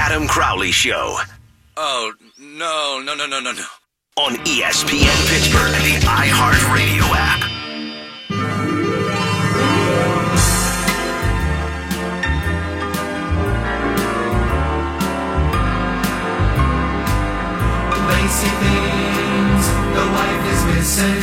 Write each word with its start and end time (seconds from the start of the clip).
Adam 0.00 0.26
Crowley 0.26 0.72
Show. 0.72 1.18
Oh, 1.76 2.12
no, 2.38 3.02
no, 3.04 3.14
no, 3.14 3.26
no, 3.26 3.38
no, 3.38 3.52
no. 3.52 3.64
On 4.16 4.32
ESPN 4.46 5.28
Pittsburgh 5.28 5.74
and 5.74 5.84
the 5.84 6.06
iHeartRadio 6.06 7.04
app. 7.12 7.40
Lacy 18.08 18.50
things 18.64 19.64
the 19.96 20.04
wife 20.16 20.44
is 20.54 20.62
missing. 20.72 21.22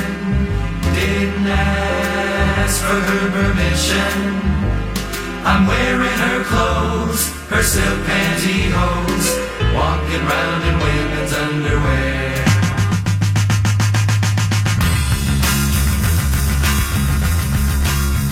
Didn't 0.94 1.48
ask 1.48 2.82
for 2.82 3.00
her 3.10 3.26
permission. 3.38 4.14
I'm 5.44 5.66
wearing 5.66 6.18
her 6.26 6.44
clothes, 6.44 7.37
her 7.50 7.64
silk 7.64 8.00
pantyhose, 8.06 9.74
walking 9.74 10.26
round 10.26 10.64
in 10.68 10.78
women's 10.80 11.34
underwear. 11.34 12.44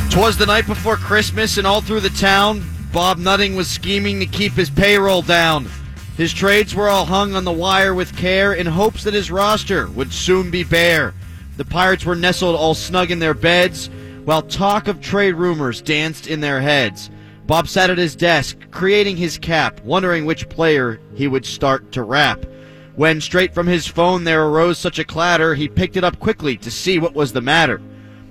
Twas 0.10 0.38
the 0.38 0.46
night 0.46 0.68
before 0.68 0.98
Christmas, 0.98 1.58
and 1.58 1.66
all 1.66 1.82
through 1.82 2.02
the 2.02 2.10
town, 2.10 2.64
Bob 2.92 3.18
Nutting 3.18 3.56
was 3.56 3.70
scheming 3.70 4.20
to 4.20 4.26
keep 4.26 4.54
his 4.54 4.70
payroll 4.70 5.22
down. 5.22 5.68
His 6.18 6.34
trades 6.34 6.76
were 6.76 6.90
all 6.90 7.06
hung 7.06 7.36
on 7.36 7.46
the 7.46 7.52
wire 7.52 7.94
with 7.94 8.16
care 8.18 8.54
in 8.54 8.66
hopes 8.66 9.04
that 9.06 9.14
his 9.14 9.32
roster 9.32 9.88
would 9.88 10.14
soon 10.14 10.52
be 10.52 10.64
bare. 10.64 11.14
The 11.58 11.66
Pirates 11.66 12.06
were 12.06 12.16
nestled 12.16 12.56
all 12.56 12.74
snug 12.74 13.12
in 13.12 13.20
their 13.20 13.34
beds, 13.34 13.90
while 14.26 14.42
talk 14.42 14.90
of 14.90 15.02
trade 15.02 15.36
rumors 15.36 15.82
danced 15.82 16.28
in 16.28 16.42
their 16.42 16.60
heads. 16.60 17.10
Bob 17.46 17.68
sat 17.68 17.90
at 17.92 17.98
his 17.98 18.16
desk, 18.16 18.58
creating 18.72 19.18
his 19.18 19.38
cap, 19.38 19.80
wondering 19.82 20.26
which 20.26 20.50
player 20.50 21.00
he 21.14 21.28
would 21.28 21.46
start 21.46 21.92
to 21.92 22.02
rap. 22.02 22.46
When 22.96 23.22
straight 23.22 23.54
from 23.54 23.68
his 23.68 23.86
phone 23.86 24.24
there 24.24 24.48
arose 24.48 24.80
such 24.80 25.00
a 25.00 25.06
clatter, 25.06 25.54
he 25.54 25.68
picked 25.68 25.98
it 25.98 26.04
up 26.04 26.18
quickly 26.20 26.58
to 26.58 26.72
see 26.72 26.98
what 26.98 27.14
was 27.14 27.34
the 27.34 27.42
matter. 27.42 27.82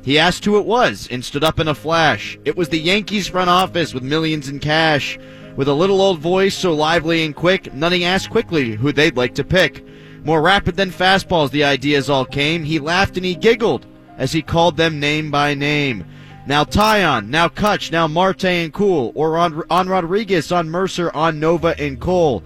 He 0.03 0.19
asked 0.19 0.45
who 0.45 0.59
it 0.59 0.67
was 0.67 1.07
and 1.11 1.25
stood 1.25 1.45
up 1.45 1.61
in 1.61 1.69
a 1.69 1.75
flash. 1.75 2.39
It 2.45 2.57
was 2.57 2.69
the 2.69 2.79
Yankees 2.79 3.29
front 3.29 3.51
office 3.51 3.95
with 3.95 4.03
millions 4.03 4.49
in 4.49 4.59
cash. 4.59 5.19
With 5.55 5.69
a 5.69 5.75
little 5.75 6.01
old 6.01 6.19
voice 6.19 6.57
so 6.57 6.75
lively 6.75 7.25
and 7.25 7.37
quick, 7.37 7.73
Nutting 7.73 8.05
asked 8.05 8.31
quickly 8.31 8.73
who 8.73 8.91
they'd 8.91 9.17
like 9.17 9.35
to 9.37 9.45
pick. 9.45 9.87
More 10.25 10.43
rapid 10.43 10.77
than 10.77 10.91
fastballs, 10.91 11.51
the 11.51 11.65
ideas 11.65 12.11
all 12.11 12.25
came. 12.25 12.65
He 12.65 12.79
laughed 12.81 13.17
and 13.17 13.25
he 13.25 13.35
giggled 13.35 13.87
as 14.19 14.33
he 14.33 14.43
called 14.43 14.77
them 14.77 14.99
name 14.99 15.31
by 15.31 15.55
name. 15.55 16.05
Now 16.47 16.65
Taillon, 16.65 17.29
now 17.29 17.49
Cutch, 17.49 17.91
now 17.91 18.07
Marte 18.07 18.45
and 18.45 18.73
Kuhl, 18.73 19.13
or 19.15 19.39
on, 19.39 19.63
on 19.71 19.89
Rodriguez, 19.89 20.53
on 20.53 20.69
Mercer, 20.69 21.11
on 21.15 21.41
Nova 21.41 21.75
and 21.81 21.99
Cole. 21.99 22.43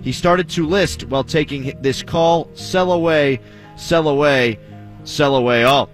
He 0.00 0.10
started 0.10 0.48
to 0.50 0.66
list 0.66 1.04
while 1.04 1.22
taking 1.22 1.78
this 1.82 2.02
call. 2.02 2.48
Sell 2.54 2.92
away, 2.92 3.40
sell 3.76 4.08
away, 4.08 4.58
sell 5.04 5.36
away 5.36 5.64
all. 5.64 5.90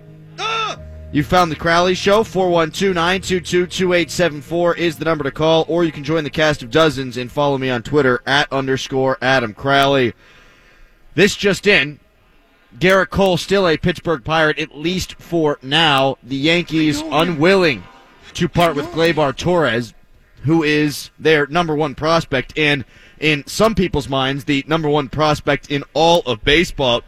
You 1.10 1.24
found 1.24 1.50
the 1.50 1.56
Crowley 1.56 1.94
Show. 1.94 2.22
412 2.22 2.94
922 2.94 3.66
2874 3.66 4.76
is 4.76 4.98
the 4.98 5.06
number 5.06 5.24
to 5.24 5.30
call, 5.30 5.64
or 5.66 5.84
you 5.84 5.92
can 5.92 6.04
join 6.04 6.22
the 6.22 6.30
cast 6.30 6.62
of 6.62 6.70
dozens 6.70 7.16
and 7.16 7.32
follow 7.32 7.56
me 7.56 7.70
on 7.70 7.82
Twitter 7.82 8.22
at 8.26 8.52
underscore 8.52 9.16
Adam 9.22 9.54
Crowley. 9.54 10.12
This 11.14 11.34
just 11.34 11.66
in. 11.66 11.98
Garrett 12.78 13.10
Cole 13.10 13.36
still 13.36 13.66
a 13.66 13.76
Pittsburgh 13.76 14.24
Pirate, 14.24 14.58
at 14.58 14.76
least 14.76 15.14
for 15.14 15.58
now. 15.62 16.16
The 16.22 16.36
Yankees 16.36 17.00
unwilling 17.00 17.82
to 18.34 18.48
part 18.48 18.76
with 18.76 18.86
Gleyber 18.86 19.36
Torres, 19.36 19.94
who 20.42 20.62
is 20.62 21.10
their 21.18 21.46
number 21.46 21.74
one 21.74 21.94
prospect, 21.94 22.56
and 22.56 22.84
in 23.18 23.44
some 23.46 23.74
people's 23.74 24.08
minds, 24.08 24.44
the 24.44 24.64
number 24.68 24.88
one 24.88 25.08
prospect 25.08 25.70
in 25.70 25.82
all 25.92 26.20
of 26.20 26.44
baseball. 26.44 27.02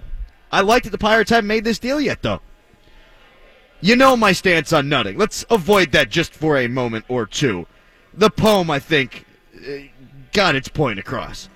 I 0.50 0.62
like 0.62 0.82
that 0.82 0.90
the 0.90 0.98
Pirates 0.98 1.30
haven't 1.30 1.46
made 1.46 1.64
this 1.64 1.78
deal 1.78 2.00
yet, 2.00 2.22
though. 2.22 2.40
You 3.80 3.96
know 3.96 4.16
my 4.16 4.32
stance 4.32 4.72
on 4.72 4.88
nutting. 4.88 5.16
Let's 5.16 5.44
avoid 5.48 5.92
that 5.92 6.10
just 6.10 6.34
for 6.34 6.58
a 6.58 6.68
moment 6.68 7.04
or 7.08 7.26
two. 7.26 7.66
The 8.12 8.30
poem, 8.30 8.70
I 8.70 8.78
think, 8.78 9.24
uh, 9.56 9.84
got 10.32 10.56
its 10.56 10.68
point 10.68 10.98
across. 10.98 11.48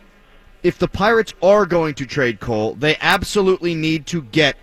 If 0.64 0.78
the 0.78 0.88
Pirates 0.88 1.34
are 1.42 1.66
going 1.66 1.92
to 1.96 2.06
trade 2.06 2.40
Cole, 2.40 2.74
they 2.74 2.96
absolutely 2.98 3.74
need 3.74 4.06
to 4.06 4.22
get 4.22 4.56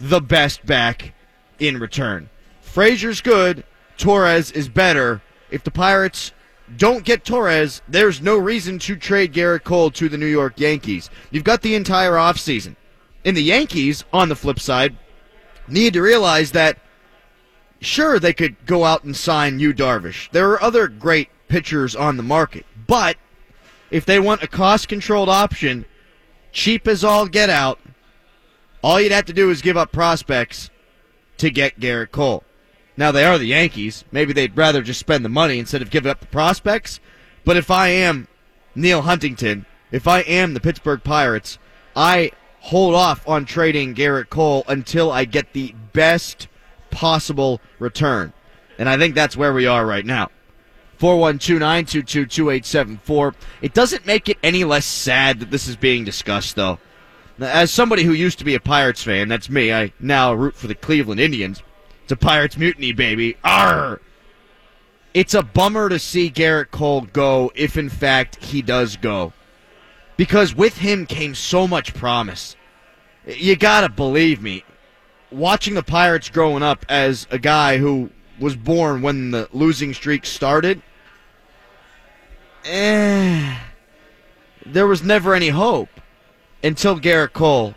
the 0.00 0.20
best 0.20 0.64
back 0.64 1.14
in 1.58 1.78
return. 1.78 2.30
Frazier's 2.60 3.20
good, 3.20 3.64
Torres 3.98 4.52
is 4.52 4.68
better. 4.68 5.20
If 5.50 5.64
the 5.64 5.72
Pirates 5.72 6.32
don't 6.76 7.04
get 7.04 7.24
Torres, 7.24 7.82
there's 7.88 8.22
no 8.22 8.38
reason 8.38 8.78
to 8.78 8.94
trade 8.94 9.32
Garrett 9.32 9.64
Cole 9.64 9.90
to 9.90 10.08
the 10.08 10.16
New 10.16 10.26
York 10.26 10.60
Yankees. 10.60 11.10
You've 11.32 11.42
got 11.42 11.62
the 11.62 11.74
entire 11.74 12.12
offseason. 12.12 12.76
And 13.24 13.36
the 13.36 13.42
Yankees, 13.42 14.04
on 14.12 14.28
the 14.28 14.36
flip 14.36 14.60
side, 14.60 14.96
need 15.66 15.94
to 15.94 16.02
realize 16.02 16.52
that 16.52 16.78
sure 17.80 18.20
they 18.20 18.32
could 18.32 18.64
go 18.64 18.84
out 18.84 19.02
and 19.02 19.16
sign 19.16 19.58
Yu 19.58 19.74
Darvish. 19.74 20.30
There 20.30 20.50
are 20.50 20.62
other 20.62 20.86
great 20.86 21.30
pitchers 21.48 21.96
on 21.96 22.16
the 22.16 22.22
market, 22.22 22.64
but 22.86 23.16
if 23.92 24.06
they 24.06 24.18
want 24.18 24.42
a 24.42 24.48
cost 24.48 24.88
controlled 24.88 25.28
option, 25.28 25.84
cheap 26.50 26.88
as 26.88 27.04
all 27.04 27.28
get 27.28 27.50
out, 27.50 27.78
all 28.82 29.00
you'd 29.00 29.12
have 29.12 29.26
to 29.26 29.32
do 29.32 29.50
is 29.50 29.62
give 29.62 29.76
up 29.76 29.92
prospects 29.92 30.70
to 31.36 31.50
get 31.50 31.78
Garrett 31.78 32.10
Cole. 32.10 32.42
Now 32.96 33.12
they 33.12 33.24
are 33.24 33.38
the 33.38 33.46
Yankees. 33.46 34.04
Maybe 34.10 34.32
they'd 34.32 34.56
rather 34.56 34.82
just 34.82 34.98
spend 34.98 35.24
the 35.24 35.28
money 35.28 35.58
instead 35.58 35.82
of 35.82 35.90
giving 35.90 36.10
up 36.10 36.20
the 36.20 36.26
prospects. 36.26 37.00
But 37.44 37.56
if 37.56 37.70
I 37.70 37.88
am 37.88 38.28
Neal 38.74 39.02
Huntington, 39.02 39.66
if 39.90 40.08
I 40.08 40.20
am 40.20 40.54
the 40.54 40.60
Pittsburgh 40.60 41.04
Pirates, 41.04 41.58
I 41.94 42.32
hold 42.60 42.94
off 42.94 43.28
on 43.28 43.44
trading 43.44 43.92
Garrett 43.92 44.30
Cole 44.30 44.64
until 44.68 45.12
I 45.12 45.26
get 45.26 45.52
the 45.52 45.74
best 45.92 46.48
possible 46.90 47.60
return. 47.78 48.32
And 48.78 48.88
I 48.88 48.96
think 48.96 49.14
that's 49.14 49.36
where 49.36 49.52
we 49.52 49.66
are 49.66 49.84
right 49.84 50.06
now. 50.06 50.30
412-922-2874. 51.02 53.34
It 53.60 53.74
doesn't 53.74 54.06
make 54.06 54.28
it 54.28 54.38
any 54.40 54.62
less 54.62 54.86
sad 54.86 55.40
that 55.40 55.50
this 55.50 55.66
is 55.66 55.74
being 55.74 56.04
discussed, 56.04 56.54
though. 56.54 56.78
As 57.40 57.72
somebody 57.72 58.04
who 58.04 58.12
used 58.12 58.38
to 58.38 58.44
be 58.44 58.54
a 58.54 58.60
Pirates 58.60 59.02
fan, 59.02 59.26
that's 59.26 59.50
me. 59.50 59.72
I 59.72 59.92
now 59.98 60.32
root 60.32 60.54
for 60.54 60.68
the 60.68 60.76
Cleveland 60.76 61.20
Indians. 61.20 61.60
It's 62.04 62.12
a 62.12 62.16
Pirates 62.16 62.56
mutiny, 62.56 62.92
baby. 62.92 63.36
Arr! 63.42 64.00
It's 65.12 65.34
a 65.34 65.42
bummer 65.42 65.88
to 65.88 65.98
see 65.98 66.28
Garrett 66.28 66.70
Cole 66.70 67.00
go 67.00 67.50
if, 67.56 67.76
in 67.76 67.88
fact, 67.88 68.36
he 68.36 68.62
does 68.62 68.96
go. 68.96 69.32
Because 70.16 70.54
with 70.54 70.78
him 70.78 71.06
came 71.06 71.34
so 71.34 71.66
much 71.66 71.94
promise. 71.94 72.54
You 73.26 73.56
gotta 73.56 73.88
believe 73.88 74.40
me. 74.40 74.62
Watching 75.32 75.74
the 75.74 75.82
Pirates 75.82 76.30
growing 76.30 76.62
up 76.62 76.86
as 76.88 77.26
a 77.30 77.40
guy 77.40 77.78
who 77.78 78.10
was 78.38 78.54
born 78.54 79.02
when 79.02 79.32
the 79.32 79.48
losing 79.52 79.94
streak 79.94 80.26
started, 80.26 80.80
eh, 82.64 83.58
there 84.64 84.86
was 84.86 85.02
never 85.02 85.34
any 85.34 85.48
hope 85.48 85.88
until 86.62 86.96
Garrett 86.96 87.32
Cole 87.32 87.74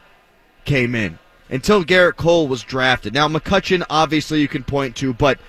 came 0.66 0.96
in. 0.96 1.20
Until 1.50 1.84
Garrett 1.84 2.18
Cole 2.18 2.48
was 2.48 2.64
drafted. 2.64 3.14
Now, 3.14 3.28
McCutcheon, 3.28 3.86
obviously, 3.90 4.42
you 4.42 4.48
can 4.48 4.64
point 4.64 4.96
to, 4.98 5.14
but 5.14 5.40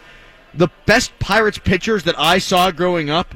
the 0.53 0.69
best 0.85 1.19
Pirates 1.19 1.59
pitchers 1.59 2.05
that 2.05 2.19
I 2.19 2.39
saw 2.39 2.71
growing 2.71 3.09
up 3.09 3.35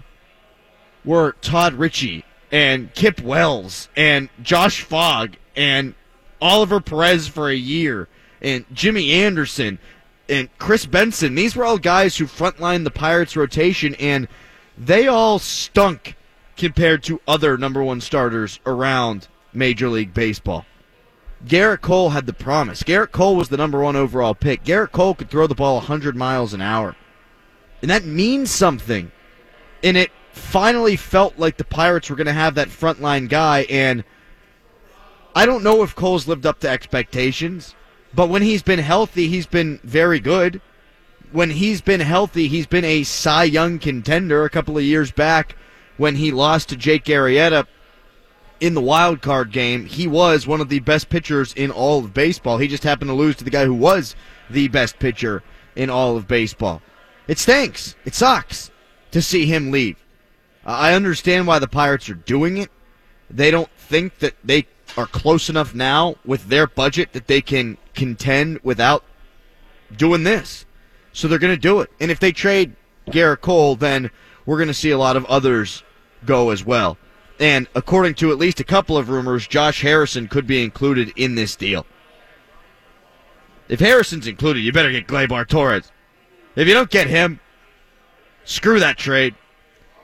were 1.04 1.36
Todd 1.40 1.74
Ritchie 1.74 2.24
and 2.52 2.92
Kip 2.94 3.20
Wells 3.20 3.88
and 3.96 4.28
Josh 4.42 4.82
Fogg 4.82 5.36
and 5.56 5.94
Oliver 6.40 6.80
Perez 6.80 7.28
for 7.28 7.48
a 7.48 7.54
year 7.54 8.08
and 8.42 8.64
Jimmy 8.72 9.12
Anderson 9.12 9.78
and 10.28 10.48
Kris 10.58 10.86
Benson. 10.86 11.34
These 11.34 11.56
were 11.56 11.64
all 11.64 11.78
guys 11.78 12.16
who 12.16 12.26
frontlined 12.26 12.84
the 12.84 12.90
Pirates 12.90 13.36
rotation, 13.36 13.94
and 13.96 14.28
they 14.80 15.06
all 15.06 15.38
stunk 15.38 16.16
compared 16.56 17.02
to 17.02 17.20
other 17.28 17.58
number 17.58 17.82
one 17.82 18.00
starters 18.00 18.58
around 18.64 19.28
Major 19.52 19.90
League 19.90 20.14
Baseball. 20.14 20.64
Garrett 21.46 21.82
Cole 21.82 22.10
had 22.10 22.24
the 22.24 22.32
promise. 22.32 22.82
Garrett 22.82 23.12
Cole 23.12 23.36
was 23.36 23.50
the 23.50 23.56
number 23.58 23.80
one 23.80 23.94
overall 23.94 24.34
pick. 24.34 24.64
Garrett 24.64 24.92
Cole 24.92 25.14
could 25.14 25.30
throw 25.30 25.46
the 25.46 25.54
ball 25.54 25.76
100 25.76 26.16
miles 26.16 26.54
an 26.54 26.62
hour. 26.62 26.96
And 27.82 27.90
that 27.90 28.04
means 28.04 28.50
something. 28.50 29.12
And 29.82 29.96
it 29.96 30.10
finally 30.32 30.96
felt 30.96 31.38
like 31.38 31.58
the 31.58 31.64
Pirates 31.64 32.08
were 32.08 32.16
going 32.16 32.26
to 32.26 32.32
have 32.32 32.54
that 32.54 32.68
frontline 32.68 33.28
guy. 33.28 33.66
And 33.70 34.02
I 35.34 35.44
don't 35.44 35.64
know 35.64 35.82
if 35.82 35.94
Cole's 35.94 36.26
lived 36.26 36.46
up 36.46 36.60
to 36.60 36.68
expectations, 36.68 37.74
but 38.14 38.28
when 38.28 38.42
he's 38.42 38.62
been 38.62 38.78
healthy, 38.78 39.28
he's 39.28 39.46
been 39.46 39.78
very 39.84 40.20
good. 40.20 40.60
When 41.32 41.50
he's 41.50 41.80
been 41.80 42.00
healthy, 42.00 42.48
he's 42.48 42.66
been 42.66 42.84
a 42.84 43.04
Cy 43.04 43.44
Young 43.44 43.78
contender 43.78 44.44
a 44.44 44.50
couple 44.50 44.76
of 44.76 44.84
years 44.84 45.12
back 45.12 45.56
when 45.96 46.16
he 46.16 46.32
lost 46.32 46.70
to 46.70 46.76
Jake 46.76 47.04
Arrieta 47.04 47.66
in 48.60 48.74
the 48.74 48.80
wild 48.80 49.22
card 49.22 49.50
game, 49.50 49.86
he 49.86 50.06
was 50.06 50.46
one 50.46 50.60
of 50.60 50.68
the 50.68 50.80
best 50.80 51.08
pitchers 51.08 51.52
in 51.54 51.70
all 51.70 52.00
of 52.00 52.14
baseball. 52.14 52.58
He 52.58 52.68
just 52.68 52.84
happened 52.84 53.08
to 53.08 53.14
lose 53.14 53.36
to 53.36 53.44
the 53.44 53.50
guy 53.50 53.64
who 53.64 53.74
was 53.74 54.14
the 54.50 54.68
best 54.68 54.98
pitcher 54.98 55.42
in 55.74 55.88
all 55.90 56.16
of 56.16 56.28
baseball. 56.28 56.82
It 57.26 57.38
stinks. 57.38 57.96
It 58.04 58.14
sucks 58.14 58.70
to 59.12 59.22
see 59.22 59.46
him 59.46 59.70
leave. 59.70 59.96
I 60.64 60.92
understand 60.92 61.46
why 61.46 61.58
the 61.58 61.68
Pirates 61.68 62.10
are 62.10 62.14
doing 62.14 62.58
it. 62.58 62.70
They 63.30 63.50
don't 63.50 63.70
think 63.76 64.18
that 64.18 64.34
they 64.44 64.66
are 64.96 65.06
close 65.06 65.48
enough 65.48 65.74
now 65.74 66.16
with 66.24 66.48
their 66.48 66.66
budget 66.66 67.12
that 67.14 67.28
they 67.28 67.40
can 67.40 67.78
contend 67.94 68.60
without 68.62 69.04
doing 69.96 70.24
this. 70.24 70.66
So 71.12 71.28
they're 71.28 71.38
going 71.38 71.54
to 71.54 71.60
do 71.60 71.80
it. 71.80 71.90
And 72.00 72.10
if 72.10 72.18
they 72.20 72.32
trade 72.32 72.74
Garrett 73.10 73.40
Cole, 73.40 73.76
then 73.76 74.10
we're 74.46 74.58
going 74.58 74.68
to 74.68 74.74
see 74.74 74.90
a 74.90 74.98
lot 74.98 75.16
of 75.16 75.24
others 75.26 75.82
go 76.24 76.50
as 76.50 76.64
well. 76.64 76.96
And 77.38 77.68
according 77.74 78.14
to 78.16 78.32
at 78.32 78.38
least 78.38 78.60
a 78.60 78.64
couple 78.64 78.98
of 78.98 79.08
rumors, 79.08 79.48
Josh 79.48 79.82
Harrison 79.82 80.28
could 80.28 80.46
be 80.46 80.62
included 80.62 81.12
in 81.16 81.34
this 81.34 81.56
deal. 81.56 81.86
If 83.68 83.80
Harrison's 83.80 84.26
included, 84.26 84.60
you 84.60 84.72
better 84.72 84.92
get 84.92 85.06
Gleyber 85.06 85.48
Torres. 85.48 85.90
If 86.56 86.68
you 86.68 86.74
don't 86.74 86.90
get 86.90 87.06
him, 87.06 87.40
screw 88.44 88.80
that 88.80 88.98
trade. 88.98 89.34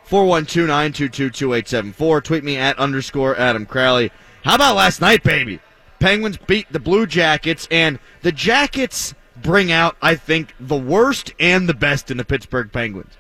412-922-2874. 0.09 2.23
Tweet 2.23 2.45
me 2.45 2.57
at 2.57 2.79
underscore 2.79 3.37
Adam 3.37 3.67
Crowley. 3.67 4.13
How 4.45 4.55
about 4.55 4.77
last 4.77 5.01
night, 5.01 5.25
baby? 5.25 5.59
Penguins 5.99 6.37
beat 6.37 6.73
the 6.73 6.79
Blue 6.79 7.07
Jackets, 7.07 7.67
and 7.71 7.99
the 8.23 8.31
Jackets 8.31 9.15
bring 9.43 9.71
out, 9.73 9.97
I 10.01 10.15
think, 10.15 10.55
the 10.59 10.77
worst 10.77 11.35
and 11.39 11.69
the 11.69 11.75
best 11.75 12.11
in 12.11 12.17
the 12.17 12.25
Pittsburgh 12.25 12.73
Penguins. 12.73 13.15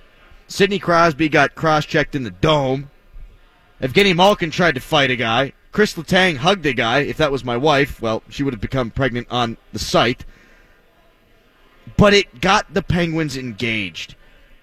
Sidney 0.49 0.79
Crosby 0.79 1.29
got 1.29 1.55
cross-checked 1.55 2.15
in 2.15 2.23
the 2.23 2.31
dome. 2.31 2.91
Evgeny 3.81 4.15
Malkin 4.15 4.51
tried 4.51 4.75
to 4.77 4.81
fight 4.81 5.11
a 5.11 5.17
guy. 5.17 5.53
Chris 5.73 5.95
Letang 5.95 6.37
hugged 6.37 6.65
a 6.65 6.73
guy. 6.73 7.01
If 7.01 7.17
that 7.19 7.33
was 7.33 7.45
my 7.45 7.57
wife, 7.57 8.01
well, 8.01 8.23
she 8.31 8.43
would 8.43 8.55
have 8.55 8.61
become 8.61 8.91
pregnant 8.91 9.27
on 9.31 9.59
the 9.73 9.79
site. 9.79 10.25
But 11.97 12.15
it 12.15 12.41
got 12.41 12.73
the 12.73 12.83
Penguins 12.83 13.37
engaged. 13.37 14.15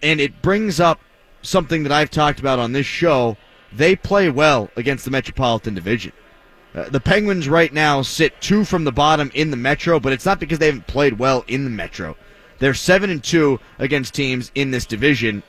And 0.02 0.20
it 0.20 0.42
brings 0.42 0.80
up 0.80 1.00
something 1.42 1.84
that 1.84 1.92
I've 1.92 2.10
talked 2.10 2.40
about 2.40 2.60
on 2.60 2.72
this 2.72 2.86
show. 2.86 3.38
They 3.72 3.96
play 3.96 4.30
well 4.30 4.70
against 4.76 5.06
the 5.06 5.12
Metropolitan 5.12 5.76
Division. 5.76 6.14
Uh, 6.76 6.90
the 6.90 7.00
Penguins 7.00 7.48
right 7.48 7.72
now 7.72 8.02
sit 8.02 8.42
two 8.42 8.66
from 8.66 8.84
the 8.84 8.92
bottom 8.92 9.32
in 9.34 9.52
the 9.52 9.58
Metro, 9.58 10.00
but 10.00 10.12
it's 10.12 10.26
not 10.26 10.40
because 10.40 10.60
they 10.60 10.68
haven't 10.68 10.88
played 10.88 11.20
well 11.20 11.46
in 11.48 11.64
the 11.64 11.70
Metro. 11.70 12.16
They're 12.60 12.74
seven 12.74 13.10
and 13.10 13.24
two 13.24 13.60
against 13.78 14.14
teams 14.14 14.52
in 14.56 14.72
this 14.72 14.86
division, 14.86 15.44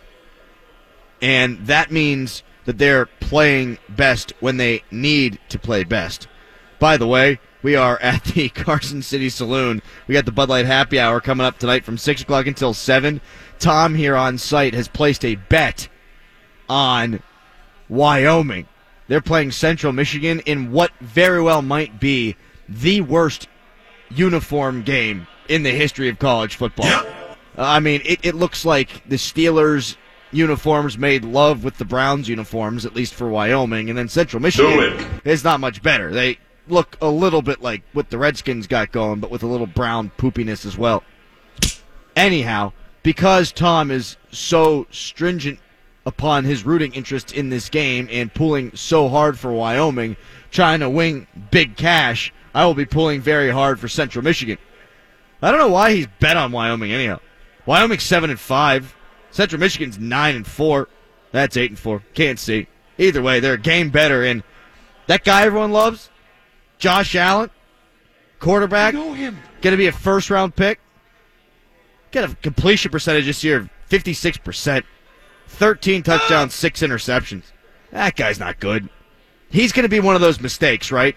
and 1.22 1.66
that 1.66 1.90
means 1.90 2.42
that 2.66 2.78
they're 2.78 3.06
playing 3.06 3.78
best 3.88 4.32
when 4.40 4.56
they 4.56 4.82
need 4.90 5.38
to 5.48 5.58
play 5.58 5.84
best. 5.84 6.28
By 6.78 6.96
the 6.96 7.06
way, 7.06 7.40
we 7.62 7.76
are 7.76 7.98
at 8.00 8.24
the 8.24 8.48
Carson 8.54 9.02
City 9.02 9.30
Saloon. 9.30 9.80
We 10.06 10.12
got 10.14 10.26
the 10.26 10.32
Bud 10.32 10.50
Light 10.50 10.66
Happy 10.66 11.00
Hour 11.00 11.20
coming 11.20 11.46
up 11.46 11.58
tonight 11.58 11.84
from 11.84 11.96
six 11.96 12.22
o'clock 12.22 12.46
until 12.46 12.74
seven. 12.74 13.20
Tom 13.58 13.94
here 13.94 14.16
on 14.16 14.36
site 14.36 14.74
has 14.74 14.88
placed 14.88 15.24
a 15.24 15.36
bet 15.36 15.88
on 16.68 17.22
Wyoming. 17.88 18.66
They're 19.08 19.20
playing 19.20 19.52
Central 19.52 19.92
Michigan 19.92 20.40
in 20.40 20.72
what 20.72 20.92
very 21.00 21.42
well 21.42 21.62
might 21.62 22.00
be 22.00 22.36
the 22.68 23.02
worst 23.02 23.48
uniform 24.10 24.82
game 24.82 25.26
in 25.48 25.62
the 25.62 25.70
history 25.70 26.08
of 26.08 26.18
college 26.18 26.56
football. 26.56 26.86
Uh, 26.86 27.04
I 27.56 27.80
mean, 27.80 28.00
it, 28.04 28.20
it 28.22 28.34
looks 28.34 28.64
like 28.64 29.06
the 29.08 29.16
Steelers 29.16 29.96
uniforms 30.32 30.98
made 30.98 31.24
love 31.24 31.62
with 31.64 31.78
the 31.78 31.84
Browns 31.84 32.28
uniforms, 32.28 32.84
at 32.84 32.94
least 32.94 33.14
for 33.14 33.28
Wyoming, 33.28 33.88
and 33.88 33.96
then 33.96 34.08
Central 34.08 34.42
Michigan 34.42 35.20
is 35.24 35.44
not 35.44 35.60
much 35.60 35.82
better. 35.82 36.10
They 36.10 36.38
look 36.66 36.96
a 37.00 37.08
little 37.08 37.42
bit 37.42 37.62
like 37.62 37.82
what 37.92 38.10
the 38.10 38.18
Redskins 38.18 38.66
got 38.66 38.90
going, 38.90 39.20
but 39.20 39.30
with 39.30 39.42
a 39.42 39.46
little 39.46 39.66
brown 39.66 40.10
poopiness 40.16 40.64
as 40.64 40.76
well. 40.76 41.04
Anyhow, 42.16 42.72
because 43.02 43.52
Tom 43.52 43.90
is 43.90 44.16
so 44.30 44.86
stringent 44.90 45.58
upon 46.06 46.44
his 46.44 46.64
rooting 46.64 46.92
interest 46.94 47.32
in 47.32 47.48
this 47.48 47.68
game 47.68 48.08
and 48.10 48.32
pulling 48.32 48.74
so 48.76 49.08
hard 49.08 49.38
for 49.38 49.52
Wyoming, 49.52 50.16
trying 50.50 50.80
to 50.80 50.90
win 50.90 51.26
big 51.50 51.76
cash, 51.76 52.32
I 52.54 52.64
will 52.66 52.74
be 52.74 52.84
pulling 52.84 53.20
very 53.20 53.50
hard 53.50 53.80
for 53.80 53.88
Central 53.88 54.22
Michigan. 54.22 54.58
I 55.42 55.50
don't 55.50 55.60
know 55.60 55.68
why 55.68 55.92
he's 55.92 56.06
bet 56.20 56.36
on 56.36 56.52
Wyoming 56.52 56.92
anyhow. 56.92 57.20
Wyoming's 57.66 58.02
seven 58.02 58.30
and 58.30 58.40
five. 58.40 58.94
Central 59.30 59.60
Michigan's 59.60 59.98
nine 59.98 60.36
and 60.36 60.46
four. 60.46 60.88
That's 61.32 61.56
eight 61.56 61.70
and 61.70 61.78
four. 61.78 62.02
Can't 62.14 62.38
see. 62.38 62.68
Either 62.98 63.20
way, 63.20 63.40
they're 63.40 63.54
a 63.54 63.58
game 63.58 63.90
better. 63.90 64.22
And 64.22 64.42
that 65.06 65.24
guy 65.24 65.42
everyone 65.42 65.72
loves, 65.72 66.10
Josh 66.78 67.14
Allen, 67.16 67.50
quarterback, 68.38 68.94
going 68.94 69.36
to 69.62 69.76
be 69.76 69.86
a 69.86 69.92
first 69.92 70.30
round 70.30 70.54
pick. 70.54 70.80
Got 72.12 72.30
a 72.30 72.36
completion 72.36 72.92
percentage 72.92 73.26
this 73.26 73.42
year 73.42 73.58
of 73.58 73.70
56%. 73.90 74.84
13 75.48 76.02
touchdowns, 76.02 76.54
6 76.54 76.82
interceptions. 76.82 77.44
That 77.90 78.16
guy's 78.16 78.40
not 78.40 78.60
good. 78.60 78.88
He's 79.50 79.72
going 79.72 79.84
to 79.84 79.88
be 79.88 80.00
one 80.00 80.14
of 80.14 80.20
those 80.20 80.40
mistakes, 80.40 80.90
right? 80.90 81.16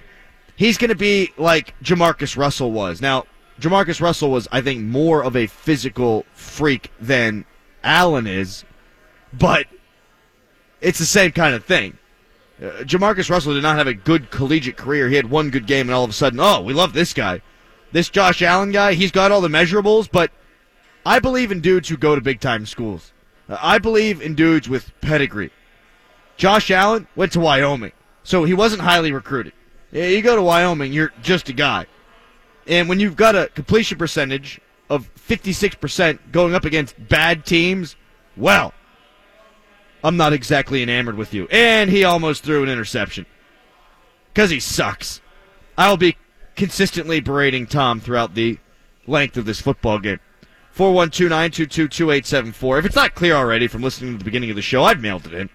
He's 0.55 0.77
going 0.77 0.89
to 0.89 0.95
be 0.95 1.31
like 1.37 1.73
Jamarcus 1.81 2.37
Russell 2.37 2.71
was. 2.71 3.01
Now, 3.01 3.25
Jamarcus 3.59 4.01
Russell 4.01 4.29
was, 4.29 4.47
I 4.51 4.61
think, 4.61 4.81
more 4.81 5.23
of 5.23 5.35
a 5.35 5.47
physical 5.47 6.25
freak 6.33 6.91
than 6.99 7.45
Allen 7.83 8.27
is, 8.27 8.63
but 9.33 9.65
it's 10.81 10.99
the 10.99 11.05
same 11.05 11.31
kind 11.31 11.55
of 11.55 11.65
thing. 11.65 11.97
Uh, 12.61 12.83
Jamarcus 12.83 13.29
Russell 13.29 13.53
did 13.53 13.63
not 13.63 13.77
have 13.77 13.87
a 13.87 13.93
good 13.93 14.29
collegiate 14.31 14.77
career. 14.77 15.09
He 15.09 15.15
had 15.15 15.29
one 15.29 15.49
good 15.49 15.67
game, 15.67 15.87
and 15.87 15.95
all 15.95 16.03
of 16.03 16.09
a 16.09 16.13
sudden, 16.13 16.39
oh, 16.39 16.61
we 16.61 16.73
love 16.73 16.93
this 16.93 17.13
guy. 17.13 17.41
This 17.91 18.09
Josh 18.09 18.41
Allen 18.41 18.71
guy, 18.71 18.93
he's 18.93 19.11
got 19.11 19.31
all 19.31 19.41
the 19.41 19.47
measurables, 19.47 20.09
but 20.11 20.31
I 21.05 21.19
believe 21.19 21.51
in 21.51 21.61
dudes 21.61 21.89
who 21.89 21.97
go 21.97 22.15
to 22.15 22.21
big 22.21 22.39
time 22.39 22.65
schools. 22.65 23.13
Uh, 23.49 23.57
I 23.61 23.77
believe 23.77 24.21
in 24.21 24.35
dudes 24.35 24.67
with 24.69 24.91
pedigree. 25.01 25.51
Josh 26.37 26.69
Allen 26.69 27.07
went 27.15 27.31
to 27.33 27.39
Wyoming, 27.39 27.93
so 28.23 28.43
he 28.43 28.53
wasn't 28.53 28.81
highly 28.81 29.11
recruited. 29.11 29.53
You 29.91 30.21
go 30.21 30.35
to 30.35 30.41
Wyoming, 30.41 30.93
you're 30.93 31.13
just 31.21 31.49
a 31.49 31.53
guy. 31.53 31.87
And 32.67 32.89
when 32.89 32.99
you've 32.99 33.15
got 33.15 33.35
a 33.35 33.47
completion 33.55 33.97
percentage 33.97 34.59
of 34.89 35.09
56% 35.15 36.31
going 36.31 36.53
up 36.53 36.65
against 36.65 36.95
bad 37.07 37.45
teams, 37.45 37.95
well, 38.35 38.73
I'm 40.03 40.17
not 40.17 40.33
exactly 40.33 40.83
enamored 40.83 41.15
with 41.15 41.33
you. 41.33 41.47
And 41.49 41.89
he 41.89 42.03
almost 42.03 42.43
threw 42.43 42.63
an 42.63 42.69
interception. 42.69 43.25
Because 44.33 44.49
he 44.49 44.59
sucks. 44.59 45.21
I'll 45.77 45.97
be 45.97 46.17
consistently 46.55 47.19
berating 47.19 47.65
Tom 47.65 47.99
throughout 47.99 48.35
the 48.35 48.59
length 49.07 49.37
of 49.37 49.45
this 49.45 49.61
football 49.61 49.99
game. 49.99 50.19
412-922-2874. 50.77 52.79
If 52.79 52.85
it's 52.85 52.95
not 52.95 53.15
clear 53.15 53.33
already 53.33 53.67
from 53.67 53.81
listening 53.81 54.13
to 54.13 54.19
the 54.19 54.23
beginning 54.23 54.51
of 54.51 54.55
the 54.55 54.61
show, 54.61 54.83
I've 54.83 55.01
mailed 55.01 55.25
it 55.25 55.33
in. 55.33 55.49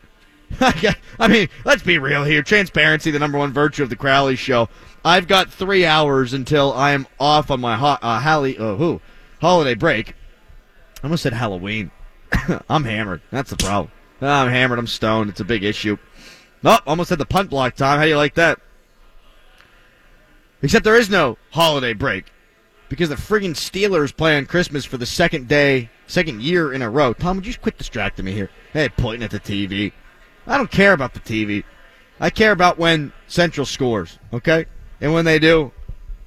I 1.19 1.29
mean, 1.29 1.49
let's 1.65 1.83
be 1.83 1.99
real 1.99 2.25
here. 2.25 2.43
Transparency, 2.43 3.13
the 3.13 3.21
number 3.21 3.39
one 3.39 3.53
virtue 3.53 3.85
of 3.85 3.89
the 3.89 3.97
Crowley 3.97 4.37
Show. 4.37 4.69
I've 5.05 5.29
got 5.29 5.49
three 5.49 5.87
hours 5.87 6.33
until 6.33 6.73
I 6.73 6.93
am 6.93 7.07
off 7.21 7.51
on 7.51 7.61
my 7.61 7.77
ho- 7.77 7.99
uh, 8.03 8.19
Halley, 8.19 8.59
uh, 8.59 8.75
who, 8.75 9.01
holiday 9.41 9.75
break. 9.75 10.15
I 11.03 11.05
almost 11.05 11.23
said 11.23 11.33
Halloween. 11.33 11.93
I'm 12.69 12.85
hammered. 12.85 13.23
That's 13.31 13.51
the 13.51 13.57
problem. 13.57 13.93
I'm 14.21 14.51
hammered. 14.51 14.79
I'm 14.79 14.87
stoned. 14.89 15.31
It's 15.31 15.41
a 15.41 15.45
big 15.45 15.63
issue. 15.63 15.97
Oh, 16.65 16.79
almost 16.87 17.11
had 17.11 17.19
the 17.19 17.27
punt 17.27 17.51
block 17.51 17.77
time. 17.77 17.99
How 17.99 18.05
do 18.05 18.11
you 18.11 18.17
like 18.17 18.35
that? 18.35 18.59
Except 20.63 20.85
there 20.85 20.97
is 20.97 21.11
no 21.11 21.39
holiday 21.51 21.93
break 21.93 22.27
because 22.93 23.09
the 23.09 23.15
friggin' 23.15 23.55
Steelers 23.55 24.15
play 24.15 24.37
on 24.37 24.45
Christmas 24.45 24.85
for 24.85 24.99
the 24.99 25.07
second 25.07 25.49
day, 25.49 25.89
second 26.07 26.43
year 26.43 26.75
in 26.75 26.83
a 26.83 26.91
row. 26.91 27.15
Tom, 27.15 27.37
would 27.37 27.47
you 27.47 27.53
just 27.53 27.63
quit 27.63 27.79
distracting 27.79 28.27
me 28.27 28.33
here? 28.33 28.51
Hey, 28.75 28.91
pointing 28.91 29.23
at 29.23 29.31
the 29.31 29.41
TV. 29.41 29.95
I 30.47 30.59
don't 30.59 30.71
care 30.71 30.93
about 30.93 31.15
the 31.15 31.21
TV. 31.21 31.65
I 32.21 32.29
care 32.29 32.53
about 32.53 32.77
when 32.77 33.15
Central 33.29 33.65
scores, 33.65 34.19
okay? 34.31 34.67
And 35.01 35.15
when 35.15 35.25
they 35.25 35.39
do, 35.39 35.73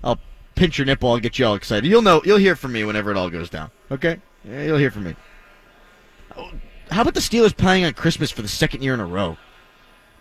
I'll 0.03 0.17
pinch 0.55 0.79
your 0.79 0.87
nipple. 0.87 1.11
I'll 1.11 1.19
get 1.19 1.37
you 1.37 1.45
all 1.45 1.53
excited. 1.53 1.87
You'll 1.87 2.01
know. 2.01 2.23
You'll 2.25 2.39
hear 2.39 2.55
from 2.55 2.71
me 2.71 2.83
whenever 2.83 3.11
it 3.11 3.17
all 3.17 3.29
goes 3.29 3.51
down, 3.51 3.69
okay? 3.91 4.19
Yeah, 4.43 4.63
you'll 4.63 4.79
hear 4.79 4.89
from 4.89 5.03
me. 5.03 5.15
How 6.89 7.03
about 7.03 7.13
the 7.13 7.19
Steelers 7.19 7.55
playing 7.55 7.85
on 7.85 7.93
Christmas 7.93 8.31
for 8.31 8.41
the 8.41 8.47
second 8.47 8.81
year 8.81 8.95
in 8.95 8.99
a 8.99 9.05
row? 9.05 9.37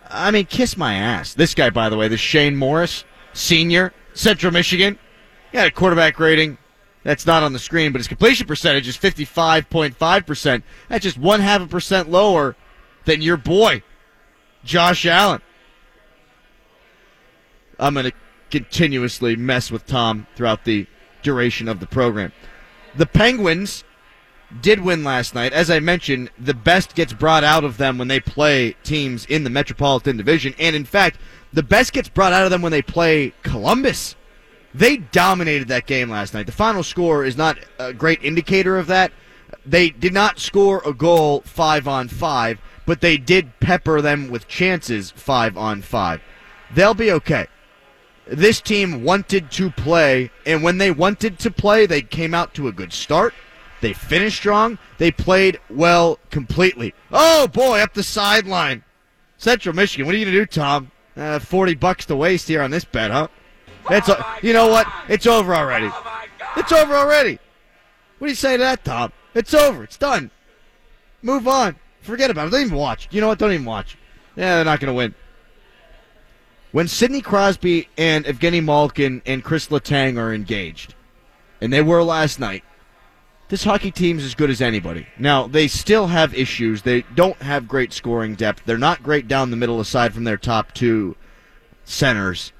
I 0.07 0.29
mean, 0.29 0.45
kiss 0.45 0.77
my 0.77 0.93
ass. 0.93 1.33
This 1.33 1.55
guy, 1.55 1.71
by 1.71 1.89
the 1.89 1.97
way, 1.97 2.07
this 2.07 2.19
Shane 2.19 2.55
Morris, 2.55 3.03
senior, 3.33 3.93
Central 4.13 4.53
Michigan. 4.53 4.99
Had 5.55 5.67
a 5.67 5.71
quarterback 5.71 6.19
rating 6.19 6.57
that's 7.03 7.25
not 7.25 7.41
on 7.41 7.53
the 7.53 7.59
screen, 7.59 7.93
but 7.93 7.99
his 7.99 8.09
completion 8.09 8.45
percentage 8.45 8.89
is 8.89 8.97
55.5%. 8.97 10.63
That's 10.89 11.03
just 11.03 11.17
one 11.17 11.39
half 11.39 11.61
a 11.61 11.67
percent 11.67 12.09
lower 12.09 12.57
than 13.05 13.21
your 13.21 13.37
boy, 13.37 13.81
Josh 14.65 15.05
Allen. 15.05 15.41
I'm 17.79 17.93
going 17.93 18.07
to 18.07 18.13
continuously 18.51 19.37
mess 19.37 19.71
with 19.71 19.85
Tom 19.85 20.27
throughout 20.35 20.65
the 20.65 20.87
duration 21.23 21.69
of 21.69 21.79
the 21.79 21.87
program. 21.87 22.33
The 22.95 23.05
Penguins 23.05 23.85
did 24.61 24.81
win 24.81 25.03
last 25.03 25.35
night. 25.35 25.53
As 25.53 25.71
I 25.71 25.79
mentioned, 25.79 26.31
the 26.37 26.53
best 26.53 26.95
gets 26.95 27.13
brought 27.13 27.43
out 27.45 27.63
of 27.63 27.77
them 27.77 27.97
when 27.97 28.07
they 28.07 28.19
play 28.19 28.75
teams 28.83 29.25
in 29.25 29.45
the 29.45 29.49
Metropolitan 29.49 30.17
Division. 30.17 30.53
And 30.59 30.75
in 30.75 30.85
fact, 30.85 31.17
the 31.53 31.63
best 31.63 31.93
gets 31.93 32.09
brought 32.09 32.33
out 32.33 32.43
of 32.43 32.51
them 32.51 32.61
when 32.61 32.71
they 32.71 32.81
play 32.81 33.33
Columbus. 33.43 34.15
They 34.75 34.97
dominated 34.97 35.69
that 35.69 35.85
game 35.85 36.09
last 36.09 36.33
night. 36.33 36.47
The 36.47 36.51
final 36.51 36.83
score 36.83 37.23
is 37.23 37.37
not 37.37 37.57
a 37.79 37.93
great 37.93 38.21
indicator 38.21 38.77
of 38.77 38.87
that. 38.87 39.13
They 39.65 39.89
did 39.89 40.11
not 40.11 40.37
score 40.37 40.81
a 40.85 40.93
goal 40.93 41.43
five 41.45 41.87
on 41.87 42.09
five, 42.09 42.59
but 42.85 42.99
they 42.99 43.15
did 43.15 43.57
pepper 43.61 44.01
them 44.01 44.29
with 44.29 44.49
chances 44.49 45.11
five 45.11 45.55
on 45.55 45.81
five. 45.81 46.19
They'll 46.73 46.93
be 46.93 47.09
okay. 47.13 47.47
This 48.27 48.59
team 48.59 49.01
wanted 49.01 49.49
to 49.51 49.71
play, 49.71 50.29
and 50.45 50.61
when 50.61 50.77
they 50.77 50.91
wanted 50.91 51.39
to 51.39 51.51
play, 51.51 51.85
they 51.85 52.01
came 52.01 52.33
out 52.33 52.53
to 52.55 52.67
a 52.67 52.73
good 52.73 52.91
start. 52.91 53.33
They 53.79 53.93
finished 53.93 54.37
strong. 54.37 54.77
They 54.97 55.09
played 55.11 55.57
well 55.69 56.19
completely. 56.31 56.93
Oh 57.13 57.47
boy, 57.47 57.79
up 57.79 57.93
the 57.93 58.03
sideline. 58.03 58.83
Central 59.37 59.73
Michigan. 59.73 60.05
What 60.05 60.15
are 60.15 60.17
you 60.17 60.25
gonna 60.25 60.37
do, 60.37 60.45
Tom? 60.45 60.91
Uh, 61.15 61.39
Forty 61.39 61.75
bucks 61.75 62.05
to 62.07 62.15
waste 62.17 62.49
here 62.49 62.61
on 62.61 62.71
this 62.71 62.83
bet, 62.83 63.11
huh? 63.11 63.29
It's 63.89 64.09
o- 64.09 64.23
you 64.41 64.53
know 64.53 64.67
what? 64.67 64.87
It's 65.09 65.27
over 65.27 65.53
already. 65.53 65.91
It's 66.57 66.71
over 66.71 66.95
already. 66.95 67.39
What 68.17 68.27
do 68.27 68.31
you 68.31 68.35
say 68.35 68.57
to 68.57 68.63
that, 68.63 68.83
Tom? 68.83 69.11
It's 69.33 69.53
over. 69.53 69.83
It's 69.83 69.97
done. 69.97 70.31
Move 71.21 71.47
on. 71.47 71.75
Forget 72.01 72.29
about 72.29 72.47
it. 72.47 72.51
Don't 72.51 72.61
even 72.61 72.77
watch. 72.77 73.07
You 73.11 73.21
know 73.21 73.27
what? 73.27 73.39
Don't 73.39 73.51
even 73.51 73.65
watch. 73.65 73.97
Yeah, 74.35 74.55
they're 74.55 74.65
not 74.65 74.79
gonna 74.79 74.93
win. 74.93 75.13
When 76.71 76.87
Sidney 76.87 77.21
Crosby 77.21 77.87
and 77.97 78.25
Evgeny 78.25 78.63
Malkin 78.63 79.21
and 79.25 79.43
Chris 79.43 79.67
Letang 79.67 80.17
are 80.17 80.33
engaged, 80.33 80.93
and 81.61 81.71
they 81.71 81.81
were 81.81 82.03
last 82.03 82.39
night, 82.39 82.63
this 83.47 83.63
hockey 83.63 83.91
team's 83.91 84.23
as 84.23 84.35
good 84.35 84.49
as 84.49 84.59
anybody. 84.61 85.07
Now, 85.17 85.47
they 85.47 85.67
still 85.67 86.07
have 86.07 86.33
issues. 86.33 86.81
They 86.81 87.03
don't 87.13 87.41
have 87.41 87.67
great 87.67 87.93
scoring 87.93 88.35
depth. 88.35 88.63
They're 88.65 88.77
not 88.77 89.03
great 89.03 89.27
down 89.27 89.51
the 89.51 89.55
middle 89.57 89.79
aside 89.79 90.13
from 90.13 90.25
their 90.25 90.37
top 90.37 90.73
two 90.73 91.15
centers. 91.85 92.51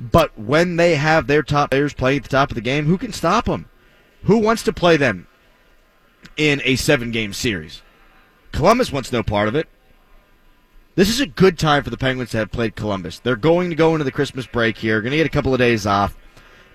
But 0.00 0.38
when 0.38 0.76
they 0.76 0.94
have 0.94 1.26
their 1.26 1.42
top 1.42 1.70
players 1.70 1.92
playing 1.92 2.18
at 2.18 2.22
the 2.22 2.30
top 2.30 2.50
of 2.50 2.54
the 2.54 2.62
game, 2.62 2.86
who 2.86 2.96
can 2.96 3.12
stop 3.12 3.44
them? 3.44 3.68
Who 4.24 4.38
wants 4.38 4.62
to 4.62 4.72
play 4.72 4.96
them 4.96 5.26
in 6.38 6.62
a 6.64 6.76
seven 6.76 7.10
game 7.10 7.34
series? 7.34 7.82
Columbus 8.50 8.90
wants 8.90 9.12
no 9.12 9.22
part 9.22 9.46
of 9.46 9.54
it. 9.54 9.68
This 10.94 11.10
is 11.10 11.20
a 11.20 11.26
good 11.26 11.58
time 11.58 11.84
for 11.84 11.90
the 11.90 11.98
Penguins 11.98 12.30
to 12.30 12.38
have 12.38 12.50
played 12.50 12.76
Columbus. 12.76 13.18
They're 13.18 13.36
going 13.36 13.68
to 13.70 13.76
go 13.76 13.92
into 13.92 14.04
the 14.04 14.10
Christmas 14.10 14.46
break 14.46 14.78
here, 14.78 15.02
going 15.02 15.12
to 15.12 15.18
get 15.18 15.26
a 15.26 15.30
couple 15.30 15.52
of 15.52 15.58
days 15.58 15.86
off, 15.86 16.16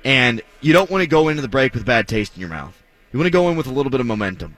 and 0.03 0.41
you 0.61 0.71
don't 0.71 0.91
want 0.91 1.01
to 1.01 1.07
go 1.07 1.27
into 1.27 1.41
the 1.41 1.47
break 1.47 1.73
with 1.73 1.85
bad 1.85 2.07
taste 2.07 2.35
in 2.35 2.39
your 2.39 2.49
mouth. 2.49 2.81
You 3.11 3.17
want 3.17 3.27
to 3.27 3.31
go 3.31 3.49
in 3.49 3.57
with 3.57 3.67
a 3.67 3.73
little 3.73 3.89
bit 3.89 3.99
of 3.99 4.05
momentum. 4.05 4.55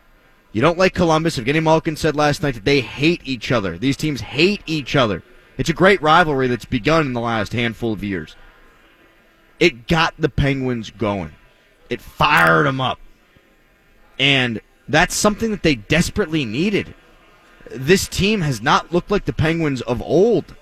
You 0.51 0.61
don't 0.61 0.77
like 0.77 0.93
Columbus. 0.93 1.37
Evgeny 1.37 1.63
Malkin 1.63 1.95
said 1.95 2.15
last 2.15 2.43
night 2.43 2.55
that 2.55 2.65
they 2.65 2.81
hate 2.81 3.21
each 3.23 3.51
other. 3.51 3.77
These 3.77 3.97
teams 3.97 4.21
hate 4.21 4.61
each 4.65 4.95
other. 4.95 5.23
It's 5.57 5.69
a 5.69 5.73
great 5.73 6.01
rivalry 6.01 6.47
that's 6.47 6.65
begun 6.65 7.05
in 7.05 7.13
the 7.13 7.21
last 7.21 7.53
handful 7.53 7.93
of 7.93 8.03
years. 8.03 8.35
It 9.59 9.87
got 9.87 10.13
the 10.17 10.29
Penguins 10.29 10.91
going. 10.91 11.33
It 11.89 12.01
fired 12.01 12.65
them 12.65 12.81
up. 12.81 12.99
And 14.19 14.61
that's 14.87 15.15
something 15.15 15.51
that 15.51 15.63
they 15.63 15.75
desperately 15.75 16.45
needed. 16.45 16.93
This 17.71 18.07
team 18.07 18.41
has 18.41 18.61
not 18.61 18.93
looked 18.93 19.11
like 19.11 19.25
the 19.25 19.33
Penguins 19.33 19.81
of 19.81 20.01
old. 20.01 20.55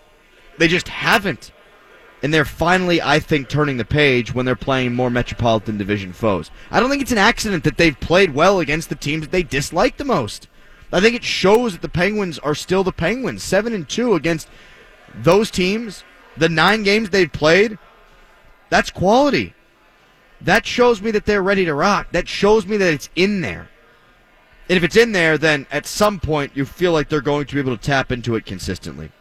They 0.57 0.67
just 0.67 0.87
haven't. 0.87 1.51
And 2.23 2.33
they're 2.33 2.45
finally, 2.45 3.01
I 3.01 3.19
think, 3.19 3.49
turning 3.49 3.77
the 3.77 3.85
page 3.85 4.33
when 4.33 4.45
they're 4.45 4.55
playing 4.55 4.95
more 4.95 5.09
Metropolitan 5.09 5.77
Division 5.77 6.13
foes. 6.13 6.49
I 6.71 6.79
don't 6.79 6.89
think 6.89 7.01
it's 7.01 7.11
an 7.11 7.17
accident 7.17 7.63
that 7.65 7.77
they've 7.77 7.99
played 7.99 8.33
well 8.33 8.59
against 8.59 8.89
the 8.89 8.95
teams 8.95 9.23
that 9.23 9.31
they 9.31 9.43
dislike 9.43 9.97
the 9.97 10.05
most. 10.05 10.47
I 10.91 11.01
think 11.01 11.15
it 11.15 11.23
shows 11.23 11.73
that 11.73 11.81
the 11.81 11.89
Penguins 11.89 12.39
are 12.39 12.55
still 12.55 12.83
the 12.83 12.91
Penguins. 12.91 13.43
Seven 13.43 13.73
and 13.73 13.87
two 13.87 14.15
against 14.15 14.47
those 15.13 15.51
teams, 15.51 16.03
the 16.37 16.49
nine 16.49 16.83
games 16.83 17.09
they've 17.09 17.31
played, 17.31 17.77
that's 18.69 18.89
quality. 18.89 19.53
That 20.41 20.65
shows 20.65 21.01
me 21.01 21.11
that 21.11 21.25
they're 21.25 21.43
ready 21.43 21.65
to 21.65 21.73
rock. 21.73 22.11
That 22.11 22.27
shows 22.27 22.65
me 22.65 22.77
that 22.77 22.93
it's 22.93 23.09
in 23.15 23.41
there. 23.41 23.69
And 24.67 24.77
if 24.77 24.83
it's 24.83 24.97
in 24.97 25.11
there, 25.11 25.37
then 25.37 25.67
at 25.71 25.85
some 25.85 26.19
point 26.19 26.51
you 26.55 26.65
feel 26.65 26.91
like 26.91 27.09
they're 27.09 27.21
going 27.21 27.45
to 27.45 27.53
be 27.53 27.59
able 27.59 27.77
to 27.77 27.83
tap 27.83 28.11
into 28.11 28.35
it 28.35 28.45
consistently. 28.45 29.11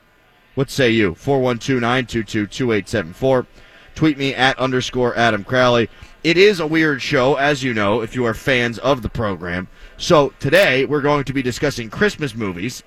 What 0.54 0.70
say 0.70 0.90
you? 0.90 1.14
412 1.14 1.80
922 1.80 2.46
2874. 2.46 3.46
Tweet 3.94 4.18
me 4.18 4.34
at 4.34 4.58
underscore 4.58 5.16
Adam 5.16 5.44
Crowley. 5.44 5.88
It 6.24 6.36
is 6.36 6.58
a 6.58 6.66
weird 6.66 7.02
show, 7.02 7.34
as 7.34 7.62
you 7.62 7.74
know, 7.74 8.00
if 8.00 8.14
you 8.14 8.24
are 8.24 8.34
fans 8.34 8.78
of 8.78 9.02
the 9.02 9.08
program. 9.08 9.68
So 9.96 10.32
today 10.40 10.84
we're 10.84 11.02
going 11.02 11.24
to 11.24 11.32
be 11.32 11.42
discussing 11.42 11.90
Christmas 11.90 12.34
movies. 12.34 12.82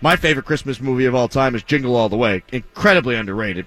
My 0.00 0.16
favorite 0.16 0.46
Christmas 0.46 0.80
movie 0.80 1.06
of 1.06 1.14
all 1.14 1.28
time 1.28 1.54
is 1.54 1.62
Jingle 1.62 1.96
All 1.96 2.08
the 2.08 2.16
Way. 2.16 2.42
Incredibly 2.52 3.14
underrated. 3.14 3.66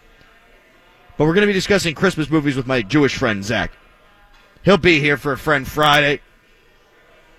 But 1.20 1.26
we're 1.26 1.34
going 1.34 1.46
to 1.46 1.48
be 1.48 1.54
discussing 1.54 1.96
Christmas 1.96 2.30
movies 2.30 2.56
with 2.56 2.66
my 2.66 2.82
Jewish 2.82 3.18
friend, 3.18 3.44
Zach. 3.44 3.74
He'll 4.64 4.78
be 4.78 5.02
here 5.02 5.18
for 5.18 5.34
a 5.34 5.38
Friend 5.38 5.68
Friday. 5.68 6.22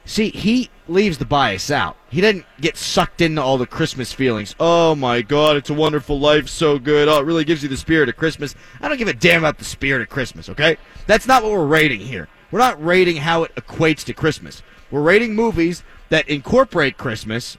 See, 0.05 0.29
he 0.29 0.69
leaves 0.87 1.17
the 1.17 1.25
bias 1.25 1.71
out. 1.71 1.97
He 2.11 2.21
doesn't 2.21 2.45
get 2.61 2.77
sucked 2.77 3.23
into 3.23 3.41
all 3.41 3.57
the 3.57 3.67
Christmas 3.67 4.13
feelings. 4.13 4.55
Oh 4.61 4.95
my 4.95 5.23
God, 5.23 5.57
it's 5.57 5.71
a 5.71 5.75
wonderful 5.75 6.21
life, 6.21 6.47
so 6.51 6.79
good. 6.79 7.09
Oh, 7.09 7.21
it 7.21 7.25
really 7.25 7.47
gives 7.47 7.63
you 7.63 7.71
the 7.71 7.77
spirit 7.79 8.11
of 8.11 8.19
Christmas. 8.19 8.55
I 8.83 8.89
don't 8.89 8.99
give 8.99 9.09
a 9.09 9.15
damn 9.15 9.41
about 9.41 9.57
the 9.57 9.65
spirit 9.65 10.03
of 10.03 10.11
Christmas, 10.11 10.51
okay? 10.51 10.77
That's 11.07 11.27
not 11.27 11.43
what 11.43 11.53
we're 11.53 11.65
rating 11.65 12.01
here. 12.01 12.29
We're 12.51 12.59
not 12.59 12.85
rating 12.85 13.17
how 13.17 13.45
it 13.45 13.55
equates 13.55 14.05
to 14.05 14.13
Christmas. 14.13 14.63
We're 14.91 15.01
rating 15.01 15.35
movies 15.35 15.85
that 16.11 16.29
incorporate 16.29 16.99
Christmas 16.99 17.57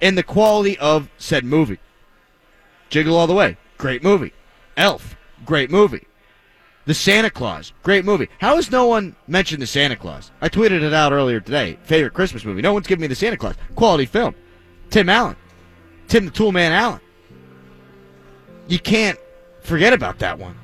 and 0.00 0.16
the 0.16 0.22
quality 0.22 0.78
of 0.78 1.10
said 1.18 1.44
movie. 1.44 1.78
Jingle 2.88 3.18
All 3.18 3.26
the 3.26 3.34
Way, 3.34 3.58
great 3.76 4.02
movie. 4.02 4.32
Elf, 4.80 5.16
great 5.44 5.70
movie. 5.70 6.06
The 6.86 6.94
Santa 6.94 7.30
Claus, 7.30 7.72
great 7.82 8.04
movie. 8.04 8.28
How 8.38 8.56
has 8.56 8.70
no 8.70 8.86
one 8.86 9.14
mentioned 9.28 9.60
the 9.60 9.66
Santa 9.66 9.94
Claus? 9.94 10.32
I 10.40 10.48
tweeted 10.48 10.82
it 10.82 10.94
out 10.94 11.12
earlier 11.12 11.38
today. 11.38 11.78
Favorite 11.82 12.14
Christmas 12.14 12.44
movie. 12.44 12.62
No 12.62 12.72
one's 12.72 12.86
giving 12.86 13.02
me 13.02 13.06
the 13.06 13.14
Santa 13.14 13.36
Claus. 13.36 13.54
Quality 13.76 14.06
film. 14.06 14.34
Tim 14.88 15.08
Allen. 15.10 15.36
Tim 16.08 16.24
the 16.24 16.30
Toolman 16.32 16.70
Allen. 16.70 17.00
You 18.68 18.78
can't 18.78 19.18
forget 19.60 19.92
about 19.92 20.18
that 20.20 20.38
one. 20.38 20.58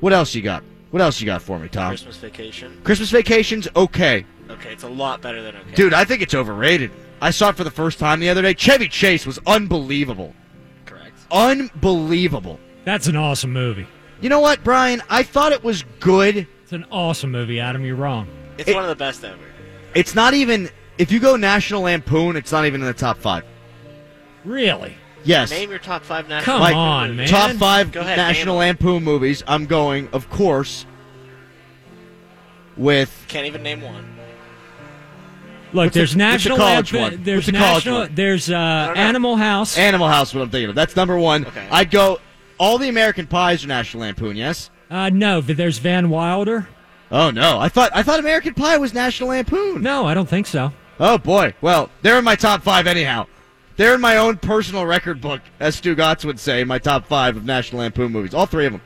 What 0.00 0.12
else 0.12 0.34
you 0.34 0.42
got? 0.42 0.64
What 0.90 1.00
else 1.00 1.20
you 1.20 1.26
got 1.26 1.40
for 1.42 1.58
me, 1.58 1.68
Tom? 1.68 1.90
Christmas 1.90 2.16
Vacation. 2.16 2.80
Christmas 2.82 3.10
Vacation's 3.10 3.68
okay. 3.76 4.26
Okay, 4.50 4.72
it's 4.72 4.82
a 4.82 4.88
lot 4.88 5.22
better 5.22 5.40
than 5.42 5.56
okay. 5.56 5.74
Dude, 5.74 5.94
I 5.94 6.04
think 6.04 6.20
it's 6.22 6.34
overrated. 6.34 6.90
I 7.20 7.30
saw 7.30 7.50
it 7.50 7.56
for 7.56 7.64
the 7.64 7.70
first 7.70 8.00
time 8.00 8.18
the 8.18 8.28
other 8.28 8.42
day. 8.42 8.52
Chevy 8.52 8.88
Chase 8.88 9.24
was 9.24 9.38
unbelievable. 9.46 10.34
correct. 10.84 11.16
Unbelievable. 11.30 12.58
That's 12.84 13.06
an 13.06 13.16
awesome 13.16 13.52
movie. 13.52 13.86
You 14.20 14.28
know 14.28 14.40
what, 14.40 14.62
Brian? 14.64 15.02
I 15.10 15.22
thought 15.22 15.52
it 15.52 15.62
was 15.64 15.84
good. 16.00 16.46
It's 16.62 16.72
an 16.72 16.84
awesome 16.90 17.30
movie, 17.30 17.60
Adam. 17.60 17.84
You're 17.84 17.96
wrong. 17.96 18.28
It's 18.58 18.68
It- 18.68 18.74
one 18.74 18.84
of 18.84 18.88
the 18.90 18.96
best 18.96 19.24
ever. 19.24 19.36
It's 19.94 20.14
not 20.14 20.34
even. 20.34 20.68
If 20.98 21.10
you 21.10 21.20
go 21.20 21.36
National 21.36 21.82
Lampoon, 21.82 22.36
it's 22.36 22.52
not 22.52 22.66
even 22.66 22.80
in 22.80 22.86
the 22.86 22.92
top 22.92 23.18
five. 23.18 23.44
Really? 24.44 24.94
Yes. 25.24 25.50
Name 25.50 25.70
your 25.70 25.78
top 25.78 26.04
five 26.04 26.28
national. 26.28 26.44
Come 26.56 26.60
Mike, 26.60 26.74
on, 26.74 27.16
man. 27.16 27.28
Top 27.28 27.50
five 27.52 27.94
ahead, 27.94 28.16
National 28.16 28.56
name 28.58 28.68
Lampoon 28.68 29.04
movies. 29.04 29.42
I'm 29.46 29.66
going, 29.66 30.08
of 30.12 30.28
course, 30.30 30.84
with. 32.76 33.24
Can't 33.28 33.46
even 33.46 33.62
name 33.62 33.80
one. 33.82 34.16
Look, 35.72 35.84
What's 35.86 35.94
the- 35.94 36.00
there's 36.00 36.10
what's 36.10 36.12
the 36.12 36.18
National 36.18 36.56
college 36.58 36.92
Lampoon- 36.92 37.18
one? 37.18 37.24
There's 37.24 37.36
What's 37.46 37.46
the 37.46 37.58
college 37.58 37.86
one? 37.86 38.14
There's 38.14 38.50
uh. 38.50 38.92
Animal 38.96 39.36
House. 39.36 39.78
Animal 39.78 40.08
House, 40.08 40.34
what 40.34 40.42
I'm 40.42 40.50
thinking 40.50 40.68
of. 40.70 40.74
That's 40.74 40.96
number 40.96 41.16
one. 41.18 41.46
Okay. 41.46 41.66
I'd 41.70 41.90
go. 41.90 42.20
All 42.62 42.78
the 42.78 42.88
American 42.88 43.26
Pies 43.26 43.64
are 43.64 43.68
National 43.68 44.02
Lampoon, 44.04 44.36
yes? 44.36 44.70
uh, 44.88 45.08
no, 45.10 45.42
but 45.42 45.56
there's 45.56 45.78
Van 45.78 46.08
Wilder. 46.10 46.68
Oh 47.10 47.30
no, 47.30 47.58
I 47.58 47.68
thought 47.68 47.90
I 47.92 48.02
thought 48.04 48.20
American 48.20 48.54
Pie 48.54 48.76
was 48.78 48.94
National 48.94 49.30
Lampoon. 49.30 49.82
No, 49.82 50.06
I 50.06 50.14
don't 50.14 50.28
think 50.28 50.46
so. 50.46 50.72
Oh 51.00 51.18
boy. 51.18 51.54
Well, 51.60 51.90
they're 52.02 52.18
in 52.18 52.24
my 52.24 52.36
top 52.36 52.62
five 52.62 52.86
anyhow. 52.86 53.26
They're 53.76 53.94
in 53.96 54.00
my 54.00 54.16
own 54.18 54.36
personal 54.36 54.86
record 54.86 55.20
book, 55.20 55.40
as 55.58 55.80
Stugotz 55.80 56.24
would 56.24 56.38
say, 56.38 56.62
my 56.62 56.78
top 56.78 57.06
five 57.06 57.36
of 57.36 57.44
National 57.44 57.80
Lampoon 57.82 58.12
movies. 58.12 58.32
All 58.32 58.46
three 58.46 58.66
of 58.66 58.72
them. 58.72 58.82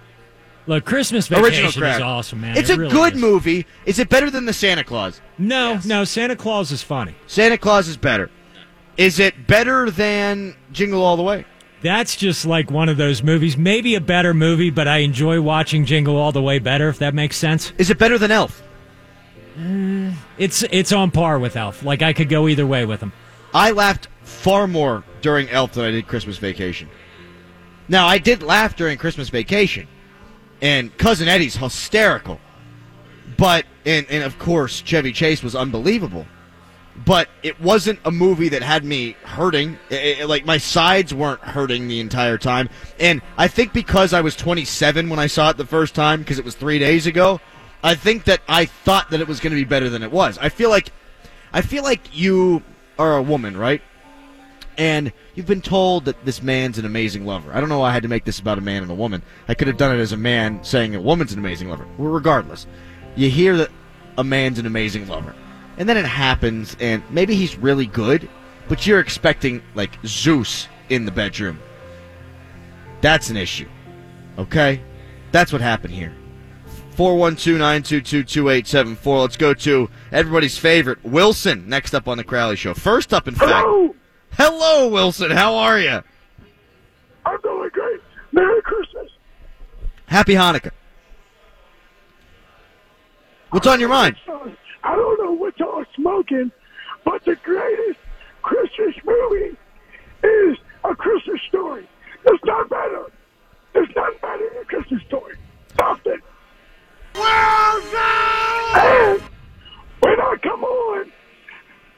Look, 0.67 0.85
Christmas 0.87 1.31
Original 1.31 1.71
Vacation 1.71 1.85
is 1.85 2.01
awesome, 2.01 2.41
man. 2.41 2.57
It's 2.57 2.71
It 2.71 2.77
a 2.79 2.81
really 2.81 2.93
good 2.93 3.15
is. 3.15 3.21
movie. 3.21 3.67
Is 3.85 3.99
it 3.99 4.09
better 4.09 4.31
than 4.31 4.47
the 4.47 4.53
Santa 4.53 4.83
Claus? 4.85 5.21
No, 5.39 5.73
Yes. 5.73 5.85
no, 5.85 6.05
Santa 6.05 6.35
Claus 6.35 6.73
is 6.73 6.83
funny. 6.83 7.15
Santa 7.27 7.59
Claus 7.59 7.87
is 7.89 7.97
better. 7.97 8.31
Is 8.97 9.21
it 9.21 9.47
better 9.47 9.91
than 9.91 10.57
Jingle 10.73 11.03
All 11.05 11.17
the 11.17 11.23
Way? 11.23 11.45
That's 11.83 12.17
just 12.17 12.47
like 12.47 12.71
one 12.71 12.89
of 12.89 12.97
those 12.97 13.23
movies. 13.23 13.57
Maybe 13.57 13.95
a 13.95 14.01
better 14.01 14.35
movie, 14.35 14.71
but 14.71 14.89
I 14.89 14.99
enjoy 14.99 15.41
watching 15.41 15.85
Jingle 15.85 16.17
All 16.17 16.33
the 16.33 16.43
Way 16.43 16.59
better, 16.59 16.89
if 16.89 16.99
that 16.99 17.15
makes 17.15 17.37
sense. 17.37 17.73
Is 17.79 17.91
it 17.91 17.99
better 17.99 18.19
than 18.19 18.31
Elf? 18.31 18.63
Eh, 19.59 20.13
it's 20.39 20.63
it's 20.65 20.93
on 20.93 21.11
par 21.11 21.39
with 21.39 21.57
Elf. 21.57 21.83
Like 21.83 22.03
I 22.03 22.13
could 22.13 22.29
go 22.29 22.49
either 22.49 22.67
way 22.67 22.85
with 22.85 23.01
them. 23.01 23.13
I 23.55 23.71
laughed 23.71 24.09
far 24.23 24.67
more 24.67 25.05
during 25.21 25.49
Elf 25.49 25.73
than 25.73 25.85
I 25.85 25.91
did 25.91 26.07
Christmas 26.07 26.39
Vacation. 26.39 26.89
Now, 27.89 28.07
I 28.07 28.19
did 28.19 28.43
laugh 28.43 28.77
during 28.77 28.99
Christmas 28.99 29.29
Vacation, 29.29 29.87
and 30.61 30.97
Cousin 30.99 31.29
Eddie's 31.29 31.57
hysterical. 31.57 32.41
But, 33.37 33.67
and, 33.85 34.07
and 34.11 34.25
of 34.25 34.39
course, 34.39 34.83
Chevy 34.83 35.13
Chase 35.13 35.43
was 35.43 35.55
unbelievable. 35.55 36.27
But 37.05 37.29
it 37.43 37.61
wasn't 37.61 37.99
a 38.05 38.11
movie 38.11 38.49
that 38.49 38.63
had 38.63 38.85
me 38.85 39.17
hurting. 39.23 39.79
I- 39.91 40.19
I- 40.21 40.25
like, 40.25 40.47
my 40.47 40.59
sides 40.59 41.13
weren't 41.13 41.41
hurting 41.43 41.89
the 41.89 42.01
entire 42.01 42.39
time. 42.39 42.69
And 42.99 43.21
I 43.37 43.49
think 43.49 43.73
because 43.73 44.13
I 44.13 44.23
was 44.23 44.35
27 44.35 45.09
when 45.11 45.19
I 45.19 45.27
saw 45.27 45.51
it 45.51 45.57
the 45.57 45.67
first 45.67 45.95
time, 45.95 46.21
because 46.21 46.39
it 46.39 46.45
was 46.45 46.55
three 46.55 46.79
days 46.79 47.07
ago, 47.07 47.41
I 47.83 47.95
think 47.95 48.25
that 48.25 48.41
I 48.49 48.65
thought 48.65 49.11
that 49.11 49.21
it 49.21 49.29
was 49.29 49.41
going 49.41 49.51
to 49.53 49.57
be 49.57 49.65
better 49.65 49.89
than 49.91 50.03
it 50.03 50.11
was. 50.11 50.39
I 50.39 50.49
feel 50.49 50.71
like 50.71 50.91
I 51.53 51.61
feel 51.63 51.85
like 51.85 52.01
you 52.13 52.63
are 52.99 53.17
a 53.17 53.23
woman, 53.23 53.57
right? 53.57 53.81
And 54.79 55.13
you've 55.35 55.47
been 55.47 55.63
told 55.63 56.05
that 56.07 56.25
this 56.25 56.43
man's 56.43 56.79
an 56.79 56.85
amazing 56.85 57.25
lover. 57.25 57.51
I 57.53 57.61
don't 57.61 57.69
know 57.69 57.79
why 57.79 57.91
I 57.91 57.93
had 57.93 58.03
to 58.03 58.09
make 58.09 58.25
this 58.25 58.39
about 58.39 58.59
a 58.59 58.61
man 58.61 58.83
and 58.83 58.91
a 58.91 58.95
woman. 58.95 59.23
I 59.49 59.55
could 59.55 59.69
have 59.69 59.77
done 59.79 59.97
it 59.97 60.01
as 60.01 60.13
a 60.13 60.17
man 60.19 60.63
saying 60.65 60.95
a 60.95 61.01
woman's 61.01 61.33
an 61.33 61.39
amazing 61.39 61.71
lover. 61.71 61.87
Well, 61.97 62.11
regardless, 62.11 62.67
you 63.15 63.31
hear 63.31 63.57
that 63.59 63.71
a 64.19 64.25
man's 64.25 64.59
an 64.59 64.67
amazing 64.67 65.09
lover. 65.09 65.35
And 65.79 65.89
then 65.89 65.97
it 65.97 66.07
happens, 66.07 66.77
and 66.81 67.03
maybe 67.11 67.35
he's 67.35 67.57
really 67.57 67.87
good, 67.87 68.29
but 68.69 68.87
you're 68.87 69.01
expecting, 69.01 69.63
like, 69.75 69.99
Zeus 70.05 70.69
in 70.89 71.05
the 71.05 71.13
bedroom. 71.13 71.59
That's 73.01 73.31
an 73.31 73.37
issue. 73.37 73.69
Okay? 74.39 74.81
That's 75.33 75.53
what 75.53 75.61
happened 75.61 75.93
here. 75.93 76.15
412-922-2874. 76.97 79.21
Let's 79.21 79.37
go 79.37 79.53
to 79.53 79.91
everybody's 80.13 80.57
favorite, 80.57 81.05
Wilson, 81.05 81.69
next 81.69 81.95
up 81.95 82.09
on 82.09 82.17
the 82.17 82.25
Crowley 82.25 82.57
Show. 82.57 82.73
First 82.73 83.13
up, 83.13 83.29
in 83.29 83.35
fact. 83.35 83.53
Hello. 83.53 83.95
Hello, 84.33 84.89
Wilson. 84.89 85.31
How 85.31 85.57
are 85.57 85.79
you? 85.79 86.03
I'm 87.27 87.41
doing 87.43 87.69
great. 87.73 88.01
Merry 88.33 88.63
Christmas. 88.63 89.11
Happy 90.07 90.33
Hanukkah. 90.33 90.71
What's 93.51 93.67
on 93.67 93.79
your 93.79 93.91
mind? 93.91 94.17
I 94.85 94.95
don't 94.95 95.25
know 95.25 95.33
what 95.33 95.59
y'all 95.59 95.66
are 95.66 95.66
smoking, 96.07 96.53
but 97.05 97.25
the 97.25 97.37
greatest 97.43 97.99
Christmas 98.43 98.95
movie 99.05 99.57
is 100.23 100.57
A 100.85 100.95
Christmas 100.95 101.41
Story. 101.49 101.89
It's 102.27 102.45
not 102.45 102.71
better. 102.71 103.07
It's 103.75 103.93
not 103.97 104.21
better 104.21 104.49
than 104.53 104.63
A 104.63 104.65
Christmas 104.67 105.03
Story. 105.09 105.37
Something. 105.79 106.21
And 108.75 109.21
when 110.01 110.21
I 110.21 110.37
come 110.43 110.63
on, 110.63 111.13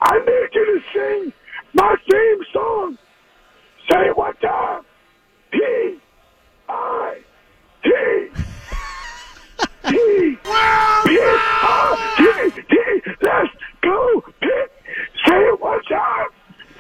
I 0.01 0.19
need 0.19 0.49
you 0.55 0.65
to 0.65 0.81
sing 0.95 1.33
my 1.75 1.95
theme 2.11 2.45
song. 2.53 2.99
Say 3.91 4.09
it 4.09 4.17
one 4.17 4.35
time. 4.37 4.83
P 5.51 5.99
I 6.69 7.19
T 7.83 7.91
T 9.87 9.91
P 10.37 11.19
I 11.21 12.15
T 12.17 12.63
T. 12.69 13.13
Let's 13.23 13.58
go. 13.91 14.25
Say 15.27 15.35
it 15.37 15.61
one 15.61 15.83
time 15.85 16.27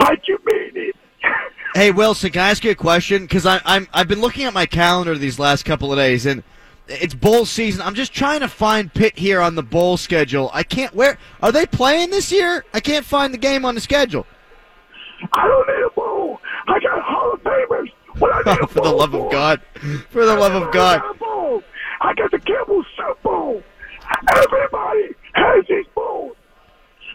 like 0.01 0.23
you 0.29 0.39
mean 0.47 0.73
it. 0.89 0.97
Hey, 1.75 1.91
Wilson, 1.91 2.31
can 2.31 2.43
I 2.43 2.51
ask 2.51 2.65
you 2.65 2.71
a 2.71 2.75
question? 2.75 3.23
Because 3.23 3.45
I'm 3.47 3.87
I've 3.93 4.09
been 4.09 4.21
looking 4.21 4.45
at 4.45 4.55
my 4.55 4.67
calendar 4.67 5.17
these 5.17 5.39
last 5.39 5.65
couple 5.65 5.93
of 5.93 5.99
days, 5.99 6.25
and 6.27 6.43
it's 6.89 7.15
bowl 7.15 7.45
season. 7.45 7.83
I'm 7.83 7.95
just 7.95 8.13
trying 8.15 8.41
to 8.41 8.49
find 8.49 8.93
Pitt 8.93 9.19
here 9.19 9.41
on 9.41 9.55
the 9.55 9.63
bowl 9.63 9.97
schedule. 9.97 10.51
I 10.55 10.63
can't. 10.63 10.95
Where 10.95 11.19
are 11.43 11.53
they 11.53 11.67
playing 11.67 12.11
this 12.11 12.33
year? 12.33 12.65
I 12.73 12.81
can't 12.81 13.05
find 13.05 13.33
the 13.35 13.39
game 13.39 13.65
on 13.65 13.75
the 13.75 13.81
schedule. 13.81 14.27
I 15.33 15.47
don't 15.47 15.69
need 15.69 15.85
a 15.87 15.91
bowl. 15.91 16.41
I 16.69 16.79
got 16.81 17.03
Hall 17.03 17.33
of 17.35 17.43
Famers. 17.43 17.89
What 18.19 18.47
I 18.47 18.55
need 18.61 18.71
For 18.71 18.81
the 18.81 18.91
love 18.91 19.11
for? 19.11 19.27
of 19.27 19.33
God, 19.33 19.61
for 20.11 20.25
the 20.25 20.35
love 20.35 20.55
of 20.61 20.73
God. 20.73 21.01
got 21.01 21.15
a 21.15 21.19
bowl. 21.19 21.63
I 22.01 22.15
got 22.15 22.31
the 22.31 22.39
Campbell 22.39 22.85
Soup 22.97 23.23
Bowl. 23.23 23.63
Everybody 24.35 25.15
has 25.35 25.65
these 25.69 25.85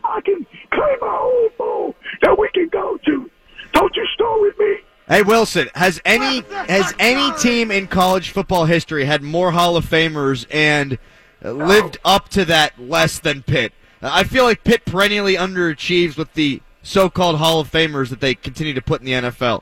bowls. 0.03 0.13
I 0.15 0.21
can 0.21 0.45
claim 0.71 0.97
my 1.01 1.19
own 1.21 1.49
bowl 1.57 1.95
that 2.21 2.37
we 2.37 2.49
can 2.53 2.69
go 2.69 2.97
to. 3.05 3.29
Don't 3.73 3.95
you 3.95 4.05
start 4.13 4.41
with 4.41 4.57
me. 4.59 4.77
Hey 5.07 5.21
Wilson, 5.21 5.67
has 5.75 5.99
any 6.05 6.41
has 6.51 6.93
any 6.97 7.31
team 7.37 7.71
in 7.71 7.87
college 7.87 8.29
football 8.29 8.65
history 8.65 9.03
had 9.03 9.21
more 9.21 9.51
Hall 9.51 9.75
of 9.75 9.85
Famers 9.85 10.45
and 10.49 10.97
uh, 11.43 11.51
lived 11.51 11.97
up 12.05 12.29
to 12.29 12.45
that 12.45 12.79
less 12.79 13.19
than 13.19 13.43
Pitt? 13.43 13.73
I 14.01 14.23
feel 14.23 14.45
like 14.45 14.63
Pitt 14.63 14.85
perennially 14.85 15.35
underachieves 15.35 16.17
with 16.17 16.33
the 16.33 16.61
so-called 16.83 17.37
Hall 17.37 17.59
of 17.59 17.69
Famers 17.71 18.09
that 18.09 18.21
they 18.21 18.33
continue 18.35 18.73
to 18.73 18.81
put 18.81 19.01
in 19.01 19.05
the 19.05 19.11
NFL. 19.13 19.61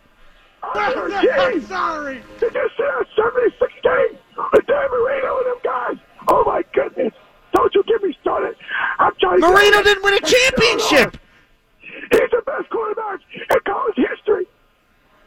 I'm 0.63 1.61
sorry. 1.61 2.21
Did 2.39 2.53
you 2.53 2.69
see 2.77 2.83
that 2.83 3.05
76 3.15 3.73
game 3.83 4.19
with 4.53 4.65
Dan 4.67 4.89
Marino 4.89 5.37
and 5.37 5.45
them 5.47 5.57
guys? 5.63 5.97
Oh 6.27 6.43
my 6.45 6.63
goodness. 6.73 7.13
Get 7.91 8.03
me 8.03 8.17
started. 8.21 8.55
I'm 8.99 9.11
trying 9.19 9.41
to 9.41 9.47
Marino 9.49 9.83
didn't 9.83 10.03
win 10.03 10.13
a 10.13 10.19
championship. 10.21 11.17
He's 11.81 12.29
the 12.31 12.41
best 12.45 12.69
quarterback 12.69 13.19
in 13.35 13.57
college 13.65 13.95
history. 13.97 14.47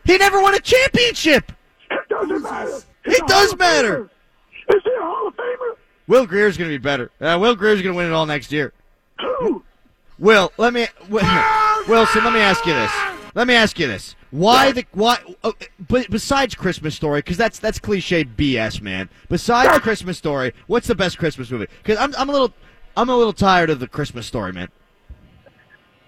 He 0.05 0.17
never 0.17 0.41
won 0.41 0.55
a 0.55 0.61
championship. 0.61 1.53
It 1.91 2.09
doesn't 2.09 2.43
matter. 2.43 2.77
It 2.77 2.85
He's 3.05 3.21
a 3.21 3.27
does 3.27 3.57
matter. 3.59 4.05
Famer. 4.05 4.77
Is 4.77 4.83
he 4.83 4.91
a 4.99 5.03
Hall 5.03 5.29
of 5.29 5.35
Famer? 5.37 5.77
Will 6.07 6.27
Grier's 6.27 6.57
going 6.57 6.71
to 6.71 6.79
be 6.79 6.83
better. 6.83 7.11
Uh, 7.21 7.37
Will 7.39 7.55
Grier's 7.55 7.83
going 7.83 7.93
to 7.93 7.97
win 7.99 8.07
it 8.07 8.13
all 8.13 8.25
next 8.25 8.51
year. 8.51 8.73
Who? 9.21 9.63
Will, 10.19 10.51
let 10.57 10.73
me 10.73 10.87
Wi- 11.09 11.85
Wilson, 11.89 12.25
let 12.25 12.33
me 12.33 12.41
ask 12.41 12.65
you 12.65 12.73
this. 12.73 13.14
Let 13.35 13.47
me 13.47 13.55
ask 13.55 13.79
you 13.79 13.87
this. 13.87 14.15
Why 14.31 14.73
the 14.73 14.85
why? 14.93 15.19
Uh, 15.43 15.53
but 15.89 16.11
besides 16.11 16.55
Christmas 16.55 16.95
Story, 16.95 17.21
because 17.21 17.37
that's 17.37 17.59
that's 17.59 17.79
cliche 17.79 18.25
BS, 18.25 18.81
man. 18.81 19.09
Besides 19.29 19.81
Christmas 19.81 20.19
Story, 20.19 20.53
what's 20.67 20.87
the 20.87 20.95
best 20.95 21.19
Christmas 21.19 21.51
movie? 21.51 21.67
Because 21.83 21.99
I'm 21.99 22.15
I'm 22.17 22.29
a 22.29 22.33
little 22.33 22.53
I'm 22.97 23.09
a 23.09 23.17
little 23.17 23.33
tired 23.33 23.71
of 23.71 23.81
the 23.81 23.89
Christmas 23.89 24.27
Story, 24.27 24.53
man. 24.53 24.69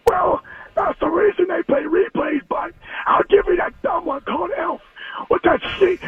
Well, 0.08 0.42
that's 0.74 0.98
the 1.00 1.08
reason 1.08 1.46
they 1.48 1.62
play 1.64 1.82
replays, 1.82 2.42
but 2.48 2.72
I'll 3.06 3.22
give 3.28 3.44
you 3.46 3.56
that 3.56 3.80
dumb 3.82 4.06
one 4.06 4.20
called 4.22 4.50
Elf 4.56 4.80
with 5.30 5.42
that 5.42 5.60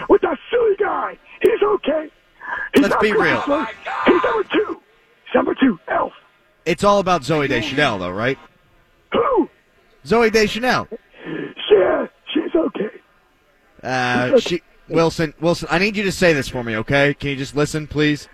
with 0.09 0.23
that 0.23 0.39
silly 0.51 0.77
guy. 0.77 1.19
He's 1.43 1.63
okay. 1.63 2.11
He's 2.75 2.83
Let's 2.83 2.97
be 3.03 3.13
real. 3.13 3.41
Christmas. 3.41 3.69
He's 4.07 4.23
number 4.23 4.45
two. 4.45 4.81
He's 5.25 5.35
number 5.35 5.55
two, 5.55 5.79
Elf. 5.89 6.13
It's 6.65 6.85
all 6.85 6.99
about 6.99 7.23
Zooey 7.23 7.49
Deschanel, 7.49 7.99
though, 7.99 8.11
right? 8.11 8.39
Who? 9.13 9.49
Zooey 10.05 10.33
Deschanel. 10.33 10.89
Okay. 12.59 12.91
Uh, 13.83 14.39
she 14.41 14.63
Wilson 14.89 15.33
Wilson. 15.41 15.69
I 15.71 15.79
need 15.79 15.97
you 15.97 16.03
to 16.05 16.13
say 16.13 16.33
this 16.33 16.49
for 16.49 16.65
me, 16.65 16.77
okay? 16.77 17.15
Can 17.15 17.31
you 17.31 17.37
just 17.37 17.55
listen, 17.55 17.87
please? 17.87 18.29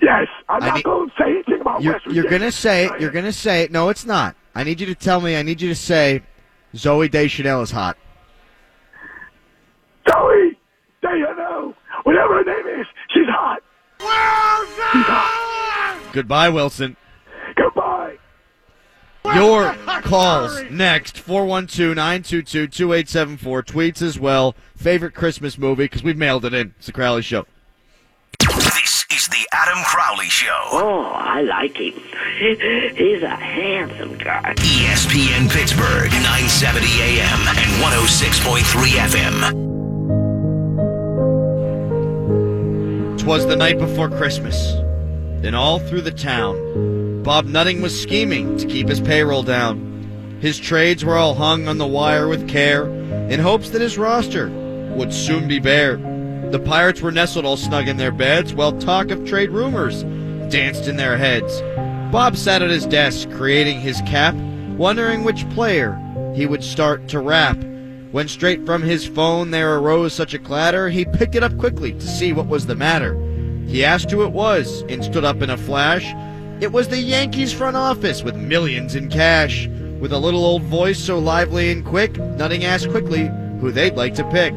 Yes, 0.00 0.26
I'm 0.48 0.62
I 0.62 0.66
not 0.68 0.74
need- 0.76 0.84
going 0.84 1.08
to 1.10 1.14
say 1.18 1.30
anything 1.30 1.60
about 1.60 1.82
You're, 1.82 1.92
West 1.94 2.06
you're 2.06 2.24
gonna 2.30 2.52
say 2.52 2.86
it. 2.86 3.00
You're 3.00 3.10
gonna 3.10 3.32
say 3.32 3.62
it. 3.62 3.70
No, 3.72 3.88
it's 3.88 4.04
not. 4.06 4.36
I 4.54 4.62
need 4.64 4.80
you 4.80 4.86
to 4.86 4.94
tell 4.94 5.20
me. 5.20 5.36
I 5.36 5.42
need 5.42 5.60
you 5.60 5.68
to 5.68 5.74
say 5.74 6.22
Zooey 6.74 7.10
Deschanel 7.10 7.62
is 7.62 7.70
hot. 7.70 7.96
Zooey, 10.06 10.56
you 11.02 11.18
know. 11.36 11.74
Whatever 12.04 12.34
her 12.34 12.44
name 12.44 12.80
is, 12.80 12.86
she's 13.12 13.26
hot. 13.28 13.62
She's 13.98 15.04
hot. 15.06 16.12
Goodbye, 16.12 16.48
Wilson. 16.48 16.96
Goodbye. 17.56 17.95
Your 19.34 19.74
calls 20.02 20.62
next 20.70 21.16
412-922-2874 21.16 23.38
tweets 23.64 24.02
as 24.02 24.18
well 24.18 24.54
favorite 24.76 25.14
christmas 25.14 25.56
movie 25.58 25.84
because 25.84 26.02
we've 26.02 26.16
mailed 26.16 26.44
it 26.44 26.52
in 26.54 26.74
it's 26.78 26.86
the 26.86 26.92
crowley 26.92 27.22
show 27.22 27.44
This 28.40 29.04
is 29.10 29.28
the 29.28 29.46
Adam 29.52 29.82
Crowley 29.84 30.28
Show. 30.28 30.68
Oh, 30.72 31.04
I 31.14 31.40
like 31.42 31.76
him. 31.76 31.92
He's 32.96 33.22
a 33.22 33.28
handsome 33.28 34.18
guy. 34.18 34.54
ESPN 34.56 35.48
Pittsburgh, 35.50 36.10
970 36.12 36.86
AM 37.00 37.48
and 37.48 37.82
106.3 37.82 38.62
FM. 39.08 39.66
twas 43.26 43.44
the 43.48 43.56
night 43.56 43.76
before 43.78 44.08
christmas 44.08 44.56
and 45.42 45.56
all 45.56 45.80
through 45.80 46.00
the 46.00 46.12
town 46.12 46.54
bob 47.26 47.46
nutting 47.46 47.82
was 47.82 48.00
scheming 48.00 48.56
to 48.56 48.68
keep 48.68 48.88
his 48.88 49.00
payroll 49.00 49.42
down 49.42 50.38
his 50.40 50.56
trades 50.56 51.04
were 51.04 51.16
all 51.16 51.34
hung 51.34 51.66
on 51.66 51.76
the 51.76 51.84
wire 51.84 52.28
with 52.28 52.48
care 52.48 52.86
in 53.28 53.40
hopes 53.40 53.70
that 53.70 53.80
his 53.80 53.98
roster 53.98 54.48
would 54.94 55.12
soon 55.12 55.48
be 55.48 55.58
bare 55.58 55.96
the 56.52 56.62
pirates 56.64 57.00
were 57.00 57.10
nestled 57.10 57.44
all 57.44 57.56
snug 57.56 57.88
in 57.88 57.96
their 57.96 58.12
beds 58.12 58.54
while 58.54 58.70
talk 58.78 59.10
of 59.10 59.26
trade 59.26 59.50
rumors 59.50 60.04
danced 60.52 60.86
in 60.86 60.94
their 60.96 61.16
heads 61.16 61.62
bob 62.12 62.36
sat 62.36 62.62
at 62.62 62.70
his 62.70 62.86
desk 62.86 63.28
creating 63.32 63.80
his 63.80 64.00
cap 64.02 64.36
wondering 64.76 65.24
which 65.24 65.50
player 65.50 66.00
he 66.32 66.46
would 66.46 66.62
start 66.62 67.08
to 67.08 67.18
rap 67.18 67.58
when 68.12 68.28
straight 68.28 68.64
from 68.64 68.82
his 68.82 69.04
phone 69.04 69.50
there 69.50 69.76
arose 69.76 70.14
such 70.14 70.32
a 70.32 70.38
clatter, 70.38 70.88
he 70.88 71.04
picked 71.04 71.34
it 71.34 71.42
up 71.42 71.58
quickly 71.58 71.92
to 71.92 72.06
see 72.06 72.32
what 72.32 72.46
was 72.46 72.64
the 72.64 72.74
matter. 72.74 73.14
He 73.66 73.84
asked 73.84 74.10
who 74.10 74.22
it 74.22 74.32
was 74.32 74.84
and 74.88 75.04
stood 75.04 75.24
up 75.24 75.42
in 75.42 75.50
a 75.50 75.56
flash. 75.58 76.14
It 76.58 76.72
was 76.72 76.88
the 76.88 76.98
Yankees 76.98 77.52
front 77.52 77.76
office 77.76 78.22
with 78.22 78.34
millions 78.34 78.94
in 78.94 79.10
cash. 79.10 79.66
With 80.00 80.10
a 80.10 80.18
little 80.18 80.42
old 80.42 80.62
voice 80.62 80.98
so 80.98 81.18
lively 81.18 81.70
and 81.70 81.84
quick, 81.84 82.16
Nutting 82.16 82.64
asked 82.64 82.88
quickly 82.88 83.30
who 83.60 83.70
they'd 83.70 83.94
like 83.94 84.14
to 84.14 84.30
pick. 84.30 84.54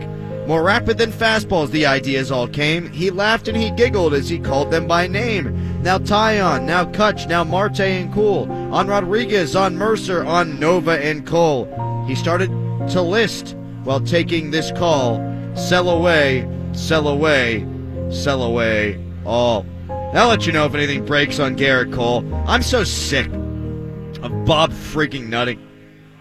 More 0.47 0.63
rapid 0.63 0.97
than 0.97 1.11
fastballs, 1.11 1.71
the 1.71 1.85
ideas 1.85 2.31
all 2.31 2.47
came. 2.47 2.89
He 2.89 3.11
laughed 3.11 3.49
and 3.49 3.57
he 3.57 3.69
giggled 3.71 4.13
as 4.13 4.29
he 4.29 4.39
called 4.39 4.71
them 4.71 4.87
by 4.87 5.07
name. 5.07 5.83
Now 5.83 5.97
Taillon, 5.97 6.63
now 6.63 6.85
Cutch, 6.85 7.27
now 7.27 7.43
Marte 7.43 7.81
and 7.81 8.13
Kuhl. 8.13 8.49
On 8.73 8.87
Rodriguez, 8.87 9.53
on 9.53 9.75
Mercer, 9.75 10.23
on 10.25 10.57
Nova 10.57 11.03
and 11.03 11.27
Cole. 11.27 11.67
He 12.07 12.15
started 12.15 12.49
to 12.91 13.01
list 13.01 13.57
while 13.83 13.99
taking 13.99 14.51
this 14.51 14.71
call. 14.71 15.17
Sell 15.53 15.89
away, 15.89 16.47
sell 16.71 17.09
away, 17.09 17.67
sell 18.09 18.41
away 18.41 19.03
all. 19.25 19.65
I'll 20.11 20.27
let 20.27 20.47
you 20.47 20.51
know 20.51 20.65
if 20.65 20.73
anything 20.73 21.05
breaks 21.05 21.39
on 21.39 21.55
Garrett 21.55 21.93
Cole. 21.93 22.25
I'm 22.47 22.63
so 22.63 22.83
sick 22.83 23.27
of 23.27 24.43
Bob 24.43 24.71
freaking 24.71 25.27
nutting. 25.27 25.65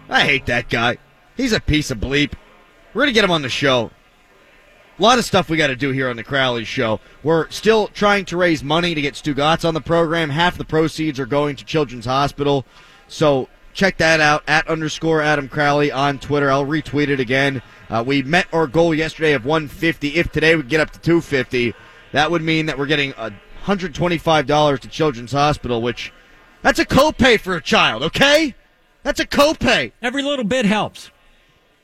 I 0.07 0.21
hate 0.21 0.45
that 0.45 0.69
guy. 0.69 0.97
He's 1.35 1.53
a 1.53 1.59
piece 1.59 1.89
of 1.89 1.97
bleep. 1.97 2.33
We're 2.93 3.01
going 3.01 3.07
to 3.07 3.13
get 3.13 3.23
him 3.23 3.31
on 3.31 3.41
the 3.41 3.49
show. 3.49 3.89
A 4.99 5.01
lot 5.01 5.17
of 5.17 5.25
stuff 5.25 5.49
we 5.49 5.57
got 5.57 5.67
to 5.67 5.75
do 5.75 5.89
here 5.89 6.07
on 6.07 6.17
the 6.17 6.23
Crowley 6.23 6.65
Show. 6.65 6.99
We're 7.23 7.49
still 7.49 7.87
trying 7.87 8.25
to 8.25 8.37
raise 8.37 8.63
money 8.63 8.93
to 8.93 9.01
get 9.01 9.15
Stugotz 9.15 9.67
on 9.67 9.73
the 9.73 9.81
program. 9.81 10.29
Half 10.29 10.59
the 10.59 10.65
proceeds 10.65 11.19
are 11.19 11.25
going 11.25 11.55
to 11.55 11.65
Children's 11.65 12.05
Hospital. 12.05 12.65
So 13.07 13.49
check 13.73 13.97
that 13.97 14.19
out 14.19 14.43
at 14.47 14.67
underscore 14.67 15.21
Adam 15.21 15.49
Crowley 15.49 15.91
on 15.91 16.19
Twitter. 16.19 16.51
I'll 16.51 16.65
retweet 16.65 17.07
it 17.07 17.19
again. 17.19 17.63
Uh, 17.89 18.03
we 18.05 18.21
met 18.21 18.45
our 18.53 18.67
goal 18.67 18.93
yesterday 18.93 19.33
of 19.33 19.45
150. 19.45 20.09
If 20.09 20.31
today 20.31 20.55
we 20.55 20.61
get 20.61 20.79
up 20.79 20.91
to 20.91 20.99
250, 20.99 21.73
that 22.11 22.29
would 22.29 22.43
mean 22.43 22.67
that 22.67 22.77
we're 22.77 22.85
getting 22.85 23.13
$125 23.69 24.79
to 24.79 24.87
Children's 24.87 25.31
Hospital, 25.31 25.81
which 25.81 26.11
that's 26.61 26.79
a 26.79 26.85
copay 26.85 27.39
for 27.39 27.55
a 27.55 27.61
child, 27.61 28.03
okay? 28.03 28.55
That's 29.03 29.19
a 29.19 29.27
copay. 29.27 29.91
Every 30.01 30.23
little 30.23 30.45
bit 30.45 30.65
helps. 30.65 31.11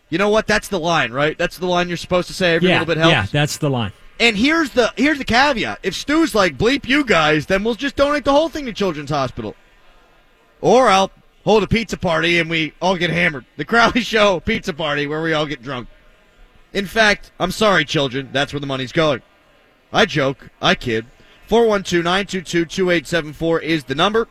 You 0.10 0.18
know 0.18 0.30
what? 0.30 0.48
That's 0.48 0.68
the 0.68 0.80
line, 0.80 1.12
right? 1.12 1.38
That's 1.38 1.58
the 1.58 1.66
line 1.66 1.88
you're 1.88 1.98
supposed 1.98 2.28
to 2.28 2.34
say. 2.34 2.56
Every 2.56 2.70
yeah, 2.70 2.80
little 2.80 2.96
bit 2.96 2.98
helps. 2.98 3.12
yeah, 3.12 3.26
that's 3.40 3.58
the 3.58 3.70
line. 3.70 3.94
And 4.20 4.38
here's 4.38 4.72
the 4.72 4.94
here's 4.96 5.18
the 5.18 5.26
caveat: 5.26 5.80
if 5.84 5.94
Stu's 5.94 6.34
like 6.36 6.58
bleep 6.58 6.88
you 6.88 7.04
guys, 7.04 7.48
then 7.48 7.64
we'll 7.64 7.76
just 7.76 7.96
donate 7.96 8.24
the 8.24 8.32
whole 8.32 8.50
thing 8.50 8.66
to 8.66 8.74
Children's 8.74 9.10
Hospital, 9.10 9.56
or 10.62 10.88
I'll 10.88 11.12
hold 11.44 11.64
a 11.64 11.68
pizza 11.68 11.98
party 11.98 12.40
and 12.40 12.50
we 12.50 12.74
all 12.82 12.98
get 12.98 13.10
hammered. 13.10 13.46
The 13.58 13.66
Crowley 13.66 14.02
Show 14.02 14.40
pizza 14.40 14.74
party 14.74 15.08
where 15.08 15.22
we 15.22 15.34
all 15.34 15.46
get 15.46 15.62
drunk. 15.62 15.88
In 16.74 16.86
fact, 16.86 17.32
I'm 17.40 17.52
sorry, 17.52 17.86
children. 17.86 18.30
That's 18.32 18.54
where 18.54 18.60
the 18.60 18.68
money's 18.68 18.92
going. 18.92 19.22
I 19.94 20.06
joke. 20.06 20.50
I 20.62 20.76
kid. 20.76 21.06
412-922-2874 21.50 23.62
is 23.62 23.84
the 23.86 23.96
number. 23.96 24.28